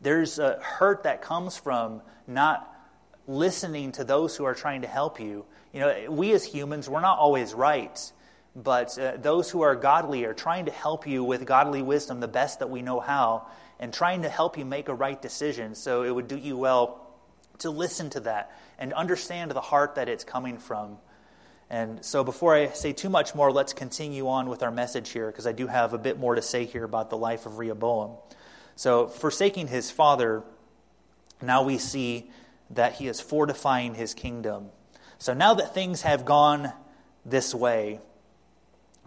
there's 0.01 0.41
a 0.41 0.59
hurt 0.61 1.05
that 1.05 1.22
comes 1.22 1.57
from 1.57 2.03
not 2.26 2.74
listening 3.28 3.93
to 3.93 4.05
those 4.05 4.34
who 4.34 4.45
are 4.45 4.55
trying 4.55 4.82
to 4.82 4.89
help 4.89 5.20
you. 5.20 5.45
You 5.72 5.80
know, 5.80 6.11
we 6.11 6.32
as 6.32 6.45
humans, 6.45 6.89
we're 6.89 7.01
not 7.01 7.18
always 7.18 7.55
right, 7.55 8.12
but 8.57 8.99
uh, 8.99 9.18
those 9.18 9.51
who 9.51 9.61
are 9.61 9.76
godly 9.76 10.24
are 10.24 10.34
trying 10.34 10.64
to 10.64 10.72
help 10.72 11.07
you 11.07 11.22
with 11.22 11.47
godly 11.47 11.82
wisdom 11.82 12.18
the 12.18 12.28
best 12.28 12.59
that 12.59 12.70
we 12.70 12.82
know 12.82 12.99
how 12.99 13.47
and 13.78 13.93
trying 13.93 14.22
to 14.22 14.28
help 14.28 14.59
you 14.59 14.64
make 14.64 14.89
a 14.89 14.95
right 14.95 15.20
decision. 15.22 15.76
So 15.76 16.03
it 16.03 16.11
would 16.11 16.26
do 16.26 16.36
you 16.36 16.57
well 16.57 17.05
to 17.59 17.70
listen 17.70 18.11
to 18.11 18.20
that 18.20 18.51
and 18.79 18.93
understand 18.93 19.51
the 19.51 19.61
heart 19.61 19.97
that 19.97 20.09
it's 20.09 20.24
coming 20.24 20.59
from. 20.59 20.99
And 21.70 22.03
so, 22.05 22.24
before 22.24 22.55
I 22.55 22.68
say 22.68 22.93
too 22.93 23.11
much 23.11 23.35
more, 23.35 23.53
let's 23.53 23.74
continue 23.74 24.29
on 24.29 24.49
with 24.49 24.62
our 24.62 24.70
message 24.70 25.11
here 25.11 25.26
because 25.26 25.47
I 25.47 25.53
do 25.53 25.66
have 25.66 25.93
a 25.93 25.99
bit 25.99 26.18
more 26.18 26.35
to 26.35 26.41
say 26.43 26.64
here 26.64 26.85
about 26.85 27.11
the 27.11 27.18
life 27.18 27.45
of 27.45 27.59
Rehoboam. 27.59 28.16
So, 28.74 29.07
forsaking 29.07 29.66
his 29.66 29.91
father, 29.91 30.45
now 31.43 31.62
we 31.62 31.76
see 31.76 32.31
that 32.70 32.95
he 32.95 33.07
is 33.07 33.20
fortifying 33.20 33.95
his 33.95 34.14
kingdom. 34.14 34.70
So, 35.18 35.35
now 35.35 35.53
that 35.55 35.74
things 35.74 36.03
have 36.03 36.24
gone 36.24 36.72
this 37.26 37.55
way, 37.55 38.01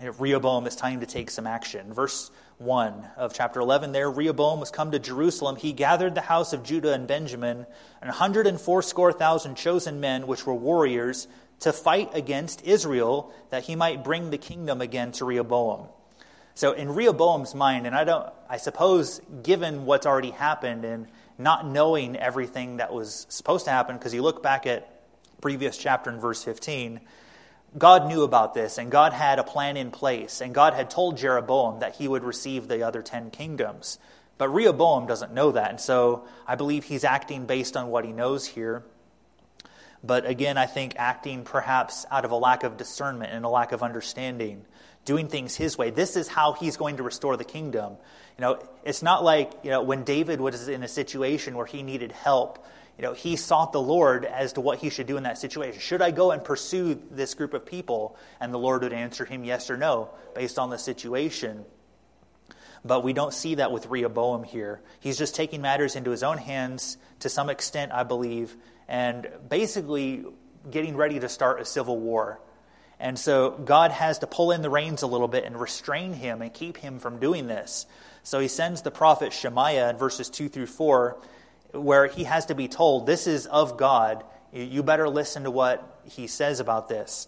Rehoboam 0.01 0.65
is 0.65 0.75
time 0.75 0.99
to 1.01 1.05
take 1.05 1.29
some 1.29 1.45
action. 1.45 1.93
Verse 1.93 2.31
1 2.57 3.09
of 3.17 3.33
chapter 3.33 3.59
11 3.59 3.91
there 3.91 4.09
Rehoboam 4.09 4.59
was 4.59 4.71
come 4.71 4.91
to 4.91 4.99
Jerusalem. 4.99 5.55
He 5.55 5.73
gathered 5.73 6.15
the 6.15 6.21
house 6.21 6.53
of 6.53 6.63
Judah 6.63 6.93
and 6.93 7.07
Benjamin, 7.07 7.65
hundred 8.03 8.47
and 8.47 8.59
fourscore 8.59 9.13
thousand 9.13 9.55
chosen 9.55 9.99
men, 9.99 10.27
which 10.27 10.45
were 10.45 10.53
warriors, 10.53 11.27
to 11.59 11.71
fight 11.71 12.09
against 12.13 12.63
Israel, 12.65 13.31
that 13.51 13.63
he 13.63 13.75
might 13.75 14.03
bring 14.03 14.31
the 14.31 14.37
kingdom 14.37 14.81
again 14.81 15.11
to 15.13 15.25
Rehoboam. 15.25 15.87
So, 16.55 16.73
in 16.73 16.93
Rehoboam's 16.93 17.55
mind, 17.55 17.87
and 17.87 17.95
I 17.95 18.03
don't, 18.03 18.27
I 18.49 18.57
suppose, 18.57 19.21
given 19.41 19.85
what's 19.85 20.05
already 20.05 20.31
happened 20.31 20.83
and 20.83 21.07
not 21.37 21.65
knowing 21.65 22.15
everything 22.17 22.77
that 22.77 22.93
was 22.93 23.25
supposed 23.29 23.65
to 23.65 23.71
happen, 23.71 23.97
because 23.97 24.13
you 24.13 24.21
look 24.21 24.43
back 24.43 24.65
at 24.65 24.87
previous 25.41 25.77
chapter 25.77 26.09
in 26.09 26.19
verse 26.19 26.43
15, 26.43 26.99
God 27.77 28.07
knew 28.07 28.23
about 28.23 28.53
this, 28.53 28.77
and 28.77 28.91
God 28.91 29.13
had 29.13 29.39
a 29.39 29.43
plan 29.43 29.77
in 29.77 29.91
place, 29.91 30.41
and 30.41 30.53
God 30.53 30.73
had 30.73 30.89
told 30.89 31.17
Jeroboam 31.17 31.79
that 31.79 31.95
he 31.95 32.07
would 32.07 32.23
receive 32.23 32.67
the 32.67 32.85
other 32.85 33.01
ten 33.01 33.31
kingdoms. 33.31 33.97
But 34.37 34.49
Rehoboam 34.49 35.05
doesn't 35.05 35.33
know 35.33 35.51
that, 35.51 35.69
and 35.69 35.79
so 35.79 36.25
I 36.47 36.55
believe 36.55 36.83
he's 36.83 37.03
acting 37.03 37.45
based 37.45 37.77
on 37.77 37.87
what 37.87 38.03
he 38.03 38.11
knows 38.11 38.45
here. 38.45 38.83
But 40.03 40.25
again, 40.25 40.57
I 40.57 40.65
think 40.65 40.95
acting 40.97 41.43
perhaps 41.43 42.05
out 42.09 42.25
of 42.25 42.31
a 42.31 42.35
lack 42.35 42.63
of 42.63 42.75
discernment 42.75 43.31
and 43.33 43.45
a 43.45 43.49
lack 43.49 43.71
of 43.71 43.83
understanding, 43.83 44.65
doing 45.05 45.27
things 45.27 45.55
his 45.55 45.77
way. 45.77 45.91
This 45.91 46.15
is 46.15 46.27
how 46.27 46.53
he's 46.53 46.75
going 46.75 46.97
to 46.97 47.03
restore 47.03 47.37
the 47.37 47.43
kingdom. 47.43 47.93
You 48.37 48.41
know, 48.41 48.59
it's 48.83 49.03
not 49.03 49.23
like, 49.23 49.51
you 49.63 49.69
know, 49.69 49.83
when 49.83 50.03
David 50.03 50.41
was 50.41 50.67
in 50.67 50.83
a 50.83 50.87
situation 50.87 51.55
where 51.55 51.67
he 51.67 51.83
needed 51.83 52.11
help 52.11 52.65
you 52.97 53.03
know, 53.03 53.13
he 53.13 53.35
sought 53.35 53.73
the 53.73 53.81
Lord 53.81 54.25
as 54.25 54.53
to 54.53 54.61
what 54.61 54.79
he 54.79 54.89
should 54.89 55.07
do 55.07 55.17
in 55.17 55.23
that 55.23 55.37
situation. 55.37 55.79
Should 55.79 56.01
I 56.01 56.11
go 56.11 56.31
and 56.31 56.43
pursue 56.43 57.01
this 57.09 57.33
group 57.33 57.53
of 57.53 57.65
people? 57.65 58.15
And 58.39 58.53
the 58.53 58.59
Lord 58.59 58.83
would 58.83 58.93
answer 58.93 59.25
him 59.25 59.43
yes 59.43 59.69
or 59.69 59.77
no 59.77 60.09
based 60.35 60.59
on 60.59 60.69
the 60.69 60.77
situation. 60.77 61.65
But 62.83 63.03
we 63.03 63.13
don't 63.13 63.33
see 63.33 63.55
that 63.55 63.71
with 63.71 63.87
Rehoboam 63.87 64.43
here. 64.43 64.81
He's 64.99 65.17
just 65.17 65.35
taking 65.35 65.61
matters 65.61 65.95
into 65.95 66.11
his 66.11 66.23
own 66.23 66.37
hands 66.37 66.97
to 67.19 67.29
some 67.29 67.49
extent, 67.49 67.91
I 67.91 68.03
believe, 68.03 68.55
and 68.87 69.27
basically 69.47 70.25
getting 70.69 70.95
ready 70.95 71.19
to 71.19 71.29
start 71.29 71.61
a 71.61 71.65
civil 71.65 71.97
war. 71.97 72.39
And 72.99 73.17
so 73.17 73.51
God 73.51 73.91
has 73.91 74.19
to 74.19 74.27
pull 74.27 74.51
in 74.51 74.61
the 74.61 74.69
reins 74.69 75.01
a 75.01 75.07
little 75.07 75.27
bit 75.27 75.43
and 75.43 75.59
restrain 75.59 76.13
him 76.13 76.41
and 76.41 76.53
keep 76.53 76.77
him 76.77 76.99
from 76.99 77.19
doing 77.19 77.47
this. 77.47 77.87
So 78.23 78.39
he 78.39 78.47
sends 78.47 78.83
the 78.83 78.91
prophet 78.91 79.33
Shemaiah 79.33 79.89
in 79.89 79.97
verses 79.97 80.29
2 80.29 80.49
through 80.49 80.67
4 80.67 81.19
where 81.73 82.07
he 82.07 82.23
has 82.25 82.45
to 82.47 82.55
be 82.55 82.67
told, 82.67 83.05
This 83.05 83.27
is 83.27 83.45
of 83.47 83.77
God. 83.77 84.23
You 84.51 84.83
better 84.83 85.07
listen 85.07 85.43
to 85.43 85.51
what 85.51 86.01
he 86.03 86.27
says 86.27 86.59
about 86.59 86.89
this. 86.89 87.27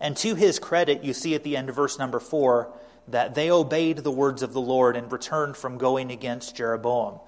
And 0.00 0.16
to 0.18 0.34
his 0.34 0.58
credit, 0.58 1.04
you 1.04 1.12
see 1.12 1.34
at 1.34 1.44
the 1.44 1.56
end 1.56 1.68
of 1.68 1.76
verse 1.76 1.98
number 1.98 2.18
four 2.18 2.72
that 3.08 3.34
they 3.34 3.50
obeyed 3.50 3.98
the 3.98 4.10
words 4.10 4.42
of 4.42 4.52
the 4.52 4.60
Lord 4.60 4.96
and 4.96 5.10
returned 5.12 5.56
from 5.56 5.78
going 5.78 6.10
against 6.10 6.56
Jeroboam. 6.56 7.20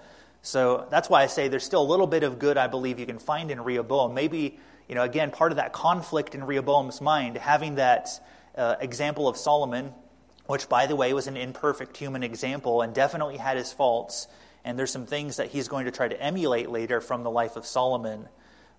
So 0.43 0.87
that's 0.91 1.09
why 1.09 1.23
I 1.23 1.27
say 1.27 1.49
there's 1.49 1.65
still 1.65 1.83
a 1.83 1.85
little 1.85 2.07
bit 2.07 2.23
of 2.23 2.39
good 2.39 2.57
I 2.57 2.67
believe 2.67 2.99
you 2.99 3.07
can 3.07 3.19
find 3.19 3.51
in 3.51 3.63
Rehoboam. 3.63 4.15
Maybe, 4.15 4.59
you 4.89 4.95
know, 4.95 5.03
again, 5.03 5.31
part 5.31 5.53
of 5.53 5.57
that 5.57 5.73
conflict 5.73 6.35
in 6.35 6.45
Rehoboam's 6.45 7.01
mind, 7.01 7.37
having 7.37 7.77
that 7.77 8.09
uh, 8.57 8.77
example 8.81 9.29
of 9.29 9.37
Solomon, 9.37 9.93
which, 10.47 10.69
by 10.69 10.87
the 10.87 10.97
way, 10.97 11.13
was 11.13 11.27
an 11.27 11.37
imperfect 11.37 11.97
human 11.97 12.23
example 12.23 12.83
and 12.83 12.93
definitely 12.95 13.37
had 13.37 13.57
his 13.57 13.73
faults, 13.73 14.27
and 14.65 14.79
there's 14.79 14.91
some 14.91 15.07
things 15.07 15.37
that 15.37 15.49
he's 15.49 15.69
going 15.69 15.87
to 15.87 15.91
try 15.91 16.09
to 16.09 16.21
emulate 16.21 16.71
later 16.71 17.01
from 17.01 17.23
the 17.23 17.31
life 17.31 17.57
of 17.57 17.67
Solomon. 17.67 18.29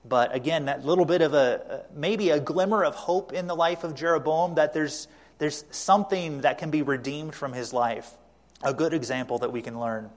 But 0.06 0.36
again, 0.36 0.66
that 0.66 0.86
little 0.86 1.06
bit 1.06 1.22
of 1.22 1.34
a 1.34 1.86
maybe 1.94 2.30
a 2.30 2.40
glimmer 2.40 2.84
of 2.84 2.96
hope 2.96 3.34
in 3.34 3.48
the 3.48 3.56
life 3.56 3.84
of 3.84 3.96
Jeroboam 3.96 4.56
that 4.56 4.74
there's 4.74 5.08
there's 5.38 5.66
something 5.72 6.42
that 6.42 6.58
can 6.58 6.70
be 6.70 6.82
redeemed 6.82 7.36
from 7.36 7.54
his 7.54 7.74
life. 7.74 8.10
A 8.62 8.74
good 8.74 8.94
example 8.94 9.40
that 9.40 9.52
we 9.52 9.62
can 9.62 9.80
learn. 9.80 10.10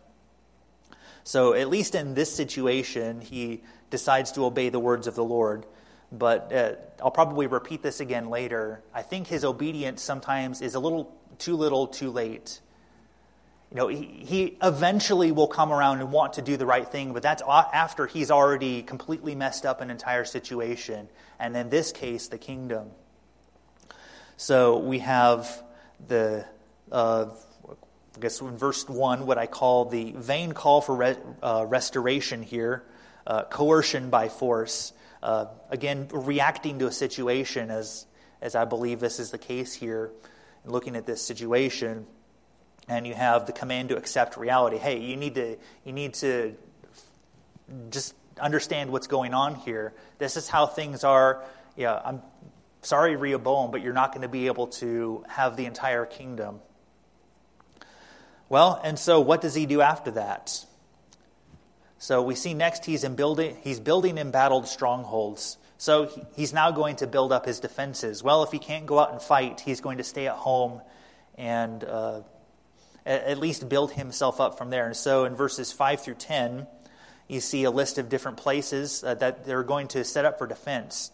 So, 1.25 1.55
at 1.55 1.69
least 1.69 1.97
in 1.97 2.15
this 2.15 2.33
situation, 2.33 3.21
he 3.21 3.63
decides 3.91 4.33
to 4.33 4.45
obey 4.45 4.69
the 4.69 4.79
words 4.79 5.09
of 5.09 5.17
the 5.17 5.25
Lord. 5.25 5.67
But 6.13 6.53
uh, 6.53 6.73
I'll 7.03 7.11
probably 7.11 7.49
repeat 7.49 7.83
this 7.83 7.99
again 7.99 8.31
later. 8.31 8.81
I 8.95 9.03
think 9.03 9.27
his 9.27 9.45
obedience 9.45 10.03
sometimes 10.03 10.63
is 10.63 10.77
a 10.77 10.79
little 10.79 11.13
too 11.39 11.57
little, 11.57 11.89
too 11.89 12.11
late. 12.11 12.61
You 13.71 13.77
know, 13.77 13.89
he, 13.89 14.05
he 14.05 14.59
eventually 14.63 15.33
will 15.33 15.49
come 15.49 15.73
around 15.73 16.01
and 16.01 16.13
want 16.13 16.35
to 16.35 16.43
do 16.43 16.57
the 16.57 16.67
right 16.67 16.87
thing, 16.87 17.13
but 17.13 17.23
that's 17.23 17.43
after 17.47 18.07
he's 18.07 18.31
already 18.31 18.83
completely 18.83 19.35
messed 19.35 19.67
up 19.67 19.81
an 19.81 19.91
entire 19.91 20.25
situation. 20.25 21.09
And 21.41 21.57
in 21.57 21.69
this 21.69 21.91
case, 21.91 22.29
the 22.29 22.39
kingdom. 22.39 22.91
So 24.37 24.79
we 24.79 25.01
have 25.01 25.63
the, 26.07 26.47
uh, 26.93 27.27
I 27.69 28.21
guess 28.21 28.41
in 28.41 28.57
verse 28.57 28.89
1, 28.89 29.27
what 29.27 29.37
I 29.37 29.47
call 29.47 29.87
the 29.87 30.13
vain 30.13 30.53
call 30.53 30.81
for 30.81 30.95
re- 30.95 31.17
uh, 31.43 31.65
restoration 31.67 32.43
here, 32.43 32.85
uh, 33.27 33.45
coercion 33.45 34.11
by 34.11 34.29
force. 34.29 34.93
Uh, 35.23 35.47
again, 35.71 36.07
reacting 36.13 36.79
to 36.79 36.87
a 36.87 36.93
situation 36.93 37.73
as, 37.73 38.07
as 38.41 38.55
I 38.55 38.65
believe 38.65 39.01
this 39.01 39.19
is 39.19 39.33
the 39.33 39.39
case 39.39 39.75
here, 39.75 40.13
looking 40.65 40.95
at 40.95 41.05
this 41.05 41.21
situation 41.21 42.07
and 42.89 43.07
you 43.07 43.15
have 43.15 43.47
the 43.47 43.53
command 43.53 43.89
to 43.89 43.97
accept 43.97 44.37
reality. 44.37 44.79
Hey, 44.79 45.01
you 45.01 45.17
need 45.17 45.35
to 45.35 45.57
you 45.85 45.93
need 45.93 46.15
to 46.15 46.55
just 47.91 48.15
understand 48.41 48.91
what's 48.91 49.07
going 49.07 49.35
on 49.35 49.55
here. 49.55 49.93
This 50.19 50.37
is 50.37 50.49
how 50.49 50.67
things 50.67 51.05
are. 51.05 51.43
Yeah, 51.77 52.01
I'm 52.05 52.23
sorry, 52.83 53.17
Rehoboam, 53.17 53.71
but 53.71 53.83
you're 53.83 53.93
not 53.93 54.13
going 54.13 54.23
to 54.23 54.29
be 54.29 54.47
able 54.47 54.69
to 54.69 55.25
have 55.29 55.57
the 55.57 55.67
entire 55.67 56.07
kingdom. 56.07 56.61
Well, 58.49 58.81
and 58.83 58.99
so 58.99 59.21
what 59.21 59.41
does 59.41 59.55
he 59.55 59.67
do 59.67 59.81
after 59.81 60.13
that? 60.13 60.65
So 61.99 62.23
we 62.23 62.35
see 62.35 62.55
next 62.55 62.85
he's 62.85 63.03
in 63.05 63.17
building 63.17 63.57
he's 63.63 63.81
building 63.81 64.19
embattled 64.19 64.69
strongholds. 64.69 65.59
So 65.79 66.11
he's 66.37 66.53
now 66.53 66.71
going 66.71 66.97
to 66.97 67.07
build 67.07 67.33
up 67.33 67.45
his 67.45 67.61
defenses. 67.61 68.23
Well, 68.23 68.43
if 68.45 68.53
he 68.53 68.59
can't 68.59 68.87
go 68.87 68.99
out 68.99 69.13
and 69.13 69.21
fight, 69.21 69.61
he's 69.61 69.81
going 69.81 69.99
to 69.99 70.05
stay 70.05 70.27
at 70.27 70.35
home 70.35 70.81
and 71.37 71.85
uh, 71.85 72.23
at 73.07 73.39
least 73.39 73.69
build 73.69 73.93
himself 73.93 74.41
up 74.41 74.59
from 74.59 74.71
there. 74.71 74.87
And 74.87 74.97
so 74.97 75.25
in 75.25 75.37
verses 75.37 75.73
5 75.73 76.01
through 76.01 76.15
10, 76.15 76.67
you 77.29 77.41
see 77.41 77.65
a 77.65 77.71
list 77.71 77.99
of 77.99 78.09
different 78.09 78.37
places 78.37 79.03
uh, 79.05 79.15
that 79.15 79.47
they're 79.47 79.63
going 79.63 79.89
to 79.89 80.05
set 80.05 80.25
up 80.25 80.39
for 80.39 80.47
defense. 80.47 81.11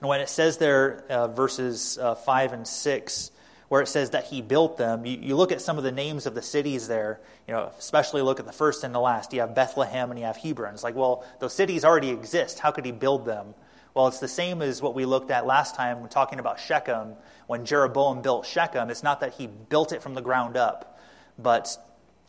And 0.00 0.08
when 0.08 0.20
it 0.20 0.28
says 0.28 0.58
there, 0.58 1.04
uh, 1.08 1.28
verses 1.28 1.98
uh, 1.98 2.14
5 2.14 2.52
and 2.52 2.66
6, 2.66 3.30
where 3.68 3.82
it 3.82 3.88
says 3.88 4.10
that 4.10 4.24
he 4.24 4.42
built 4.42 4.76
them, 4.76 5.06
you, 5.06 5.18
you, 5.20 5.36
look 5.36 5.50
at 5.50 5.60
some 5.60 5.78
of 5.78 5.84
the 5.84 5.92
names 5.92 6.26
of 6.26 6.34
the 6.34 6.42
cities 6.42 6.88
there, 6.88 7.20
you 7.48 7.54
know, 7.54 7.70
especially 7.78 8.20
look 8.20 8.38
at 8.38 8.46
the 8.46 8.52
first 8.52 8.84
and 8.84 8.94
the 8.94 9.00
last. 9.00 9.32
You 9.32 9.40
have 9.40 9.54
Bethlehem 9.54 10.10
and 10.10 10.20
you 10.20 10.26
have 10.26 10.36
Hebron. 10.36 10.74
It's 10.74 10.84
like, 10.84 10.94
well, 10.94 11.24
those 11.38 11.54
cities 11.54 11.84
already 11.84 12.10
exist. 12.10 12.58
How 12.58 12.70
could 12.70 12.84
he 12.84 12.92
build 12.92 13.24
them? 13.24 13.54
Well, 13.94 14.08
it's 14.08 14.20
the 14.20 14.28
same 14.28 14.62
as 14.62 14.82
what 14.82 14.94
we 14.94 15.04
looked 15.04 15.30
at 15.30 15.46
last 15.46 15.74
time 15.74 16.00
when 16.00 16.10
talking 16.10 16.38
about 16.38 16.60
Shechem. 16.60 17.14
When 17.46 17.64
Jeroboam 17.64 18.22
built 18.22 18.46
Shechem, 18.46 18.90
it's 18.90 19.02
not 19.02 19.20
that 19.20 19.34
he 19.34 19.46
built 19.46 19.92
it 19.92 20.02
from 20.02 20.14
the 20.14 20.22
ground 20.22 20.56
up 20.56 20.91
but 21.38 21.76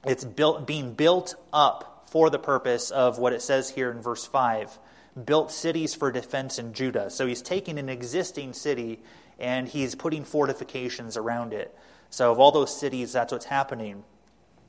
it's 0.05 0.25
built, 0.25 0.67
being 0.67 0.93
built 0.93 1.35
up 1.51 2.05
for 2.09 2.29
the 2.29 2.39
purpose 2.39 2.91
of 2.91 3.17
what 3.17 3.33
it 3.33 3.41
says 3.41 3.69
here 3.69 3.91
in 3.91 4.01
verse 4.01 4.25
5 4.25 4.77
built 5.25 5.51
cities 5.51 5.93
for 5.93 6.11
defense 6.11 6.57
in 6.57 6.73
Judah. 6.73 7.09
So 7.09 7.27
he's 7.27 7.41
taking 7.41 7.77
an 7.77 7.89
existing 7.89 8.53
city 8.53 8.99
and 9.39 9.67
he's 9.67 9.95
putting 9.95 10.23
fortifications 10.23 11.17
around 11.17 11.53
it. 11.53 11.75
So, 12.09 12.31
of 12.31 12.39
all 12.39 12.51
those 12.51 12.79
cities, 12.79 13.13
that's 13.13 13.31
what's 13.31 13.45
happening. 13.45 14.03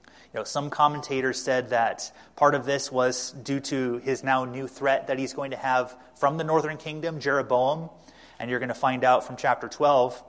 You 0.06 0.40
know, 0.40 0.44
some 0.44 0.70
commentators 0.70 1.40
said 1.40 1.70
that 1.70 2.10
part 2.36 2.54
of 2.54 2.64
this 2.64 2.90
was 2.90 3.32
due 3.32 3.60
to 3.60 3.98
his 3.98 4.24
now 4.24 4.44
new 4.44 4.66
threat 4.66 5.06
that 5.06 5.18
he's 5.18 5.32
going 5.32 5.52
to 5.52 5.56
have 5.56 5.94
from 6.16 6.38
the 6.38 6.44
northern 6.44 6.76
kingdom, 6.76 7.20
Jeroboam. 7.20 7.90
And 8.40 8.50
you're 8.50 8.58
going 8.58 8.68
to 8.68 8.74
find 8.74 9.04
out 9.04 9.26
from 9.26 9.36
chapter 9.36 9.68
12 9.68 10.22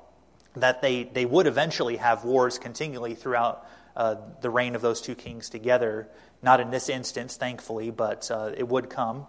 that 0.57 0.81
they, 0.81 1.03
they 1.03 1.25
would 1.25 1.47
eventually 1.47 1.97
have 1.97 2.23
wars 2.23 2.59
continually 2.59 3.15
throughout 3.15 3.65
uh, 3.95 4.15
the 4.41 4.49
reign 4.49 4.75
of 4.75 4.81
those 4.81 5.01
two 5.01 5.15
kings 5.15 5.49
together. 5.49 6.09
Not 6.41 6.59
in 6.59 6.69
this 6.69 6.89
instance, 6.89 7.37
thankfully, 7.37 7.91
but 7.91 8.29
uh, 8.29 8.51
it 8.55 8.67
would 8.67 8.89
come. 8.89 9.27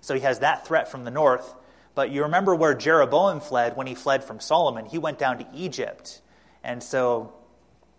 So 0.00 0.14
he 0.14 0.20
has 0.20 0.40
that 0.40 0.66
threat 0.66 0.90
from 0.90 1.04
the 1.04 1.10
north. 1.10 1.54
But 1.94 2.10
you 2.10 2.22
remember 2.22 2.54
where 2.54 2.74
Jeroboam 2.74 3.40
fled 3.40 3.76
when 3.76 3.86
he 3.86 3.94
fled 3.94 4.24
from 4.24 4.40
Solomon. 4.40 4.86
He 4.86 4.98
went 4.98 5.18
down 5.18 5.38
to 5.38 5.46
Egypt. 5.54 6.20
And 6.62 6.82
so 6.82 7.32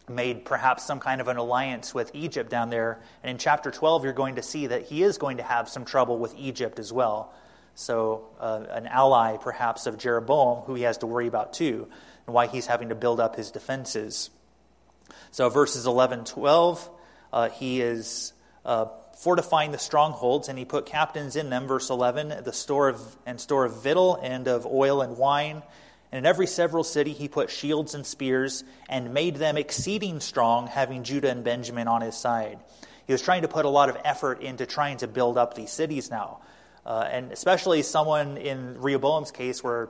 made 0.10 0.46
perhaps 0.46 0.86
some 0.86 1.00
kind 1.00 1.22
of 1.22 1.28
an 1.28 1.38
alliance 1.38 1.94
with 1.94 2.12
Egypt 2.14 2.50
down 2.50 2.70
there. 2.70 3.02
And 3.24 3.32
in 3.32 3.38
chapter 3.38 3.72
12, 3.72 4.04
you're 4.04 4.14
going 4.14 4.36
to 4.36 4.44
see 4.44 4.68
that 4.68 4.84
he 4.84 5.04
is 5.04 5.18
going 5.18 5.38
to 5.38 5.44
have 5.44 5.70
some 5.70 5.86
trouble 5.86 6.18
with 6.18 6.36
Egypt 6.38 6.80
as 6.80 6.92
well. 6.92 7.34
So, 7.74 8.28
uh, 8.40 8.66
an 8.70 8.86
ally 8.88 9.38
perhaps 9.38 9.86
of 9.88 9.98
Jeroboam 9.98 10.64
who 10.64 10.76
he 10.76 10.84
has 10.84 10.98
to 11.00 11.08
worry 11.08 11.28
about 11.28 11.54
too, 11.54 11.88
and 12.28 12.34
why 12.34 12.48
he's 12.48 12.66
having 12.68 12.90
to 12.90 12.96
build 12.96 13.20
up 13.20 13.36
his 13.38 13.50
defenses. 13.50 14.30
So, 15.32 15.50
verses 15.50 15.86
11 15.86 16.26
12, 16.26 16.90
uh, 17.32 17.50
he 17.50 17.82
is 17.82 18.34
uh, 18.66 18.86
fortifying 19.18 19.72
the 19.72 19.78
strongholds, 19.78 20.50
and 20.50 20.60
he 20.60 20.66
put 20.66 20.86
captains 20.86 21.36
in 21.36 21.50
them. 21.50 21.68
Verse 21.68 21.90
11, 21.90 22.44
the 22.44 22.52
store 22.52 22.90
of, 22.90 23.16
and 23.26 23.40
store 23.40 23.66
of 23.66 23.82
victual 23.82 24.20
and 24.22 24.48
of 24.48 24.66
oil 24.66 25.02
and 25.02 25.18
wine. 25.18 25.64
And 26.12 26.20
in 26.20 26.26
every 26.26 26.48
several 26.48 26.84
city 26.84 27.14
he 27.14 27.30
put 27.30 27.50
shields 27.50 27.96
and 27.96 28.06
spears, 28.06 28.66
and 28.90 29.14
made 29.14 29.38
them 29.38 29.58
exceeding 29.58 30.20
strong, 30.20 30.68
having 30.68 31.04
Judah 31.04 31.30
and 31.30 31.44
Benjamin 31.44 31.88
on 31.88 32.02
his 32.02 32.16
side. 32.16 32.60
He 33.08 33.14
was 33.14 33.22
trying 33.22 33.44
to 33.44 33.48
put 33.48 33.64
a 33.64 33.70
lot 33.70 33.90
of 33.90 33.98
effort 34.04 34.42
into 34.42 34.66
trying 34.66 34.98
to 34.98 35.08
build 35.08 35.38
up 35.38 35.54
these 35.54 35.72
cities 35.72 36.12
now. 36.12 36.40
Uh, 36.86 37.08
and 37.10 37.32
especially 37.32 37.84
someone 37.84 38.38
in 38.38 38.82
Rehoboam's 38.82 39.32
case, 39.32 39.64
where 39.64 39.90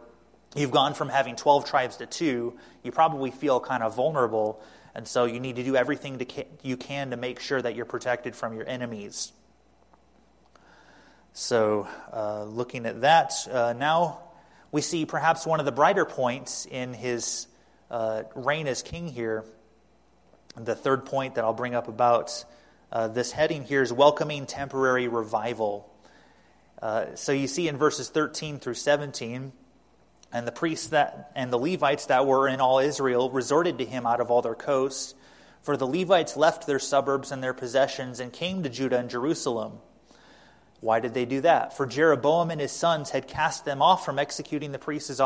you've 0.56 0.72
gone 0.72 0.94
from 0.94 1.10
having 1.10 1.36
12 1.36 1.66
tribes 1.66 1.98
to 1.98 2.06
two, 2.06 2.54
you 2.84 2.92
probably 2.92 3.32
feel 3.32 3.60
kind 3.60 3.82
of 3.82 3.96
vulnerable. 3.96 4.62
And 4.94 5.08
so 5.08 5.26
you 5.26 5.40
need 5.40 5.56
to 5.56 5.64
do 5.64 5.76
everything 5.76 6.20
to 6.20 6.46
you 6.64 6.78
can 6.78 7.12
to 7.12 7.18
make 7.18 7.40
sure 7.40 7.62
that 7.62 7.76
you're 7.76 7.86
protected 7.86 8.36
from 8.36 8.54
your 8.54 8.68
enemies. 8.68 9.32
So, 11.34 11.88
uh, 12.12 12.44
looking 12.44 12.86
at 12.86 13.02
that, 13.02 13.34
uh, 13.50 13.74
now 13.74 14.20
we 14.72 14.82
see 14.82 15.06
perhaps 15.06 15.46
one 15.46 15.62
of 15.62 15.66
the 15.66 15.72
brighter 15.72 16.04
points 16.04 16.66
in 16.66 16.94
his 16.94 17.48
uh, 17.90 18.24
reign 18.36 18.68
as 18.68 18.82
king 18.82 19.08
here. 19.08 19.46
The 20.56 20.76
third 20.76 21.06
point 21.06 21.36
that 21.36 21.46
I'll 21.46 21.54
bring 21.54 21.74
up 21.74 21.88
about 21.88 22.44
uh, 22.92 23.08
this 23.08 23.32
heading 23.32 23.64
here 23.64 23.82
is 23.82 23.94
welcoming 23.94 24.46
temporary 24.46 25.08
revival. 25.08 25.90
Uh, 26.82 27.16
so 27.16 27.32
you 27.32 27.48
see 27.48 27.70
in 27.70 27.78
verses 27.78 28.10
13 28.10 28.60
through 28.60 28.74
17, 28.74 29.54
and 30.34 30.48
the 30.48 30.52
priests 30.52 30.88
that 30.88 31.32
and 31.36 31.52
the 31.52 31.58
Levites 31.58 32.06
that 32.08 32.26
were 32.26 32.48
in 32.48 32.62
all 32.62 32.80
Israel 32.80 33.30
resorted 33.30 33.78
to 33.78 33.86
him 33.86 34.06
out 34.06 34.20
of 34.20 34.32
all 34.32 34.42
their 34.42 34.56
coasts. 34.56 35.14
For 35.62 35.78
the 35.78 35.88
Levites 35.88 36.36
left 36.36 36.66
their 36.66 36.80
suburbs 36.80 37.32
and 37.32 37.44
their 37.44 37.54
possessions 37.54 38.20
and 38.20 38.34
came 38.34 38.64
to 38.64 38.70
Judah 38.70 38.98
and 38.98 39.10
Jerusalem. 39.10 39.80
Why 40.80 41.00
did 41.00 41.14
they 41.14 41.26
do 41.26 41.42
that? 41.42 41.78
For 41.78 41.86
Jeroboam 41.86 42.50
and 42.50 42.60
his 42.60 42.72
sons 42.72 43.12
had 43.12 43.28
cast 43.28 43.66
them 43.66 43.82
off 43.84 44.04
from 44.04 44.18
executing 44.18 44.72
the 44.72 44.80
priest's 44.80 45.20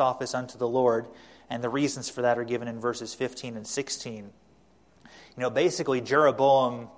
office 0.00 0.34
unto 0.34 0.56
the 0.56 0.68
Lord, 0.68 1.08
and 1.50 1.62
the 1.62 1.68
reasons 1.68 2.08
for 2.08 2.22
that 2.22 2.38
are 2.38 2.44
given 2.44 2.68
in 2.68 2.78
verses 2.78 3.12
15 3.12 3.56
and 3.56 3.66
16. 3.66 4.30
You 5.04 5.10
know, 5.36 5.50
basically, 5.50 6.00
Jeroboam, 6.00 6.88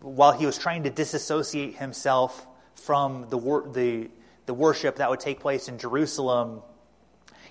while 0.00 0.32
he 0.32 0.46
was 0.46 0.56
trying 0.56 0.84
to 0.84 0.90
disassociate 0.90 1.76
himself 1.76 2.46
from 2.76 3.26
the, 3.30 3.38
the, 3.72 4.10
the 4.46 4.54
worship 4.54 4.96
that 4.96 5.10
would 5.10 5.20
take 5.20 5.40
place 5.40 5.68
in 5.68 5.78
Jerusalem, 5.78 6.62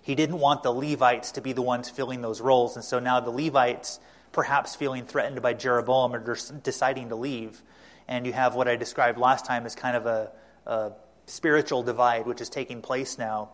he 0.03 0.15
didn't 0.15 0.39
want 0.39 0.63
the 0.63 0.71
Levites 0.71 1.31
to 1.31 1.41
be 1.41 1.53
the 1.53 1.61
ones 1.61 1.89
filling 1.89 2.21
those 2.21 2.41
roles. 2.41 2.75
And 2.75 2.83
so 2.83 2.99
now 2.99 3.21
the 3.21 3.31
Levites, 3.31 4.01
perhaps 4.33 4.75
feeling 4.75 5.05
threatened 5.05 5.41
by 5.41 5.53
Jeroboam, 5.53 6.13
are 6.13 6.37
deciding 6.61 7.09
to 7.09 7.15
leave. 7.15 7.63
And 8.09 8.27
you 8.27 8.33
have 8.33 8.53
what 8.53 8.67
I 8.67 8.75
described 8.75 9.17
last 9.17 9.45
time 9.45 9.65
as 9.65 9.75
kind 9.75 9.95
of 9.95 10.05
a, 10.05 10.31
a 10.65 10.91
spiritual 11.25 11.83
divide, 11.83 12.25
which 12.27 12.41
is 12.41 12.49
taking 12.49 12.81
place 12.81 13.17
now. 13.17 13.51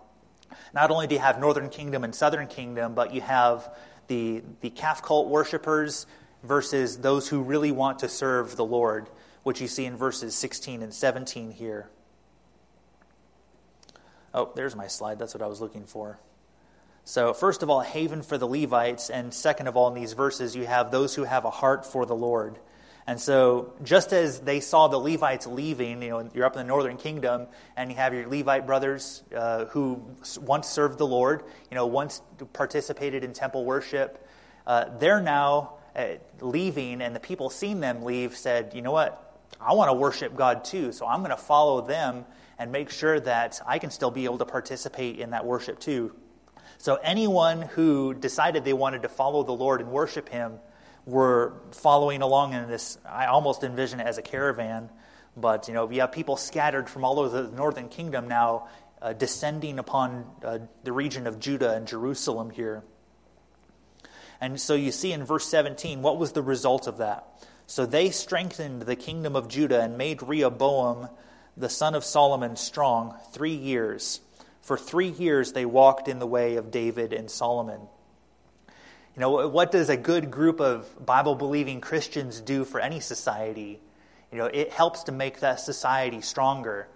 Not 0.73 0.89
only 0.89 1.05
do 1.05 1.13
you 1.13 1.21
have 1.21 1.39
northern 1.39 1.69
kingdom 1.69 2.03
and 2.03 2.15
southern 2.15 2.47
kingdom, 2.47 2.95
but 2.95 3.13
you 3.13 3.21
have 3.21 3.71
the, 4.07 4.41
the 4.61 4.71
calf 4.71 5.03
cult 5.03 5.27
worshippers 5.27 6.07
versus 6.41 6.97
those 6.97 7.29
who 7.29 7.43
really 7.43 7.71
want 7.71 7.99
to 7.99 8.09
serve 8.09 8.55
the 8.55 8.65
Lord, 8.65 9.07
which 9.43 9.61
you 9.61 9.67
see 9.67 9.85
in 9.85 9.95
verses 9.95 10.33
16 10.33 10.81
and 10.81 10.91
17 10.91 11.51
here. 11.51 11.91
Oh, 14.33 14.51
there's 14.55 14.75
my 14.75 14.87
slide. 14.87 15.19
That's 15.19 15.35
what 15.35 15.43
I 15.43 15.47
was 15.47 15.61
looking 15.61 15.85
for. 15.85 16.19
So, 17.09 17.33
first 17.33 17.63
of 17.63 17.71
all, 17.71 17.79
haven 17.79 18.21
for 18.21 18.37
the 18.37 18.47
Levites, 18.47 19.09
and 19.09 19.33
second 19.33 19.65
of 19.65 19.75
all, 19.75 19.87
in 19.87 19.95
these 19.95 20.13
verses, 20.13 20.55
you 20.55 20.67
have 20.67 20.91
those 20.91 21.15
who 21.15 21.23
have 21.23 21.43
a 21.43 21.49
heart 21.49 21.83
for 21.83 22.05
the 22.05 22.15
Lord. 22.15 22.59
And 23.07 23.19
so, 23.19 23.73
just 23.81 24.13
as 24.13 24.41
they 24.41 24.59
saw 24.59 24.89
the 24.89 24.99
Levites 24.99 25.47
leaving, 25.47 26.03
you 26.03 26.09
know, 26.09 26.29
you're 26.35 26.45
up 26.45 26.53
in 26.53 26.59
the 26.59 26.67
northern 26.67 26.97
kingdom, 26.97 27.47
and 27.75 27.89
you 27.89 27.97
have 27.97 28.13
your 28.13 28.27
Levite 28.27 28.67
brothers 28.67 29.23
uh, 29.35 29.65
who 29.65 30.05
once 30.39 30.67
served 30.67 30.99
the 30.99 31.07
Lord, 31.07 31.41
you 31.71 31.75
know, 31.75 31.87
once 31.87 32.21
participated 32.53 33.23
in 33.23 33.33
temple 33.33 33.65
worship, 33.65 34.23
uh, 34.67 34.95
they're 34.99 35.19
now 35.19 35.77
uh, 35.95 36.09
leaving, 36.41 37.01
and 37.01 37.15
the 37.15 37.19
people 37.19 37.49
seeing 37.49 37.79
them 37.79 38.03
leave 38.03 38.37
said, 38.37 38.73
you 38.75 38.83
know 38.83 38.91
what, 38.91 39.41
I 39.59 39.73
want 39.73 39.89
to 39.89 39.95
worship 39.95 40.35
God 40.35 40.63
too, 40.63 40.91
so 40.91 41.07
I'm 41.07 41.21
going 41.21 41.31
to 41.31 41.37
follow 41.37 41.81
them 41.81 42.25
and 42.59 42.71
make 42.71 42.91
sure 42.91 43.19
that 43.21 43.59
I 43.65 43.79
can 43.79 43.89
still 43.89 44.11
be 44.11 44.25
able 44.25 44.37
to 44.37 44.45
participate 44.45 45.17
in 45.17 45.31
that 45.31 45.43
worship 45.43 45.79
too. 45.79 46.13
So 46.79 46.95
anyone 46.95 47.61
who 47.61 48.13
decided 48.13 48.63
they 48.63 48.71
wanted 48.71 49.01
to 49.01 49.09
follow 49.09 49.43
the 49.43 49.51
Lord 49.51 49.81
and 49.81 49.91
worship 49.91 50.29
Him 50.29 50.59
were 51.05 51.53
following 51.71 52.21
along 52.21 52.53
in 52.53 52.69
this. 52.69 52.97
I 53.05 53.25
almost 53.25 53.65
envision 53.65 53.99
it 53.99 54.07
as 54.07 54.17
a 54.17 54.21
caravan, 54.21 54.89
but 55.35 55.67
you 55.67 55.73
know, 55.73 55.85
we 55.85 55.97
have 55.97 56.13
people 56.13 56.37
scattered 56.37 56.89
from 56.89 57.03
all 57.03 57.19
over 57.19 57.43
the 57.43 57.51
northern 57.51 57.89
kingdom 57.89 58.29
now, 58.29 58.69
uh, 59.01 59.11
descending 59.11 59.77
upon 59.77 60.25
uh, 60.41 60.59
the 60.85 60.93
region 60.93 61.27
of 61.27 61.37
Judah 61.37 61.75
and 61.75 61.85
Jerusalem 61.85 62.49
here. 62.49 62.83
And 64.39 64.59
so 64.59 64.73
you 64.73 64.93
see 64.93 65.11
in 65.11 65.25
verse 65.25 65.47
17, 65.47 66.01
what 66.01 66.17
was 66.17 66.31
the 66.31 66.41
result 66.41 66.87
of 66.87 66.97
that? 66.99 67.27
So 67.67 67.85
they 67.85 68.09
strengthened 68.09 68.83
the 68.83 68.95
kingdom 68.95 69.35
of 69.35 69.49
Judah 69.49 69.81
and 69.81 69.97
made 69.97 70.23
Rehoboam, 70.23 71.09
the 71.57 71.69
son 71.69 71.93
of 71.93 72.05
Solomon, 72.05 72.55
strong 72.55 73.15
three 73.33 73.53
years. 73.53 74.21
For 74.69 74.77
three 74.77 75.09
years 75.09 75.53
they 75.53 75.65
walked 75.65 76.07
in 76.07 76.19
the 76.19 76.27
way 76.27 76.57
of 76.57 76.69
David 76.69 77.11
and 77.11 77.27
Solomon. 77.31 77.81
You 79.15 79.19
know, 79.19 79.47
what 79.47 79.71
does 79.71 79.89
a 79.89 79.97
good 79.97 80.29
group 80.29 80.61
of 80.61 81.03
Bible 81.03 81.33
believing 81.33 81.81
Christians 81.81 82.39
do 82.39 82.63
for 82.65 82.79
any 82.79 82.99
society? 82.99 83.79
You 84.31 84.37
know, 84.37 84.45
it 84.45 84.71
helps 84.71 85.05
to 85.05 85.11
make 85.11 85.39
that 85.39 85.59
society 85.59 86.21
stronger. 86.21 86.87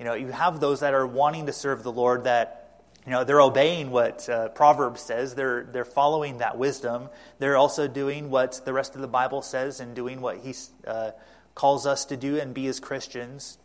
You 0.00 0.04
know, 0.04 0.14
you 0.14 0.32
have 0.32 0.58
those 0.58 0.80
that 0.80 0.94
are 0.94 1.06
wanting 1.06 1.46
to 1.46 1.52
serve 1.52 1.84
the 1.84 1.92
Lord 1.92 2.24
that, 2.24 2.82
you 3.04 3.12
know, 3.12 3.22
they're 3.22 3.40
obeying 3.40 3.92
what 3.92 4.28
uh, 4.28 4.48
Proverbs 4.48 5.00
says. 5.00 5.36
They're, 5.36 5.62
they're 5.62 5.84
following 5.84 6.38
that 6.38 6.58
wisdom. 6.58 7.08
They're 7.38 7.56
also 7.56 7.86
doing 7.86 8.30
what 8.30 8.62
the 8.64 8.72
rest 8.72 8.96
of 8.96 9.00
the 9.00 9.06
Bible 9.06 9.42
says 9.42 9.78
and 9.78 9.94
doing 9.94 10.20
what 10.20 10.38
He 10.38 10.54
uh, 10.84 11.12
calls 11.54 11.86
us 11.86 12.06
to 12.06 12.16
do 12.16 12.40
and 12.40 12.52
be 12.52 12.66
as 12.66 12.80
Christians 12.80 13.58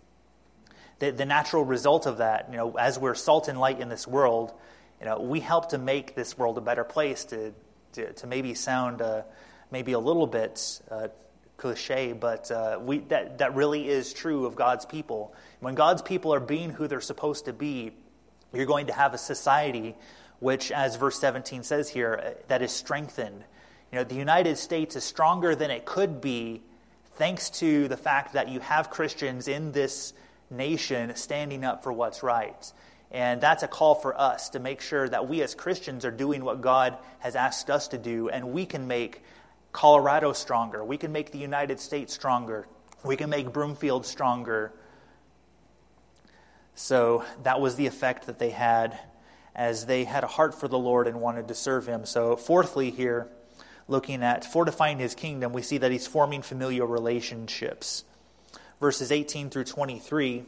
the, 1.02 1.12
the 1.12 1.26
natural 1.26 1.66
result 1.66 2.06
of 2.06 2.20
that, 2.20 2.48
you 2.52 2.58
know, 2.58 2.78
as 2.78 3.00
we're 3.00 3.16
salt 3.16 3.48
and 3.48 3.60
light 3.60 3.80
in 3.80 3.90
this 3.90 4.08
world, 4.08 4.54
you 5.00 5.08
know, 5.08 5.20
we 5.20 5.40
help 5.40 5.70
to 5.70 5.80
make 5.80 6.14
this 6.14 6.38
world 6.38 6.60
a 6.60 6.62
better 6.62 6.84
place 6.84 7.26
to, 7.26 7.54
to, 7.94 8.14
to 8.14 8.28
maybe 8.28 8.54
sound 8.54 9.02
uh, 9.02 9.24
maybe 9.72 9.94
a 9.94 10.00
little 10.00 10.28
bit 10.28 10.80
uh, 10.92 11.08
cliche, 11.58 12.14
but 12.14 12.52
uh, 12.52 12.78
we, 12.80 13.00
that, 13.00 13.40
that 13.40 13.56
really 13.56 13.90
is 13.90 14.14
true 14.14 14.46
of 14.46 14.56
God's 14.56 14.86
people. 14.86 15.34
When 15.60 15.74
God's 15.74 16.04
people 16.04 16.36
are 16.36 16.40
being 16.40 16.70
who 16.70 16.88
they're 16.88 17.02
supposed 17.02 17.46
to 17.46 17.54
be, 17.54 17.94
you're 18.54 18.68
going 18.68 18.86
to 18.86 18.94
have 18.94 19.16
a 19.16 19.18
society 19.18 19.96
which, 20.40 20.72
as 20.72 20.98
verse 20.98 21.20
17 21.20 21.64
says 21.64 21.90
here, 21.90 22.22
uh, 22.24 22.30
that 22.48 22.62
is 22.62 22.72
strengthened. 22.72 23.44
You 23.92 23.98
know, 23.98 24.04
the 24.04 24.16
United 24.16 24.60
States 24.60 24.96
is 24.96 25.04
stronger 25.04 25.56
than 25.56 25.72
it 25.72 25.84
could 25.84 26.22
be 26.22 26.62
thanks 27.16 27.50
to 27.50 27.88
the 27.88 27.98
fact 27.98 28.34
that 28.34 28.50
you 28.50 28.60
have 28.60 28.92
Christians 28.92 29.48
in 29.48 29.72
this 29.72 30.14
nation 30.52 31.16
standing 31.16 31.64
up 31.64 31.84
for 31.84 31.92
what's 31.94 32.22
right. 32.22 32.72
And 33.12 33.42
that's 33.42 33.64
a 33.64 33.68
call 33.68 33.96
for 33.96 34.20
us 34.20 34.50
to 34.50 34.60
make 34.60 34.82
sure 34.82 35.08
that 35.10 35.28
we 35.28 35.42
as 35.42 35.54
Christians 35.54 36.06
are 36.06 36.12
doing 36.12 36.46
what 36.46 36.62
God 36.62 36.98
has 37.20 37.36
asked 37.36 37.70
us 37.70 37.90
to 37.90 37.98
do, 37.98 38.30
and 38.30 38.54
we 38.54 38.66
can 38.66 38.88
make 38.88 39.22
Colorado 39.74 40.34
stronger. 40.34 40.84
We 40.84 40.98
can 40.98 41.12
make 41.12 41.32
the 41.32 41.38
United 41.38 41.80
States 41.80 42.14
stronger. 42.14 42.68
We 43.04 43.18
can 43.18 43.30
make 43.30 43.52
Broomfield 43.52 44.06
stronger. 44.06 44.72
So 46.76 47.26
that 47.44 47.60
was 47.60 47.76
the 47.76 47.88
effect 47.88 48.28
that 48.28 48.40
they 48.40 48.52
had 48.52 48.98
as 49.54 49.86
they 49.86 50.06
had 50.06 50.24
a 50.24 50.28
heart 50.28 50.56
for 50.56 50.70
the 50.70 50.80
Lord 50.80 51.08
and 51.08 51.20
wanted 51.20 51.50
to 51.50 51.56
serve 51.56 51.86
Him. 51.86 52.06
So, 52.06 52.38
fourthly, 52.38 52.92
here, 52.92 53.28
looking 53.90 54.24
at 54.24 54.46
fortifying 54.46 55.00
His 55.00 55.16
kingdom, 55.16 55.52
we 55.52 55.62
see 55.62 55.78
that 55.80 55.92
He's 55.92 56.08
forming 56.08 56.42
familial 56.42 56.88
relationships 56.88 58.06
verses 58.82 59.12
18 59.12 59.52
through 59.52 59.64
23. 59.64 60.34
You 60.34 60.44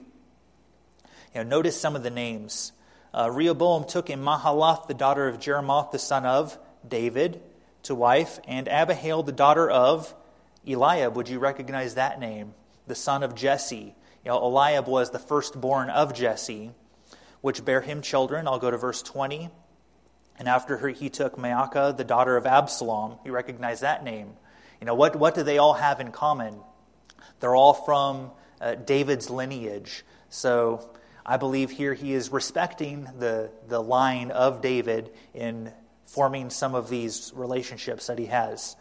know, 1.36 1.43
notice 1.43 1.79
some 1.79 1.95
of 1.95 2.03
the 2.03 2.09
names. 2.09 2.73
Uh, 3.13 3.29
Rehoboam 3.31 3.86
took 3.86 4.09
in 4.09 4.19
Mahalath, 4.19 4.88
the 4.88 4.95
daughter 4.95 5.27
of 5.27 5.38
Jerimoth, 5.38 5.91
the 5.91 5.99
son 5.99 6.25
of 6.25 6.57
David, 6.86 7.41
to 7.84 7.93
wife, 7.93 8.39
and 8.47 8.67
Abihail, 8.67 9.21
the 9.21 9.31
daughter 9.31 9.69
of 9.69 10.13
Eliab. 10.67 11.15
Would 11.15 11.29
you 11.29 11.38
recognize 11.38 11.93
that 11.93 12.19
name? 12.19 12.55
The 12.88 12.95
son 12.95 13.21
of 13.21 13.36
Jesse. 13.36 13.95
You 14.25 14.31
know, 14.31 14.43
Eliab 14.43 14.88
was 14.88 15.11
the 15.11 15.19
firstborn 15.19 15.91
of 15.91 16.15
Jesse, 16.15 16.71
which 17.41 17.63
bare 17.63 17.81
him 17.81 18.01
children. 18.01 18.47
I'll 18.47 18.57
go 18.57 18.71
to 18.71 18.77
verse 18.77 19.03
20. 19.03 19.49
And 20.39 20.47
after 20.47 20.77
her, 20.77 20.89
he 20.89 21.11
took 21.11 21.38
Maacah, 21.38 21.95
the 21.95 22.03
daughter 22.03 22.36
of 22.36 22.47
Absalom. 22.47 23.19
You 23.23 23.31
recognize 23.31 23.81
that 23.81 24.03
name. 24.03 24.34
You 24.81 24.88
know, 24.88 24.95
what, 24.95 25.15
what 25.15 25.36
do 25.36 25.43
they 25.43 25.59
all 25.59 25.73
have 25.73 25.99
in 25.99 26.11
common? 26.11 26.55
They're 27.43 27.57
all 27.57 27.73
from 27.73 28.31
uh, 28.61 28.75
David's 28.75 29.29
lineage. 29.29 30.05
So 30.29 30.89
I 31.25 31.35
believe 31.35 31.71
here 31.71 31.93
he 31.93 32.13
is 32.13 32.31
respecting 32.31 33.05
the, 33.19 33.51
the 33.67 33.81
line 33.83 34.31
of 34.31 34.61
David 34.61 35.11
in 35.33 35.73
forming 36.05 36.49
some 36.49 36.73
of 36.73 36.87
these 36.87 37.33
relationships 37.35 38.07
that 38.07 38.17
he 38.17 38.27
has. 38.27 38.77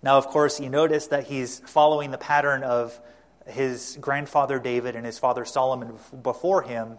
Now, 0.00 0.16
of 0.16 0.28
course, 0.28 0.60
you 0.60 0.70
notice 0.70 1.08
that 1.08 1.24
he's 1.24 1.58
following 1.66 2.12
the 2.12 2.18
pattern 2.18 2.62
of 2.62 3.00
his 3.48 3.98
grandfather 4.00 4.60
David 4.60 4.94
and 4.94 5.04
his 5.04 5.18
father 5.18 5.44
Solomon 5.44 5.98
before 6.22 6.62
him, 6.62 6.98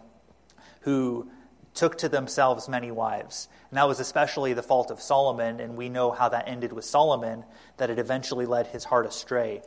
who 0.80 1.30
took 1.72 1.96
to 1.96 2.10
themselves 2.10 2.68
many 2.68 2.90
wives. 2.90 3.48
And 3.70 3.78
that 3.78 3.88
was 3.88 4.00
especially 4.00 4.52
the 4.52 4.62
fault 4.62 4.90
of 4.90 5.00
Solomon, 5.00 5.60
and 5.60 5.78
we 5.78 5.88
know 5.88 6.10
how 6.10 6.28
that 6.28 6.46
ended 6.46 6.74
with 6.74 6.84
Solomon, 6.84 7.46
that 7.78 7.88
it 7.88 7.98
eventually 7.98 8.44
led 8.44 8.66
his 8.66 8.84
heart 8.84 9.06
astray. 9.06 9.62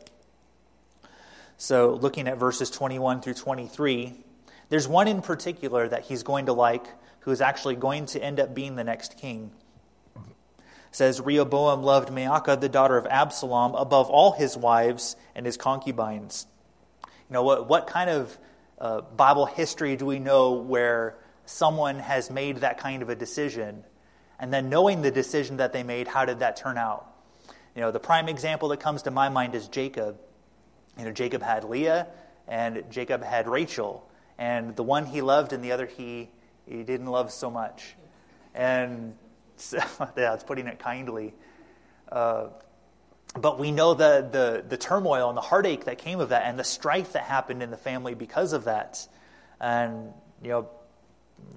So, 1.61 1.95
looking 1.95 2.29
at 2.29 2.37
verses 2.37 2.69
21 2.69 3.19
through 3.19 3.33
23, 3.33 4.13
there's 4.69 4.87
one 4.87 5.09
in 5.09 5.21
particular 5.21 5.89
that 5.89 6.05
he's 6.05 6.23
going 6.23 6.45
to 6.45 6.53
like 6.53 6.87
who 7.19 7.31
is 7.31 7.41
actually 7.41 7.75
going 7.75 8.05
to 8.05 8.23
end 8.23 8.39
up 8.39 8.55
being 8.55 8.77
the 8.77 8.85
next 8.85 9.17
king. 9.17 9.51
It 10.15 10.23
says 10.91 11.19
Rehoboam 11.19 11.83
loved 11.83 12.09
Maacah, 12.11 12.61
the 12.61 12.69
daughter 12.69 12.95
of 12.95 13.05
Absalom, 13.07 13.75
above 13.75 14.09
all 14.09 14.31
his 14.31 14.55
wives 14.55 15.17
and 15.35 15.45
his 15.45 15.57
concubines. 15.57 16.47
You 17.03 17.33
know, 17.33 17.43
what, 17.43 17.67
what 17.67 17.87
kind 17.87 18.09
of 18.09 18.37
uh, 18.79 19.01
Bible 19.01 19.45
history 19.45 19.97
do 19.97 20.05
we 20.05 20.17
know 20.17 20.53
where 20.53 21.17
someone 21.43 21.99
has 21.99 22.31
made 22.31 22.59
that 22.59 22.77
kind 22.77 23.01
of 23.01 23.09
a 23.09 23.15
decision. 23.17 23.83
And 24.39 24.53
then 24.53 24.69
knowing 24.69 25.01
the 25.01 25.11
decision 25.11 25.57
that 25.57 25.73
they 25.73 25.83
made, 25.83 26.07
how 26.07 26.23
did 26.23 26.39
that 26.39 26.55
turn 26.55 26.77
out? 26.77 27.05
You 27.75 27.81
know, 27.81 27.91
the 27.91 27.99
prime 27.99 28.29
example 28.29 28.69
that 28.69 28.79
comes 28.79 29.01
to 29.01 29.11
my 29.11 29.27
mind 29.27 29.55
is 29.55 29.67
Jacob. 29.67 30.17
You 30.97 31.05
know, 31.05 31.11
Jacob 31.11 31.41
had 31.41 31.63
Leah 31.63 32.07
and 32.47 32.83
Jacob 32.89 33.23
had 33.23 33.47
Rachel. 33.47 34.09
And 34.37 34.75
the 34.75 34.83
one 34.83 35.05
he 35.05 35.21
loved 35.21 35.53
and 35.53 35.63
the 35.63 35.71
other 35.71 35.85
he, 35.85 36.29
he 36.65 36.83
didn't 36.83 37.07
love 37.07 37.31
so 37.31 37.51
much. 37.51 37.95
And 38.53 39.15
so, 39.57 39.77
yeah, 40.17 40.33
it's 40.33 40.43
putting 40.43 40.67
it 40.67 40.79
kindly. 40.79 41.33
Uh, 42.11 42.47
but 43.39 43.59
we 43.59 43.71
know 43.71 43.93
the, 43.93 44.27
the, 44.31 44.65
the 44.67 44.77
turmoil 44.77 45.29
and 45.29 45.37
the 45.37 45.41
heartache 45.41 45.85
that 45.85 45.99
came 45.99 46.19
of 46.19 46.29
that 46.29 46.45
and 46.45 46.57
the 46.57 46.63
strife 46.63 47.13
that 47.13 47.23
happened 47.23 47.61
in 47.61 47.69
the 47.69 47.77
family 47.77 48.15
because 48.15 48.53
of 48.53 48.63
that. 48.63 49.07
And, 49.59 50.13
you 50.41 50.49
know, 50.49 50.69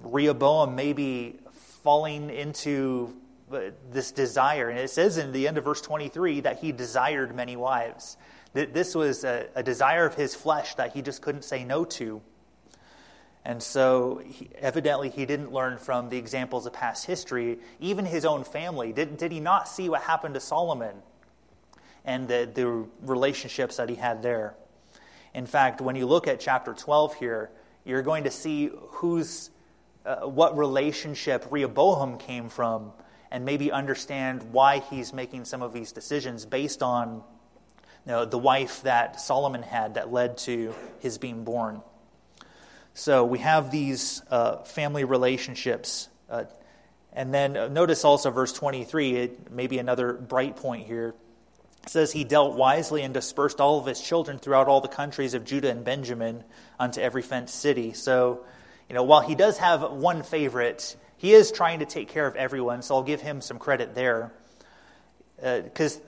Rehoboam 0.03 0.75
maybe 0.75 1.39
falling 1.81 2.29
into 2.29 3.15
this 3.91 4.11
desire. 4.11 4.69
And 4.69 4.79
it 4.79 4.89
says 4.89 5.17
in 5.17 5.31
the 5.31 5.47
end 5.47 5.57
of 5.57 5.63
verse 5.63 5.81
23 5.81 6.41
that 6.41 6.59
he 6.59 6.71
desired 6.71 7.35
many 7.35 7.55
wives. 7.55 8.17
This 8.53 8.93
was 8.93 9.23
a, 9.23 9.47
a, 9.55 9.63
desire 9.63 10.05
of 10.05 10.13
his 10.13 10.35
flesh 10.35 10.75
that 10.75 10.93
he 10.93 11.01
just 11.01 11.23
couldn't 11.23 11.43
say 11.43 11.63
no 11.63 11.85
to. 11.85 12.21
And 13.43 13.61
so, 13.61 14.21
he, 14.23 14.49
evidently, 14.59 15.09
he 15.09 15.25
didn't 15.25 15.51
learn 15.51 15.79
from 15.79 16.09
the 16.09 16.17
examples 16.17 16.67
of 16.67 16.73
past 16.73 17.07
history. 17.07 17.57
Even 17.79 18.05
his 18.05 18.25
own 18.25 18.43
family. 18.43 18.93
Did, 18.93 19.17
did 19.17 19.31
he 19.31 19.39
not 19.39 19.67
see 19.67 19.89
what 19.89 20.03
happened 20.03 20.35
to 20.35 20.39
Solomon 20.39 20.97
and 22.05 22.27
the, 22.27 22.49
the 22.53 22.85
relationships 23.01 23.77
that 23.77 23.89
he 23.89 23.95
had 23.95 24.21
there? 24.21 24.55
In 25.33 25.47
fact, 25.47 25.81
when 25.81 25.95
you 25.95 26.05
look 26.05 26.27
at 26.27 26.39
chapter 26.39 26.73
12 26.73 27.15
here, 27.15 27.49
you're 27.85 28.03
going 28.03 28.23
to 28.25 28.31
see 28.31 28.69
who's 28.73 29.49
uh, 30.05 30.17
what 30.27 30.55
relationship 30.55 31.47
Rehoboam 31.49 32.19
came 32.19 32.49
from 32.49 32.91
and 33.31 33.43
maybe 33.45 33.71
understand 33.71 34.43
why 34.51 34.77
he's 34.77 35.11
making 35.11 35.45
some 35.45 35.63
of 35.63 35.73
these 35.73 35.91
decisions 35.91 36.45
based 36.45 36.83
on 36.83 37.23
know, 38.11 38.25
the 38.25 38.37
wife 38.37 38.83
that 38.83 39.19
Solomon 39.21 39.63
had 39.63 39.95
that 39.95 40.11
led 40.11 40.37
to 40.39 40.73
his 40.99 41.17
being 41.17 41.43
born. 41.43 41.81
So 42.93 43.25
we 43.25 43.39
have 43.39 43.71
these 43.71 44.21
uh, 44.29 44.57
family 44.63 45.03
relationships. 45.03 46.09
Uh, 46.29 46.45
and 47.13 47.33
then 47.33 47.57
uh, 47.57 47.67
notice 47.67 48.03
also 48.03 48.29
verse 48.29 48.53
23, 48.53 49.15
it, 49.15 49.51
maybe 49.51 49.79
another 49.79 50.13
bright 50.13 50.55
point 50.55 50.85
here. 50.85 51.15
It 51.83 51.89
says, 51.89 52.11
He 52.11 52.23
dealt 52.23 52.55
wisely 52.55 53.01
and 53.01 53.13
dispersed 53.13 53.59
all 53.59 53.79
of 53.79 53.85
his 53.85 53.99
children 53.99 54.37
throughout 54.37 54.67
all 54.67 54.81
the 54.81 54.87
countries 54.87 55.33
of 55.33 55.45
Judah 55.45 55.69
and 55.69 55.83
Benjamin 55.83 56.43
unto 56.79 57.01
every 57.01 57.21
fenced 57.21 57.55
city. 57.55 57.93
So 57.93 58.45
you 58.89 58.95
know, 58.95 59.03
while 59.03 59.21
he 59.21 59.35
does 59.35 59.57
have 59.57 59.91
one 59.91 60.23
favorite, 60.23 60.95
he 61.17 61.33
is 61.33 61.51
trying 61.51 61.79
to 61.79 61.85
take 61.85 62.09
care 62.09 62.27
of 62.27 62.35
everyone, 62.35 62.81
so 62.81 62.95
I'll 62.95 63.03
give 63.03 63.21
him 63.21 63.41
some 63.41 63.57
credit 63.57 63.95
there. 63.95 64.31
Because 65.41 65.97
uh, 65.97 66.01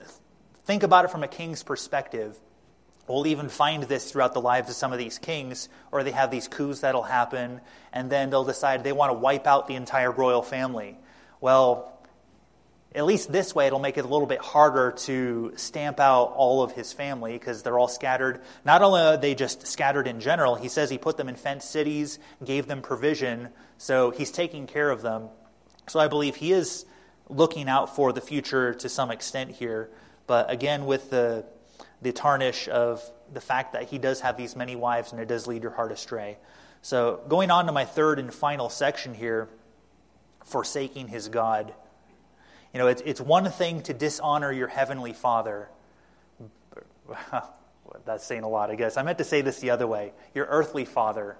think 0.66 0.82
about 0.82 1.04
it 1.04 1.10
from 1.10 1.22
a 1.22 1.28
king's 1.28 1.62
perspective. 1.62 2.38
We'll 3.08 3.26
even 3.28 3.48
find 3.48 3.84
this 3.84 4.10
throughout 4.10 4.34
the 4.34 4.40
lives 4.40 4.68
of 4.68 4.74
some 4.74 4.92
of 4.92 4.98
these 4.98 5.18
kings, 5.18 5.68
or 5.92 6.02
they 6.02 6.10
have 6.10 6.30
these 6.30 6.48
coups 6.48 6.80
that'll 6.80 7.04
happen, 7.04 7.60
and 7.92 8.10
then 8.10 8.30
they'll 8.30 8.44
decide 8.44 8.82
they 8.82 8.92
want 8.92 9.10
to 9.10 9.14
wipe 9.14 9.46
out 9.46 9.68
the 9.68 9.76
entire 9.76 10.10
royal 10.10 10.42
family. 10.42 10.98
Well, 11.40 11.92
at 12.96 13.04
least 13.04 13.30
this 13.30 13.54
way, 13.54 13.66
it'll 13.66 13.78
make 13.78 13.98
it 13.98 14.04
a 14.04 14.08
little 14.08 14.26
bit 14.26 14.40
harder 14.40 14.90
to 14.90 15.52
stamp 15.56 16.00
out 16.00 16.32
all 16.34 16.62
of 16.62 16.72
his 16.72 16.92
family 16.92 17.34
because 17.34 17.62
they're 17.62 17.78
all 17.78 17.88
scattered. 17.88 18.40
Not 18.64 18.82
only 18.82 19.02
are 19.02 19.16
they 19.16 19.34
just 19.34 19.66
scattered 19.66 20.08
in 20.08 20.18
general, 20.18 20.56
he 20.56 20.68
says 20.68 20.90
he 20.90 20.98
put 20.98 21.16
them 21.16 21.28
in 21.28 21.36
fenced 21.36 21.70
cities, 21.70 22.18
gave 22.44 22.66
them 22.66 22.82
provision, 22.82 23.50
so 23.76 24.10
he's 24.10 24.30
taking 24.30 24.66
care 24.66 24.90
of 24.90 25.02
them. 25.02 25.28
So 25.88 26.00
I 26.00 26.08
believe 26.08 26.36
he 26.36 26.52
is 26.52 26.86
looking 27.28 27.68
out 27.68 27.94
for 27.94 28.12
the 28.12 28.20
future 28.20 28.74
to 28.74 28.88
some 28.88 29.10
extent 29.10 29.52
here. 29.52 29.90
But 30.26 30.50
again, 30.50 30.86
with 30.86 31.10
the, 31.10 31.44
the 32.02 32.12
tarnish 32.12 32.68
of 32.68 33.02
the 33.32 33.40
fact 33.40 33.72
that 33.72 33.84
he 33.84 33.98
does 33.98 34.20
have 34.20 34.36
these 34.36 34.56
many 34.56 34.76
wives 34.76 35.12
and 35.12 35.20
it 35.20 35.28
does 35.28 35.46
lead 35.46 35.62
your 35.62 35.72
heart 35.72 35.92
astray. 35.92 36.38
So 36.82 37.20
going 37.28 37.50
on 37.50 37.66
to 37.66 37.72
my 37.72 37.84
third 37.84 38.18
and 38.18 38.32
final 38.32 38.68
section 38.68 39.14
here 39.14 39.48
forsaking 40.44 41.08
his 41.08 41.28
God. 41.28 41.74
You 42.72 42.78
know, 42.78 42.86
it's, 42.86 43.02
it's 43.04 43.20
one 43.20 43.50
thing 43.50 43.82
to 43.82 43.94
dishonor 43.94 44.52
your 44.52 44.68
heavenly 44.68 45.12
Father. 45.12 45.68
That's 48.04 48.24
saying 48.24 48.42
a 48.42 48.48
lot, 48.48 48.70
I 48.70 48.74
guess. 48.74 48.96
I 48.96 49.02
meant 49.02 49.18
to 49.18 49.24
say 49.24 49.40
this 49.42 49.58
the 49.60 49.70
other 49.70 49.86
way 49.86 50.12
your 50.34 50.46
earthly 50.46 50.84
Father. 50.84 51.36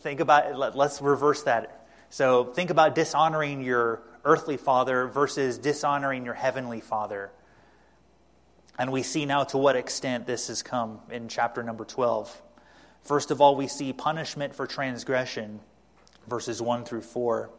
Think 0.00 0.20
about 0.20 0.46
it. 0.46 0.56
Let, 0.56 0.76
let's 0.76 1.02
reverse 1.02 1.42
that. 1.42 1.88
So 2.08 2.44
think 2.44 2.70
about 2.70 2.94
dishonoring 2.94 3.62
your 3.62 4.02
earthly 4.24 4.56
Father 4.56 5.06
versus 5.06 5.58
dishonoring 5.58 6.24
your 6.24 6.34
heavenly 6.34 6.80
Father. 6.80 7.30
And 8.80 8.92
we 8.92 9.02
see 9.02 9.26
now 9.26 9.44
to 9.44 9.58
what 9.58 9.76
extent 9.76 10.26
this 10.26 10.48
has 10.48 10.62
come 10.62 11.00
in 11.10 11.28
chapter 11.28 11.62
number 11.62 11.84
12. 11.84 12.40
First 13.02 13.30
of 13.30 13.42
all, 13.42 13.54
we 13.54 13.68
see 13.68 13.92
punishment 13.92 14.54
for 14.54 14.66
transgression, 14.66 15.60
verses 16.26 16.62
1 16.62 16.86
through 16.86 17.02
4. 17.02 17.50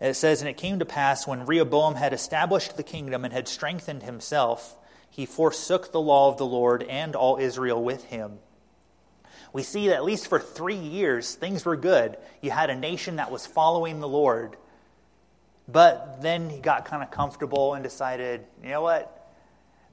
It 0.00 0.14
says, 0.14 0.40
And 0.40 0.48
it 0.48 0.56
came 0.56 0.78
to 0.78 0.84
pass 0.84 1.26
when 1.26 1.44
Rehoboam 1.44 1.96
had 1.96 2.12
established 2.12 2.76
the 2.76 2.84
kingdom 2.84 3.24
and 3.24 3.34
had 3.34 3.48
strengthened 3.48 4.04
himself, 4.04 4.78
he 5.10 5.26
forsook 5.26 5.90
the 5.90 6.00
law 6.00 6.28
of 6.28 6.36
the 6.36 6.46
Lord 6.46 6.84
and 6.84 7.16
all 7.16 7.38
Israel 7.38 7.82
with 7.82 8.04
him. 8.04 8.38
We 9.52 9.64
see 9.64 9.88
that 9.88 9.96
at 9.96 10.04
least 10.04 10.28
for 10.28 10.38
three 10.38 10.76
years, 10.76 11.34
things 11.34 11.64
were 11.64 11.76
good. 11.76 12.16
You 12.40 12.52
had 12.52 12.70
a 12.70 12.76
nation 12.76 13.16
that 13.16 13.32
was 13.32 13.44
following 13.44 13.98
the 13.98 14.06
Lord. 14.06 14.56
But 15.66 16.22
then 16.22 16.48
he 16.48 16.60
got 16.60 16.84
kind 16.84 17.02
of 17.02 17.10
comfortable 17.10 17.74
and 17.74 17.82
decided, 17.82 18.46
you 18.62 18.68
know 18.68 18.82
what? 18.82 19.18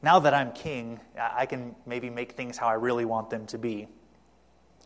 Now 0.02 0.20
that 0.20 0.34
I'm 0.34 0.52
king, 0.52 1.00
I 1.20 1.45
can 1.45 1.76
maybe 1.86 2.10
make 2.10 2.34
things 2.34 2.58
how 2.58 2.68
I 2.68 2.74
really 2.74 3.06
want 3.06 3.30
them 3.30 3.45
to 3.47 3.58
be. 3.58 3.88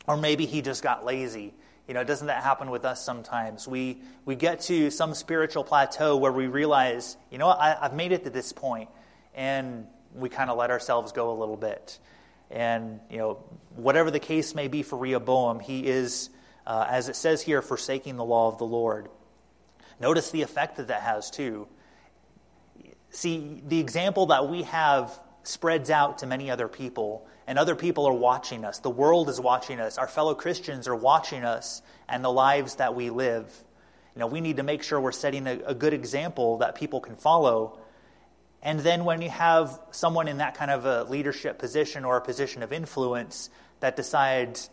Or 0.07 0.17
maybe 0.17 0.45
he 0.45 0.61
just 0.61 0.83
got 0.83 1.05
lazy 1.05 1.53
you 1.87 1.93
know, 1.93 2.03
doesn't 2.03 2.27
that 2.27 2.43
happen 2.43 2.69
with 2.69 2.85
us 2.85 3.03
sometimes? 3.03 3.67
We, 3.67 4.01
we 4.25 4.35
get 4.35 4.61
to 4.61 4.89
some 4.89 5.13
spiritual 5.13 5.63
plateau 5.63 6.15
where 6.15 6.31
we 6.31 6.47
realize, 6.47 7.17
you 7.29 7.37
know 7.37 7.47
what, 7.47 7.59
I, 7.59 7.77
I've 7.81 7.93
made 7.93 8.13
it 8.13 8.23
to 8.23 8.29
this 8.29 8.53
point, 8.53 8.89
and 9.35 9.87
we 10.13 10.29
kind 10.29 10.49
of 10.49 10.57
let 10.57 10.69
ourselves 10.71 11.11
go 11.11 11.31
a 11.31 11.37
little 11.37 11.57
bit. 11.57 11.99
And, 12.49 13.01
you 13.09 13.17
know, 13.17 13.43
whatever 13.75 14.11
the 14.11 14.19
case 14.19 14.55
may 14.55 14.67
be 14.67 14.83
for 14.83 14.97
Rehoboam, 14.97 15.59
he 15.59 15.85
is, 15.85 16.29
uh, 16.65 16.85
as 16.87 17.09
it 17.09 17.15
says 17.17 17.41
here, 17.41 17.61
forsaking 17.61 18.15
the 18.15 18.25
law 18.25 18.47
of 18.47 18.59
the 18.59 18.65
Lord. 18.65 19.09
Notice 19.99 20.31
the 20.31 20.41
effect 20.41 20.77
that 20.77 20.87
that 20.87 21.01
has, 21.01 21.29
too. 21.29 21.67
See, 23.13 23.61
the 23.67 23.79
example 23.79 24.27
that 24.27 24.49
we 24.49 24.63
have 24.63 25.17
spreads 25.43 25.91
out 25.91 26.19
to 26.19 26.25
many 26.25 26.49
other 26.49 26.67
people 26.67 27.27
and 27.45 27.59
other 27.59 27.75
people 27.75 28.07
are 28.07 28.13
watching 28.13 28.65
us. 28.65 28.79
The 28.79 28.89
world 28.89 29.29
is 29.29 29.39
watching 29.39 29.79
us. 29.79 29.99
Our 29.99 30.07
fellow 30.07 30.33
Christians 30.33 30.87
are 30.87 30.95
watching 30.95 31.43
us 31.43 31.83
and 32.09 32.23
the 32.23 32.31
lives 32.31 32.75
that 32.75 32.95
we 32.95 33.11
live. 33.11 33.53
You 34.15 34.21
know, 34.21 34.27
we 34.27 34.41
need 34.41 34.57
to 34.57 34.63
make 34.63 34.81
sure 34.81 34.99
we're 34.99 35.11
setting 35.11 35.45
a, 35.45 35.59
a 35.65 35.75
good 35.75 35.93
example 35.93 36.57
that 36.57 36.73
people 36.73 37.01
can 37.01 37.15
follow. 37.15 37.77
And 38.63 38.79
then 38.79 39.05
when 39.05 39.21
you 39.21 39.29
have 39.29 39.79
someone 39.91 40.27
in 40.27 40.37
that 40.37 40.55
kind 40.55 40.71
of 40.71 40.85
a 40.85 41.03
leadership 41.03 41.59
position 41.59 42.05
or 42.05 42.17
a 42.17 42.21
position 42.21 42.63
of 42.63 42.73
influence 42.73 43.51
that 43.79 43.95
decides 43.95 44.71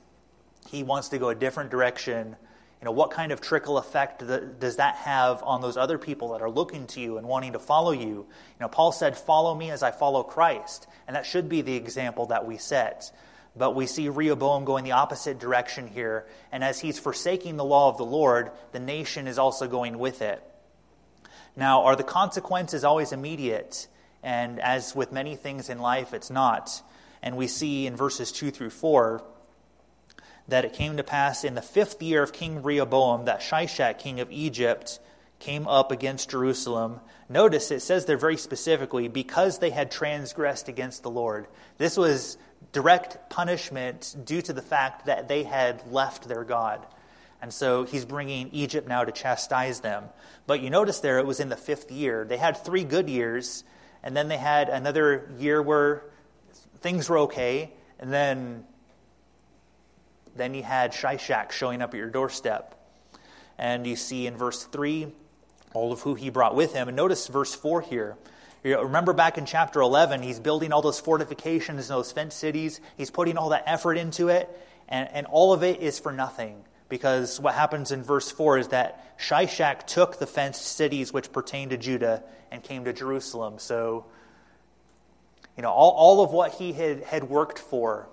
he 0.68 0.82
wants 0.82 1.10
to 1.10 1.18
go 1.18 1.28
a 1.28 1.34
different 1.34 1.70
direction, 1.70 2.36
you 2.80 2.86
know, 2.86 2.92
what 2.92 3.10
kind 3.10 3.30
of 3.30 3.40
trickle 3.42 3.76
effect 3.76 4.26
does 4.58 4.76
that 4.76 4.96
have 4.96 5.42
on 5.42 5.60
those 5.60 5.76
other 5.76 5.98
people 5.98 6.32
that 6.32 6.40
are 6.40 6.50
looking 6.50 6.86
to 6.88 7.00
you 7.00 7.18
and 7.18 7.26
wanting 7.26 7.52
to 7.52 7.58
follow 7.58 7.92
you? 7.92 8.08
You 8.08 8.26
know, 8.58 8.68
Paul 8.68 8.90
said, 8.90 9.18
"Follow 9.18 9.54
me 9.54 9.70
as 9.70 9.82
I 9.82 9.90
follow 9.90 10.22
Christ," 10.22 10.86
and 11.06 11.14
that 11.14 11.26
should 11.26 11.48
be 11.48 11.60
the 11.60 11.76
example 11.76 12.26
that 12.26 12.46
we 12.46 12.56
set. 12.56 13.12
But 13.54 13.74
we 13.74 13.86
see 13.86 14.08
Rehoboam 14.08 14.64
going 14.64 14.84
the 14.84 14.92
opposite 14.92 15.38
direction 15.38 15.88
here. 15.88 16.26
And 16.52 16.62
as 16.62 16.80
he's 16.80 16.98
forsaking 16.98 17.56
the 17.56 17.64
law 17.64 17.88
of 17.88 17.98
the 17.98 18.04
Lord, 18.04 18.52
the 18.72 18.78
nation 18.78 19.26
is 19.26 19.38
also 19.38 19.66
going 19.66 19.98
with 19.98 20.22
it. 20.22 20.42
Now, 21.56 21.82
are 21.82 21.96
the 21.96 22.04
consequences 22.04 22.84
always 22.84 23.12
immediate? 23.12 23.88
And 24.22 24.60
as 24.60 24.94
with 24.94 25.10
many 25.10 25.34
things 25.34 25.68
in 25.68 25.80
life, 25.80 26.14
it's 26.14 26.30
not. 26.30 26.80
And 27.22 27.36
we 27.36 27.48
see 27.48 27.86
in 27.86 27.96
verses 27.96 28.30
2 28.32 28.50
through 28.50 28.70
4 28.70 29.22
that 30.50 30.64
it 30.64 30.72
came 30.72 30.96
to 30.96 31.02
pass 31.02 31.44
in 31.44 31.54
the 31.54 31.62
fifth 31.62 32.02
year 32.02 32.22
of 32.22 32.32
King 32.32 32.62
Rehoboam 32.62 33.24
that 33.24 33.40
Shishak, 33.40 33.98
king 33.98 34.20
of 34.20 34.30
Egypt, 34.30 35.00
came 35.38 35.66
up 35.66 35.90
against 35.90 36.30
Jerusalem. 36.30 37.00
Notice 37.28 37.70
it 37.70 37.80
says 37.80 38.04
there 38.04 38.18
very 38.18 38.36
specifically, 38.36 39.08
because 39.08 39.58
they 39.58 39.70
had 39.70 39.90
transgressed 39.90 40.68
against 40.68 41.02
the 41.02 41.10
Lord. 41.10 41.46
This 41.78 41.96
was 41.96 42.36
direct 42.72 43.30
punishment 43.30 44.14
due 44.24 44.42
to 44.42 44.52
the 44.52 44.62
fact 44.62 45.06
that 45.06 45.28
they 45.28 45.44
had 45.44 45.90
left 45.90 46.28
their 46.28 46.44
God. 46.44 46.86
And 47.42 47.52
so 47.52 47.84
he's 47.84 48.04
bringing 48.04 48.50
Egypt 48.52 48.86
now 48.86 49.04
to 49.04 49.12
chastise 49.12 49.80
them. 49.80 50.04
But 50.46 50.60
you 50.60 50.68
notice 50.68 51.00
there 51.00 51.18
it 51.18 51.26
was 51.26 51.40
in 51.40 51.48
the 51.48 51.56
fifth 51.56 51.90
year. 51.90 52.24
They 52.24 52.36
had 52.36 52.56
three 52.58 52.84
good 52.84 53.08
years, 53.08 53.64
and 54.02 54.14
then 54.16 54.28
they 54.28 54.36
had 54.36 54.68
another 54.68 55.30
year 55.38 55.62
where 55.62 56.04
things 56.80 57.08
were 57.08 57.18
okay, 57.20 57.72
and 57.98 58.12
then 58.12 58.64
then 60.36 60.54
you 60.54 60.62
had 60.62 60.92
Shishak 60.92 61.52
showing 61.52 61.82
up 61.82 61.94
at 61.94 61.98
your 61.98 62.10
doorstep. 62.10 62.76
And 63.58 63.86
you 63.86 63.96
see 63.96 64.26
in 64.26 64.36
verse 64.36 64.64
3 64.64 65.12
all 65.72 65.92
of 65.92 66.00
who 66.00 66.14
he 66.14 66.30
brought 66.30 66.54
with 66.54 66.72
him. 66.72 66.88
And 66.88 66.96
notice 66.96 67.26
verse 67.28 67.54
4 67.54 67.82
here. 67.82 68.16
Remember 68.62 69.12
back 69.12 69.38
in 69.38 69.46
chapter 69.46 69.80
11, 69.80 70.22
he's 70.22 70.38
building 70.38 70.72
all 70.72 70.82
those 70.82 71.00
fortifications 71.00 71.88
and 71.88 71.98
those 71.98 72.12
fenced 72.12 72.38
cities. 72.38 72.80
He's 72.96 73.10
putting 73.10 73.38
all 73.38 73.50
that 73.50 73.64
effort 73.66 73.94
into 73.94 74.28
it, 74.28 74.50
and, 74.88 75.08
and 75.12 75.26
all 75.26 75.52
of 75.52 75.62
it 75.62 75.80
is 75.80 75.98
for 75.98 76.12
nothing. 76.12 76.64
Because 76.90 77.40
what 77.40 77.54
happens 77.54 77.92
in 77.92 78.02
verse 78.02 78.30
4 78.30 78.58
is 78.58 78.68
that 78.68 79.18
Shishak 79.18 79.86
took 79.86 80.18
the 80.18 80.26
fenced 80.26 80.62
cities 80.62 81.12
which 81.12 81.32
pertain 81.32 81.70
to 81.70 81.78
Judah 81.78 82.22
and 82.50 82.62
came 82.62 82.84
to 82.84 82.92
Jerusalem. 82.92 83.58
So, 83.58 84.06
you 85.56 85.62
know, 85.62 85.70
all, 85.70 85.92
all 85.92 86.22
of 86.22 86.32
what 86.32 86.54
he 86.54 86.72
had, 86.72 87.04
had 87.04 87.24
worked 87.24 87.58
for 87.58 88.08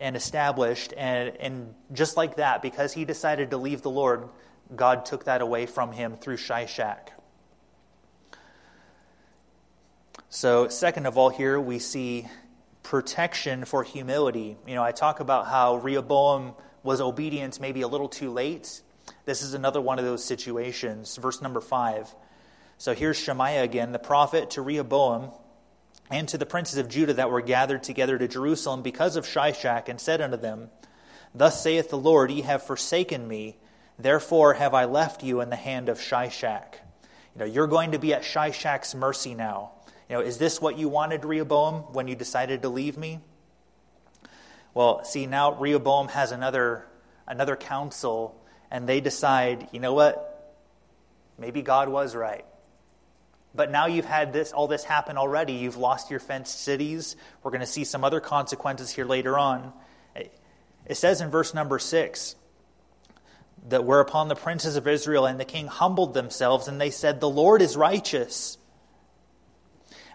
and 0.00 0.16
established, 0.16 0.94
and, 0.96 1.36
and 1.36 1.74
just 1.92 2.16
like 2.16 2.36
that, 2.36 2.62
because 2.62 2.92
he 2.94 3.04
decided 3.04 3.50
to 3.50 3.58
leave 3.58 3.82
the 3.82 3.90
Lord, 3.90 4.28
God 4.74 5.04
took 5.04 5.24
that 5.24 5.42
away 5.42 5.66
from 5.66 5.92
him 5.92 6.16
through 6.16 6.38
Shishak. 6.38 7.08
So, 10.30 10.68
second 10.68 11.06
of 11.06 11.18
all, 11.18 11.28
here 11.28 11.60
we 11.60 11.78
see 11.78 12.26
protection 12.82 13.64
for 13.64 13.82
humility. 13.82 14.56
You 14.66 14.74
know, 14.74 14.82
I 14.82 14.92
talk 14.92 15.20
about 15.20 15.46
how 15.46 15.76
Rehoboam 15.76 16.54
was 16.82 17.00
obedient 17.00 17.60
maybe 17.60 17.82
a 17.82 17.88
little 17.88 18.08
too 18.08 18.30
late. 18.30 18.80
This 19.26 19.42
is 19.42 19.54
another 19.54 19.80
one 19.80 19.98
of 19.98 20.04
those 20.04 20.24
situations. 20.24 21.16
Verse 21.16 21.42
number 21.42 21.60
five. 21.60 22.14
So 22.78 22.94
here's 22.94 23.18
Shemaiah 23.18 23.62
again, 23.62 23.92
the 23.92 23.98
prophet 23.98 24.50
to 24.50 24.62
Rehoboam 24.62 25.30
and 26.10 26.28
to 26.28 26.36
the 26.36 26.46
princes 26.46 26.76
of 26.76 26.88
Judah 26.88 27.14
that 27.14 27.30
were 27.30 27.40
gathered 27.40 27.82
together 27.82 28.18
to 28.18 28.26
Jerusalem 28.26 28.82
because 28.82 29.16
of 29.16 29.24
Shishak, 29.24 29.88
and 29.88 30.00
said 30.00 30.20
unto 30.20 30.36
them, 30.36 30.70
Thus 31.34 31.62
saith 31.62 31.88
the 31.88 31.98
Lord, 31.98 32.30
Ye 32.30 32.42
have 32.42 32.64
forsaken 32.64 33.28
me, 33.28 33.56
therefore 33.98 34.54
have 34.54 34.74
I 34.74 34.86
left 34.86 35.22
you 35.22 35.40
in 35.40 35.50
the 35.50 35.56
hand 35.56 35.88
of 35.88 36.00
Shishak. 36.00 36.74
You 37.34 37.38
know, 37.38 37.44
you're 37.44 37.68
going 37.68 37.92
to 37.92 37.98
be 37.98 38.12
at 38.12 38.22
Shishak's 38.22 38.94
mercy 38.94 39.34
now. 39.34 39.72
You 40.08 40.16
know, 40.16 40.22
is 40.22 40.38
this 40.38 40.60
what 40.60 40.76
you 40.76 40.88
wanted, 40.88 41.24
Rehoboam, 41.24 41.92
when 41.92 42.08
you 42.08 42.16
decided 42.16 42.62
to 42.62 42.68
leave 42.68 42.98
me? 42.98 43.20
Well, 44.74 45.04
see, 45.04 45.26
now 45.26 45.52
Rehoboam 45.54 46.08
has 46.08 46.32
another, 46.32 46.86
another 47.28 47.54
council, 47.54 48.40
and 48.70 48.88
they 48.88 49.00
decide, 49.00 49.68
you 49.70 49.78
know 49.78 49.94
what? 49.94 50.58
Maybe 51.38 51.62
God 51.62 51.88
was 51.88 52.16
right. 52.16 52.44
But 53.54 53.70
now 53.70 53.86
you've 53.86 54.04
had 54.04 54.32
this, 54.32 54.52
all 54.52 54.68
this 54.68 54.84
happen 54.84 55.16
already. 55.16 55.54
You've 55.54 55.76
lost 55.76 56.10
your 56.10 56.20
fenced 56.20 56.60
cities. 56.60 57.16
We're 57.42 57.50
going 57.50 57.60
to 57.60 57.66
see 57.66 57.84
some 57.84 58.04
other 58.04 58.20
consequences 58.20 58.90
here 58.90 59.04
later 59.04 59.38
on. 59.38 59.72
It 60.14 60.96
says 60.96 61.20
in 61.20 61.30
verse 61.30 61.54
number 61.54 61.78
six 61.78 62.36
that 63.68 63.84
whereupon 63.84 64.28
the 64.28 64.34
princes 64.34 64.76
of 64.76 64.88
Israel 64.88 65.26
and 65.26 65.38
the 65.38 65.44
king 65.44 65.66
humbled 65.66 66.14
themselves, 66.14 66.66
and 66.66 66.80
they 66.80 66.90
said, 66.90 67.20
The 67.20 67.28
Lord 67.28 67.62
is 67.62 67.76
righteous. 67.76 68.56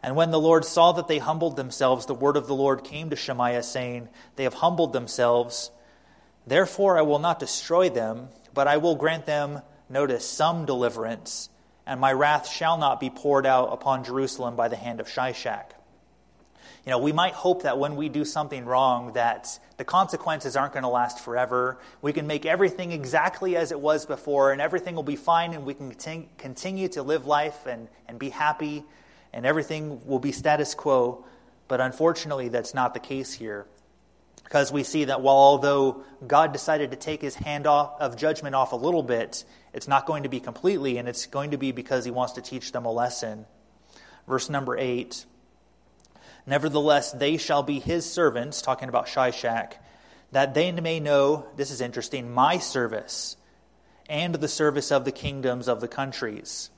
And 0.01 0.15
when 0.15 0.31
the 0.31 0.39
Lord 0.39 0.65
saw 0.65 0.91
that 0.93 1.07
they 1.07 1.17
humbled 1.17 1.55
themselves, 1.55 2.05
the 2.05 2.13
word 2.13 2.37
of 2.37 2.47
the 2.47 2.55
Lord 2.55 2.83
came 2.83 3.09
to 3.09 3.15
Shemaiah, 3.15 3.63
saying, 3.63 4.09
They 4.35 4.43
have 4.43 4.55
humbled 4.55 4.93
themselves. 4.93 5.71
Therefore 6.45 6.97
I 6.97 7.01
will 7.01 7.19
not 7.19 7.39
destroy 7.39 7.89
them, 7.89 8.29
but 8.53 8.67
I 8.67 8.77
will 8.77 8.95
grant 8.95 9.25
them, 9.25 9.61
notice, 9.89 10.27
some 10.27 10.65
deliverance, 10.65 11.49
and 11.85 11.99
my 11.99 12.11
wrath 12.11 12.47
shall 12.47 12.77
not 12.77 12.99
be 12.99 13.09
poured 13.09 13.45
out 13.45 13.71
upon 13.71 14.03
Jerusalem 14.03 14.55
by 14.55 14.67
the 14.67 14.75
hand 14.75 14.99
of 14.99 15.07
Shishak. 15.07 15.71
You 16.85 16.91
know, 16.91 16.99
we 16.99 17.11
might 17.11 17.33
hope 17.33 17.63
that 17.63 17.79
when 17.79 17.95
we 17.95 18.09
do 18.09 18.23
something 18.25 18.65
wrong, 18.65 19.13
that 19.13 19.59
the 19.77 19.83
consequences 19.83 20.55
aren't 20.55 20.73
going 20.73 20.83
to 20.83 20.89
last 20.89 21.19
forever. 21.19 21.79
We 22.01 22.13
can 22.13 22.27
make 22.27 22.45
everything 22.45 22.91
exactly 22.91 23.57
as 23.57 23.71
it 23.71 23.79
was 23.79 24.05
before, 24.05 24.51
and 24.51 24.61
everything 24.61 24.95
will 24.95 25.03
be 25.03 25.15
fine, 25.15 25.53
and 25.53 25.65
we 25.65 25.73
can 25.73 25.93
continue 26.37 26.87
to 26.89 27.01
live 27.01 27.25
life 27.25 27.65
and, 27.65 27.87
and 28.07 28.19
be 28.19 28.29
happy 28.29 28.83
and 29.35 29.45
everything 29.45 30.01
will 30.07 30.17
be 30.17 30.31
status 30.31 30.73
quo. 30.73 31.23
But 31.67 31.81
unfortunately, 31.81 32.47
that's 32.47 32.73
not 32.73 32.93
the 32.93 32.99
case 32.99 33.33
here. 33.33 33.67
Because 34.43 34.71
we 34.71 34.83
see 34.83 35.05
that 35.05 35.21
while 35.21 35.35
although 35.35 36.03
God 36.25 36.53
decided 36.53 36.91
to 36.91 36.97
take 36.97 37.21
his 37.21 37.35
hand 37.35 37.67
off 37.67 37.99
of 37.99 38.15
judgment 38.15 38.55
off 38.55 38.71
a 38.71 38.75
little 38.75 39.03
bit, 39.03 39.43
it's 39.75 39.89
not 39.89 40.05
going 40.05 40.23
to 40.23 40.29
be 40.29 40.39
completely, 40.39 40.97
and 40.97 41.09
it's 41.09 41.25
going 41.25 41.51
to 41.51 41.57
be 41.57 41.73
because 41.73 42.05
he 42.05 42.11
wants 42.11 42.33
to 42.33 42.41
teach 42.41 42.71
them 42.71 42.85
a 42.85 42.91
lesson. 42.91 43.45
Verse 44.25 44.49
number 44.49 44.77
8 44.77 45.25
Nevertheless, 46.47 47.11
they 47.11 47.35
shall 47.35 47.61
be 47.61 47.79
his 47.79 48.09
servants, 48.09 48.61
talking 48.61 48.87
about 48.87 49.07
Shishak, 49.07 49.73
that 50.31 50.53
they 50.53 50.71
may 50.71 51.01
know, 51.01 51.47
this 51.57 51.71
is 51.71 51.81
interesting, 51.81 52.31
my 52.33 52.57
service 52.57 53.35
and 54.07 54.35
the 54.35 54.47
service 54.47 54.91
of 54.91 55.03
the 55.03 55.11
kingdoms 55.11 55.67
of 55.67 55.81
the 55.81 55.87
countries. 55.89 56.69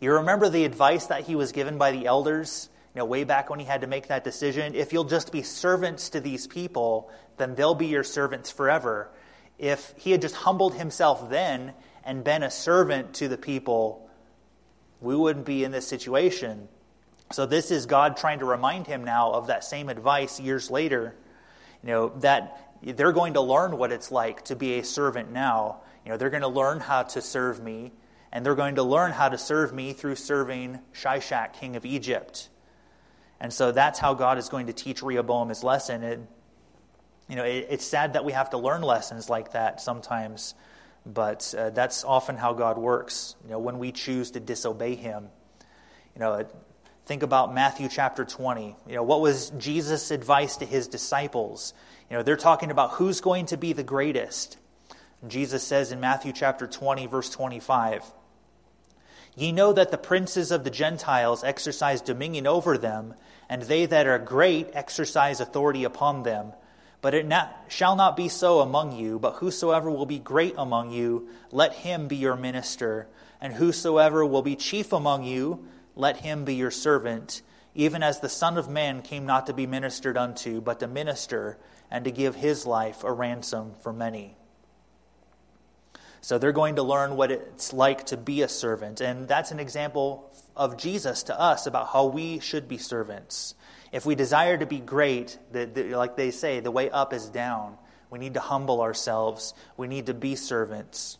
You 0.00 0.14
remember 0.14 0.48
the 0.48 0.64
advice 0.64 1.06
that 1.06 1.24
he 1.24 1.34
was 1.34 1.52
given 1.52 1.76
by 1.76 1.92
the 1.92 2.06
elders, 2.06 2.70
you 2.94 3.00
know, 3.00 3.04
way 3.04 3.24
back 3.24 3.50
when 3.50 3.58
he 3.58 3.66
had 3.66 3.82
to 3.82 3.86
make 3.86 4.08
that 4.08 4.24
decision? 4.24 4.74
If 4.74 4.92
you'll 4.92 5.04
just 5.04 5.32
be 5.32 5.42
servants 5.42 6.10
to 6.10 6.20
these 6.20 6.46
people, 6.46 7.10
then 7.36 7.56
they'll 7.56 7.74
be 7.74 7.88
your 7.88 8.04
servants 8.04 8.50
forever. 8.50 9.10
If 9.58 9.94
he 9.96 10.10
had 10.10 10.20
just 10.20 10.34
humbled 10.34 10.74
himself 10.74 11.30
then 11.30 11.74
and 12.04 12.24
been 12.24 12.42
a 12.42 12.50
servant 12.50 13.14
to 13.14 13.28
the 13.28 13.38
people, 13.38 14.08
we 15.00 15.14
wouldn't 15.14 15.46
be 15.46 15.64
in 15.64 15.70
this 15.70 15.86
situation. 15.86 16.68
So 17.32 17.46
this 17.46 17.70
is 17.70 17.86
God 17.86 18.16
trying 18.16 18.40
to 18.40 18.44
remind 18.44 18.86
him 18.86 19.04
now 19.04 19.32
of 19.32 19.46
that 19.46 19.64
same 19.64 19.88
advice 19.88 20.40
years 20.40 20.70
later. 20.70 21.14
You 21.82 21.88
know, 21.88 22.08
that 22.20 22.74
they're 22.82 23.12
going 23.12 23.34
to 23.34 23.40
learn 23.40 23.78
what 23.78 23.92
it's 23.92 24.10
like 24.10 24.44
to 24.46 24.56
be 24.56 24.78
a 24.78 24.84
servant 24.84 25.32
now. 25.32 25.80
You 26.04 26.10
know, 26.10 26.16
they're 26.16 26.30
going 26.30 26.42
to 26.42 26.48
learn 26.48 26.80
how 26.80 27.02
to 27.02 27.22
serve 27.22 27.62
me 27.62 27.92
and 28.34 28.44
they're 28.44 28.56
going 28.56 28.74
to 28.74 28.82
learn 28.82 29.12
how 29.12 29.28
to 29.28 29.38
serve 29.38 29.72
me 29.72 29.92
through 29.92 30.16
serving 30.16 30.80
Shishak, 30.92 31.52
king 31.52 31.76
of 31.76 31.86
Egypt. 31.86 32.48
And 33.40 33.52
so 33.52 33.70
that's 33.70 34.00
how 34.00 34.14
God 34.14 34.38
is 34.38 34.48
going 34.48 34.66
to 34.66 34.72
teach 34.72 35.04
Rehoboam 35.04 35.50
his 35.50 35.62
lesson. 35.62 36.26
You 37.28 37.36
know, 37.36 37.44
it, 37.44 37.68
it's 37.70 37.84
sad 37.84 38.14
that 38.14 38.24
we 38.24 38.32
have 38.32 38.50
to 38.50 38.58
learn 38.58 38.82
lessons 38.82 39.28
like 39.28 39.52
that 39.52 39.80
sometimes, 39.80 40.54
but 41.06 41.54
uh, 41.56 41.70
that's 41.70 42.04
often 42.04 42.36
how 42.36 42.52
God 42.52 42.78
works. 42.78 43.36
You 43.44 43.50
know, 43.50 43.58
when 43.58 43.78
we 43.78 43.92
choose 43.92 44.30
to 44.32 44.40
disobey 44.40 44.94
Him. 44.94 45.28
You 46.14 46.20
know, 46.20 46.46
think 47.06 47.22
about 47.22 47.54
Matthew 47.54 47.88
chapter 47.88 48.24
20. 48.24 48.76
You 48.88 48.94
know, 48.94 49.02
what 49.02 49.20
was 49.20 49.50
Jesus' 49.50 50.10
advice 50.10 50.56
to 50.58 50.66
his 50.66 50.88
disciples? 50.88 51.74
You 52.10 52.16
know, 52.16 52.22
they're 52.22 52.36
talking 52.36 52.70
about 52.70 52.92
who's 52.92 53.20
going 53.20 53.46
to 53.46 53.56
be 53.56 53.72
the 53.72 53.82
greatest. 53.82 54.58
Jesus 55.26 55.62
says 55.62 55.92
in 55.92 56.00
Matthew 56.00 56.32
chapter 56.32 56.66
20, 56.66 57.06
verse 57.06 57.30
25. 57.30 58.04
Ye 59.36 59.52
know 59.52 59.72
that 59.72 59.90
the 59.90 59.98
princes 59.98 60.50
of 60.50 60.64
the 60.64 60.70
Gentiles 60.70 61.42
exercise 61.42 62.00
dominion 62.00 62.46
over 62.46 62.78
them, 62.78 63.14
and 63.48 63.62
they 63.62 63.86
that 63.86 64.06
are 64.06 64.18
great 64.18 64.70
exercise 64.74 65.40
authority 65.40 65.82
upon 65.82 66.22
them. 66.22 66.52
But 67.04 67.12
it 67.12 67.26
not, 67.26 67.66
shall 67.68 67.96
not 67.96 68.16
be 68.16 68.30
so 68.30 68.60
among 68.60 68.92
you, 68.96 69.18
but 69.18 69.34
whosoever 69.34 69.90
will 69.90 70.06
be 70.06 70.18
great 70.18 70.54
among 70.56 70.90
you, 70.90 71.28
let 71.52 71.74
him 71.74 72.08
be 72.08 72.16
your 72.16 72.34
minister. 72.34 73.08
And 73.42 73.52
whosoever 73.52 74.24
will 74.24 74.40
be 74.40 74.56
chief 74.56 74.90
among 74.90 75.24
you, 75.24 75.66
let 75.94 76.16
him 76.16 76.46
be 76.46 76.54
your 76.54 76.70
servant, 76.70 77.42
even 77.74 78.02
as 78.02 78.20
the 78.20 78.30
Son 78.30 78.56
of 78.56 78.70
Man 78.70 79.02
came 79.02 79.26
not 79.26 79.48
to 79.48 79.52
be 79.52 79.66
ministered 79.66 80.16
unto, 80.16 80.62
but 80.62 80.80
to 80.80 80.86
minister, 80.86 81.58
and 81.90 82.06
to 82.06 82.10
give 82.10 82.36
his 82.36 82.64
life 82.64 83.04
a 83.04 83.12
ransom 83.12 83.74
for 83.82 83.92
many. 83.92 84.38
So 86.22 86.38
they're 86.38 86.52
going 86.52 86.76
to 86.76 86.82
learn 86.82 87.16
what 87.16 87.30
it's 87.30 87.74
like 87.74 88.06
to 88.06 88.16
be 88.16 88.40
a 88.40 88.48
servant. 88.48 89.02
And 89.02 89.28
that's 89.28 89.50
an 89.50 89.60
example 89.60 90.32
of 90.56 90.78
Jesus 90.78 91.24
to 91.24 91.38
us 91.38 91.66
about 91.66 91.88
how 91.88 92.06
we 92.06 92.38
should 92.38 92.66
be 92.66 92.78
servants. 92.78 93.54
If 93.94 94.04
we 94.04 94.16
desire 94.16 94.58
to 94.58 94.66
be 94.66 94.80
great, 94.80 95.38
the, 95.52 95.66
the, 95.66 95.94
like 95.94 96.16
they 96.16 96.32
say, 96.32 96.58
the 96.58 96.72
way 96.72 96.90
up 96.90 97.12
is 97.12 97.28
down. 97.28 97.78
We 98.10 98.18
need 98.18 98.34
to 98.34 98.40
humble 98.40 98.80
ourselves. 98.80 99.54
We 99.76 99.86
need 99.86 100.06
to 100.06 100.14
be 100.14 100.34
servants. 100.34 101.16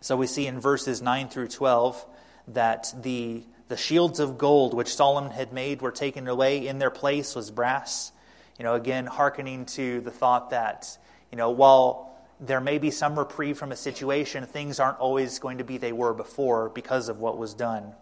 So 0.00 0.16
we 0.16 0.26
see 0.26 0.46
in 0.46 0.58
verses 0.58 1.02
9 1.02 1.28
through 1.28 1.48
12 1.48 2.06
that 2.48 2.94
the, 3.02 3.42
the 3.68 3.76
shields 3.76 4.20
of 4.20 4.38
gold 4.38 4.72
which 4.72 4.94
Solomon 4.94 5.32
had 5.32 5.52
made 5.52 5.82
were 5.82 5.92
taken 5.92 6.26
away. 6.28 6.66
In 6.66 6.78
their 6.78 6.90
place 6.90 7.34
was 7.34 7.50
brass. 7.50 8.10
You 8.58 8.64
know, 8.64 8.72
again, 8.72 9.04
hearkening 9.04 9.66
to 9.66 10.00
the 10.00 10.10
thought 10.10 10.48
that, 10.50 10.96
you 11.30 11.36
know, 11.36 11.50
while 11.50 12.18
there 12.40 12.62
may 12.62 12.78
be 12.78 12.90
some 12.90 13.18
reprieve 13.18 13.58
from 13.58 13.70
a 13.70 13.76
situation, 13.76 14.46
things 14.46 14.80
aren't 14.80 14.98
always 14.98 15.38
going 15.38 15.58
to 15.58 15.64
be 15.64 15.76
they 15.76 15.92
were 15.92 16.14
before 16.14 16.70
because 16.70 17.10
of 17.10 17.18
what 17.18 17.36
was 17.36 17.52
done. 17.52 17.92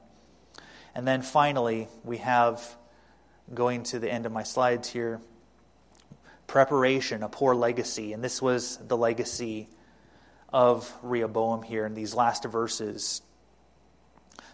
And 0.94 1.08
then 1.08 1.22
finally, 1.22 1.88
we 2.04 2.18
have, 2.18 2.76
going 3.54 3.82
to 3.84 3.98
the 3.98 4.10
end 4.10 4.26
of 4.26 4.32
my 4.32 4.42
slides 4.42 4.88
here, 4.88 5.20
preparation, 6.46 7.22
a 7.22 7.28
poor 7.28 7.54
legacy. 7.54 8.12
And 8.12 8.22
this 8.22 8.42
was 8.42 8.78
the 8.78 8.96
legacy 8.96 9.68
of 10.52 10.90
Rehoboam 11.02 11.62
here 11.62 11.86
in 11.86 11.94
these 11.94 12.14
last 12.14 12.44
verses. 12.44 13.22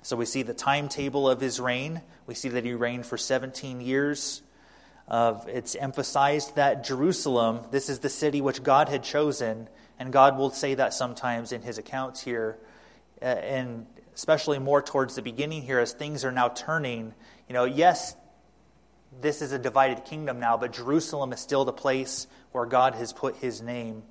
So 0.03 0.17
we 0.17 0.27
see 0.27 0.43
the 0.43 0.55
timetable 0.55 1.29
of 1.29 1.41
his 1.41 1.61
reign. 1.61 2.03
We 2.27 2.35
see 2.35 2.51
that 2.51 2.65
he 2.65 2.75
reigned 2.75 3.07
for 3.07 3.17
17 3.17 3.81
years. 3.81 4.43
Uh, 5.07 5.41
it's 5.47 5.75
emphasized 5.75 6.57
that 6.57 6.85
Jerusalem, 6.85 7.61
this 7.71 7.89
is 7.89 8.01
the 8.01 8.09
city 8.09 8.41
which 8.41 8.63
God 8.63 8.89
had 8.89 9.03
chosen, 9.03 9.69
and 9.99 10.13
God 10.13 10.37
will 10.37 10.51
say 10.51 10.75
that 10.75 10.95
sometimes 10.95 11.53
in 11.53 11.63
his 11.63 11.79
accounts 11.79 12.23
here, 12.23 12.59
uh, 13.21 13.27
and 13.27 13.87
especially 14.15 14.59
more 14.59 14.81
towards 14.81 15.15
the 15.15 15.23
beginning 15.23 15.63
here 15.63 15.79
as 15.79 15.93
things 15.93 16.25
are 16.25 16.33
now 16.33 16.49
turning. 16.49 17.15
You 17.49 17.53
know, 17.55 17.65
yes, 17.65 18.17
this 19.21 19.43
is 19.43 19.53
a 19.53 19.59
divided 19.59 20.05
kingdom 20.05 20.41
now, 20.41 20.57
but 20.57 20.73
Jerusalem 20.73 21.33
is 21.33 21.41
still 21.41 21.65
the 21.65 21.73
place 21.73 22.27
where 22.53 22.67
God 22.67 22.95
has 22.95 23.13
put 23.13 23.37
his 23.37 23.63
name. 23.63 24.03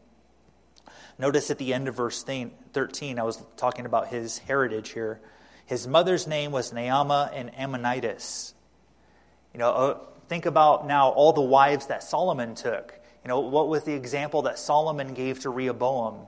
Notice 1.17 1.51
at 1.51 1.57
the 1.57 1.73
end 1.73 1.87
of 1.87 1.95
verse 1.95 2.23
13, 2.23 3.19
I 3.19 3.23
was 3.23 3.43
talking 3.55 3.85
about 3.85 4.07
his 4.07 4.39
heritage 4.39 4.89
here. 4.89 5.21
His 5.65 5.87
mother's 5.87 6.27
name 6.27 6.51
was 6.51 6.71
Naamah 6.71 7.31
and 7.33 7.51
Ammonitess. 7.55 8.53
You 9.53 9.59
know, 9.59 9.69
uh, 9.71 9.97
think 10.27 10.45
about 10.45 10.87
now 10.87 11.09
all 11.09 11.33
the 11.33 11.41
wives 11.41 11.87
that 11.87 12.03
Solomon 12.03 12.55
took. 12.55 12.99
You 13.23 13.29
know, 13.29 13.39
what 13.39 13.69
was 13.69 13.83
the 13.83 13.93
example 13.93 14.41
that 14.43 14.59
Solomon 14.59 15.13
gave 15.13 15.39
to 15.41 15.49
Rehoboam? 15.49 16.27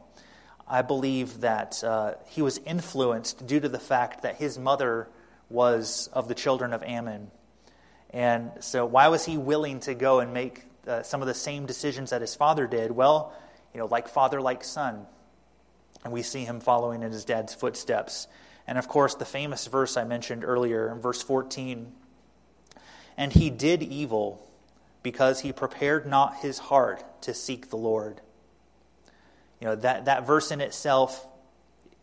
I 0.68 0.82
believe 0.82 1.42
that 1.42 1.84
uh, 1.84 2.14
he 2.28 2.42
was 2.42 2.60
influenced 2.60 3.46
due 3.46 3.60
to 3.60 3.70
the 3.70 3.80
fact 3.80 4.22
that 4.24 4.38
his 4.38 4.58
mother 4.58 5.08
was 5.50 6.10
of 6.14 6.28
the 6.28 6.36
children 6.36 6.74
of 6.74 6.82
Ammon. 6.84 7.30
And 8.16 8.52
so, 8.62 8.86
why 8.86 9.10
was 9.10 9.26
he 9.26 9.38
willing 9.38 9.82
to 9.82 9.94
go 9.94 10.22
and 10.22 10.34
make 10.34 10.64
uh, 10.88 11.04
some 11.04 11.22
of 11.22 11.28
the 11.28 11.34
same 11.34 11.66
decisions 11.66 12.12
that 12.12 12.22
his 12.22 12.34
father 12.34 12.66
did? 12.66 12.92
Well, 12.92 13.34
you 13.74 13.80
know, 13.82 13.88
like 13.88 14.08
father, 14.08 14.40
like 14.40 14.64
son. 14.64 15.06
And 16.06 16.14
we 16.14 16.22
see 16.22 16.46
him 16.46 16.62
following 16.62 17.04
in 17.04 17.12
his 17.12 17.26
dad's 17.26 17.54
footsteps. 17.54 18.28
And 18.68 18.78
of 18.78 18.88
course, 18.88 19.16
the 19.16 19.26
famous 19.26 19.68
verse 19.68 19.98
I 19.98 20.06
mentioned 20.06 20.46
earlier, 20.46 20.96
verse 20.96 21.22
14 21.22 21.92
And 23.18 23.34
he 23.34 23.50
did 23.50 23.84
evil 23.84 24.50
because 25.04 25.42
he 25.42 25.52
prepared 25.52 26.08
not 26.08 26.38
his 26.38 26.58
heart 26.58 27.04
to 27.24 27.34
seek 27.34 27.70
the 27.70 27.76
Lord. 27.76 28.22
You 29.60 29.68
know, 29.68 29.76
that, 29.76 30.06
that 30.06 30.26
verse 30.26 30.52
in 30.52 30.62
itself 30.62 31.28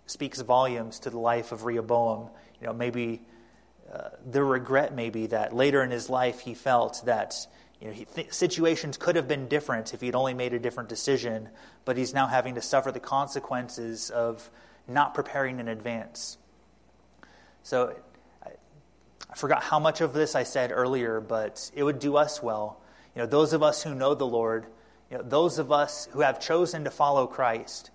speaks 0.04 0.42
volumes 0.42 0.98
to 1.00 1.10
the 1.10 1.18
life 1.18 1.52
of 1.52 1.64
Rehoboam. 1.64 2.28
You 2.60 2.66
know, 2.66 2.74
maybe 2.74 3.22
the 4.30 4.42
regret 4.42 4.94
maybe 4.94 5.26
that 5.26 5.54
later 5.54 5.82
in 5.82 5.90
his 5.90 6.08
life 6.08 6.40
he 6.40 6.54
felt 6.54 7.02
that 7.04 7.46
you 7.80 7.88
know, 7.88 7.94
th- 8.14 8.32
situations 8.32 8.96
could 8.96 9.16
have 9.16 9.26
been 9.26 9.48
different 9.48 9.92
if 9.92 10.00
he'd 10.00 10.14
only 10.14 10.34
made 10.34 10.54
a 10.54 10.58
different 10.58 10.88
decision, 10.88 11.48
but 11.84 11.96
he's 11.96 12.14
now 12.14 12.28
having 12.28 12.54
to 12.54 12.62
suffer 12.62 12.92
the 12.92 13.00
consequences 13.00 14.08
of 14.08 14.50
not 14.86 15.14
preparing 15.14 15.58
in 15.58 15.66
advance. 15.66 16.38
So 17.64 17.96
I, 18.44 18.50
I 19.30 19.34
forgot 19.34 19.64
how 19.64 19.80
much 19.80 20.00
of 20.00 20.12
this 20.12 20.36
I 20.36 20.44
said 20.44 20.70
earlier, 20.72 21.20
but 21.20 21.70
it 21.74 21.82
would 21.82 21.98
do 21.98 22.16
us 22.16 22.40
well. 22.40 22.80
You 23.16 23.22
know, 23.22 23.26
those 23.26 23.52
of 23.52 23.62
us 23.62 23.82
who 23.82 23.94
know 23.94 24.14
the 24.14 24.26
Lord, 24.26 24.66
you 25.10 25.18
know, 25.18 25.24
those 25.24 25.58
of 25.58 25.72
us 25.72 26.08
who 26.12 26.20
have 26.20 26.40
chosen 26.40 26.84
to 26.84 26.90
follow 26.90 27.26
Christ, 27.26 27.90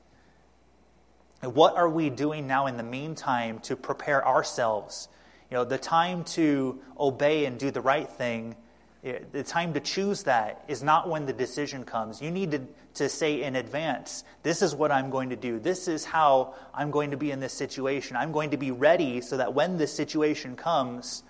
what 1.41 1.75
are 1.77 1.89
we 1.89 2.09
doing 2.09 2.45
now 2.45 2.67
in 2.67 2.75
the 2.75 2.83
meantime 2.83 3.59
to 3.59 3.75
prepare 3.75 4.27
ourselves 4.27 5.07
you 5.49 5.55
know, 5.55 5.63
the 5.63 5.77
time 5.77 6.23
to 6.23 6.79
obey 6.99 7.45
and 7.45 7.57
do 7.57 7.71
the 7.71 7.81
right 7.81 8.09
thing, 8.09 8.55
eh, 9.03 9.19
the 9.31 9.43
time 9.43 9.73
to 9.73 9.79
choose 9.79 10.23
that 10.23 10.63
is 10.67 10.83
not 10.83 11.09
when 11.09 11.25
the 11.25 11.33
decision 11.33 11.85
comes. 11.85 12.21
You 12.21 12.31
need 12.31 12.51
to, 12.51 12.61
to 12.95 13.09
say 13.09 13.43
in 13.43 13.55
advance, 13.55 14.23
this 14.43 14.61
is 14.61 14.75
what 14.75 14.91
I'm 14.91 15.09
going 15.09 15.29
to 15.29 15.35
do. 15.35 15.59
This 15.59 15.87
is 15.87 16.03
how 16.03 16.55
I'm 16.73 16.91
going 16.91 17.11
to 17.11 17.17
be 17.17 17.31
in 17.31 17.39
this 17.39 17.53
situation. 17.53 18.17
I'm 18.17 18.31
going 18.31 18.51
to 18.51 18.57
be 18.57 18.71
ready 18.71 19.21
so 19.21 19.37
that 19.37 19.53
when 19.53 19.77
this 19.77 19.93
situation 19.93 20.55
comes, 20.55 21.23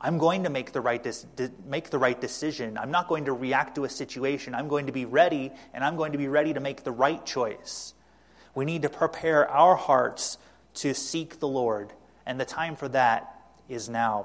I'm 0.00 0.18
going 0.18 0.42
to 0.42 0.50
make 0.50 0.72
the 0.72 0.80
right 0.80 1.02
de- 1.02 1.50
make 1.66 1.90
the 1.90 1.98
right 1.98 2.20
decision. 2.20 2.76
I'm 2.76 2.90
not 2.90 3.08
going 3.08 3.24
to 3.26 3.32
react 3.32 3.76
to 3.76 3.84
a 3.84 3.88
situation. 3.88 4.54
I'm 4.54 4.68
going 4.68 4.86
to 4.86 4.92
be 4.92 5.04
ready 5.06 5.52
and 5.72 5.82
I'm 5.82 5.96
going 5.96 6.12
to 6.12 6.18
be 6.18 6.28
ready 6.28 6.52
to 6.52 6.60
make 6.60 6.84
the 6.84 6.92
right 6.92 7.24
choice. 7.24 7.94
We 8.54 8.64
need 8.64 8.82
to 8.82 8.88
prepare 8.88 9.48
our 9.50 9.76
hearts 9.76 10.38
to 10.74 10.94
seek 10.94 11.40
the 11.40 11.48
Lord, 11.48 11.92
and 12.26 12.38
the 12.38 12.44
time 12.44 12.76
for 12.76 12.88
that 12.88 13.35
is 13.68 13.88
now. 13.88 14.24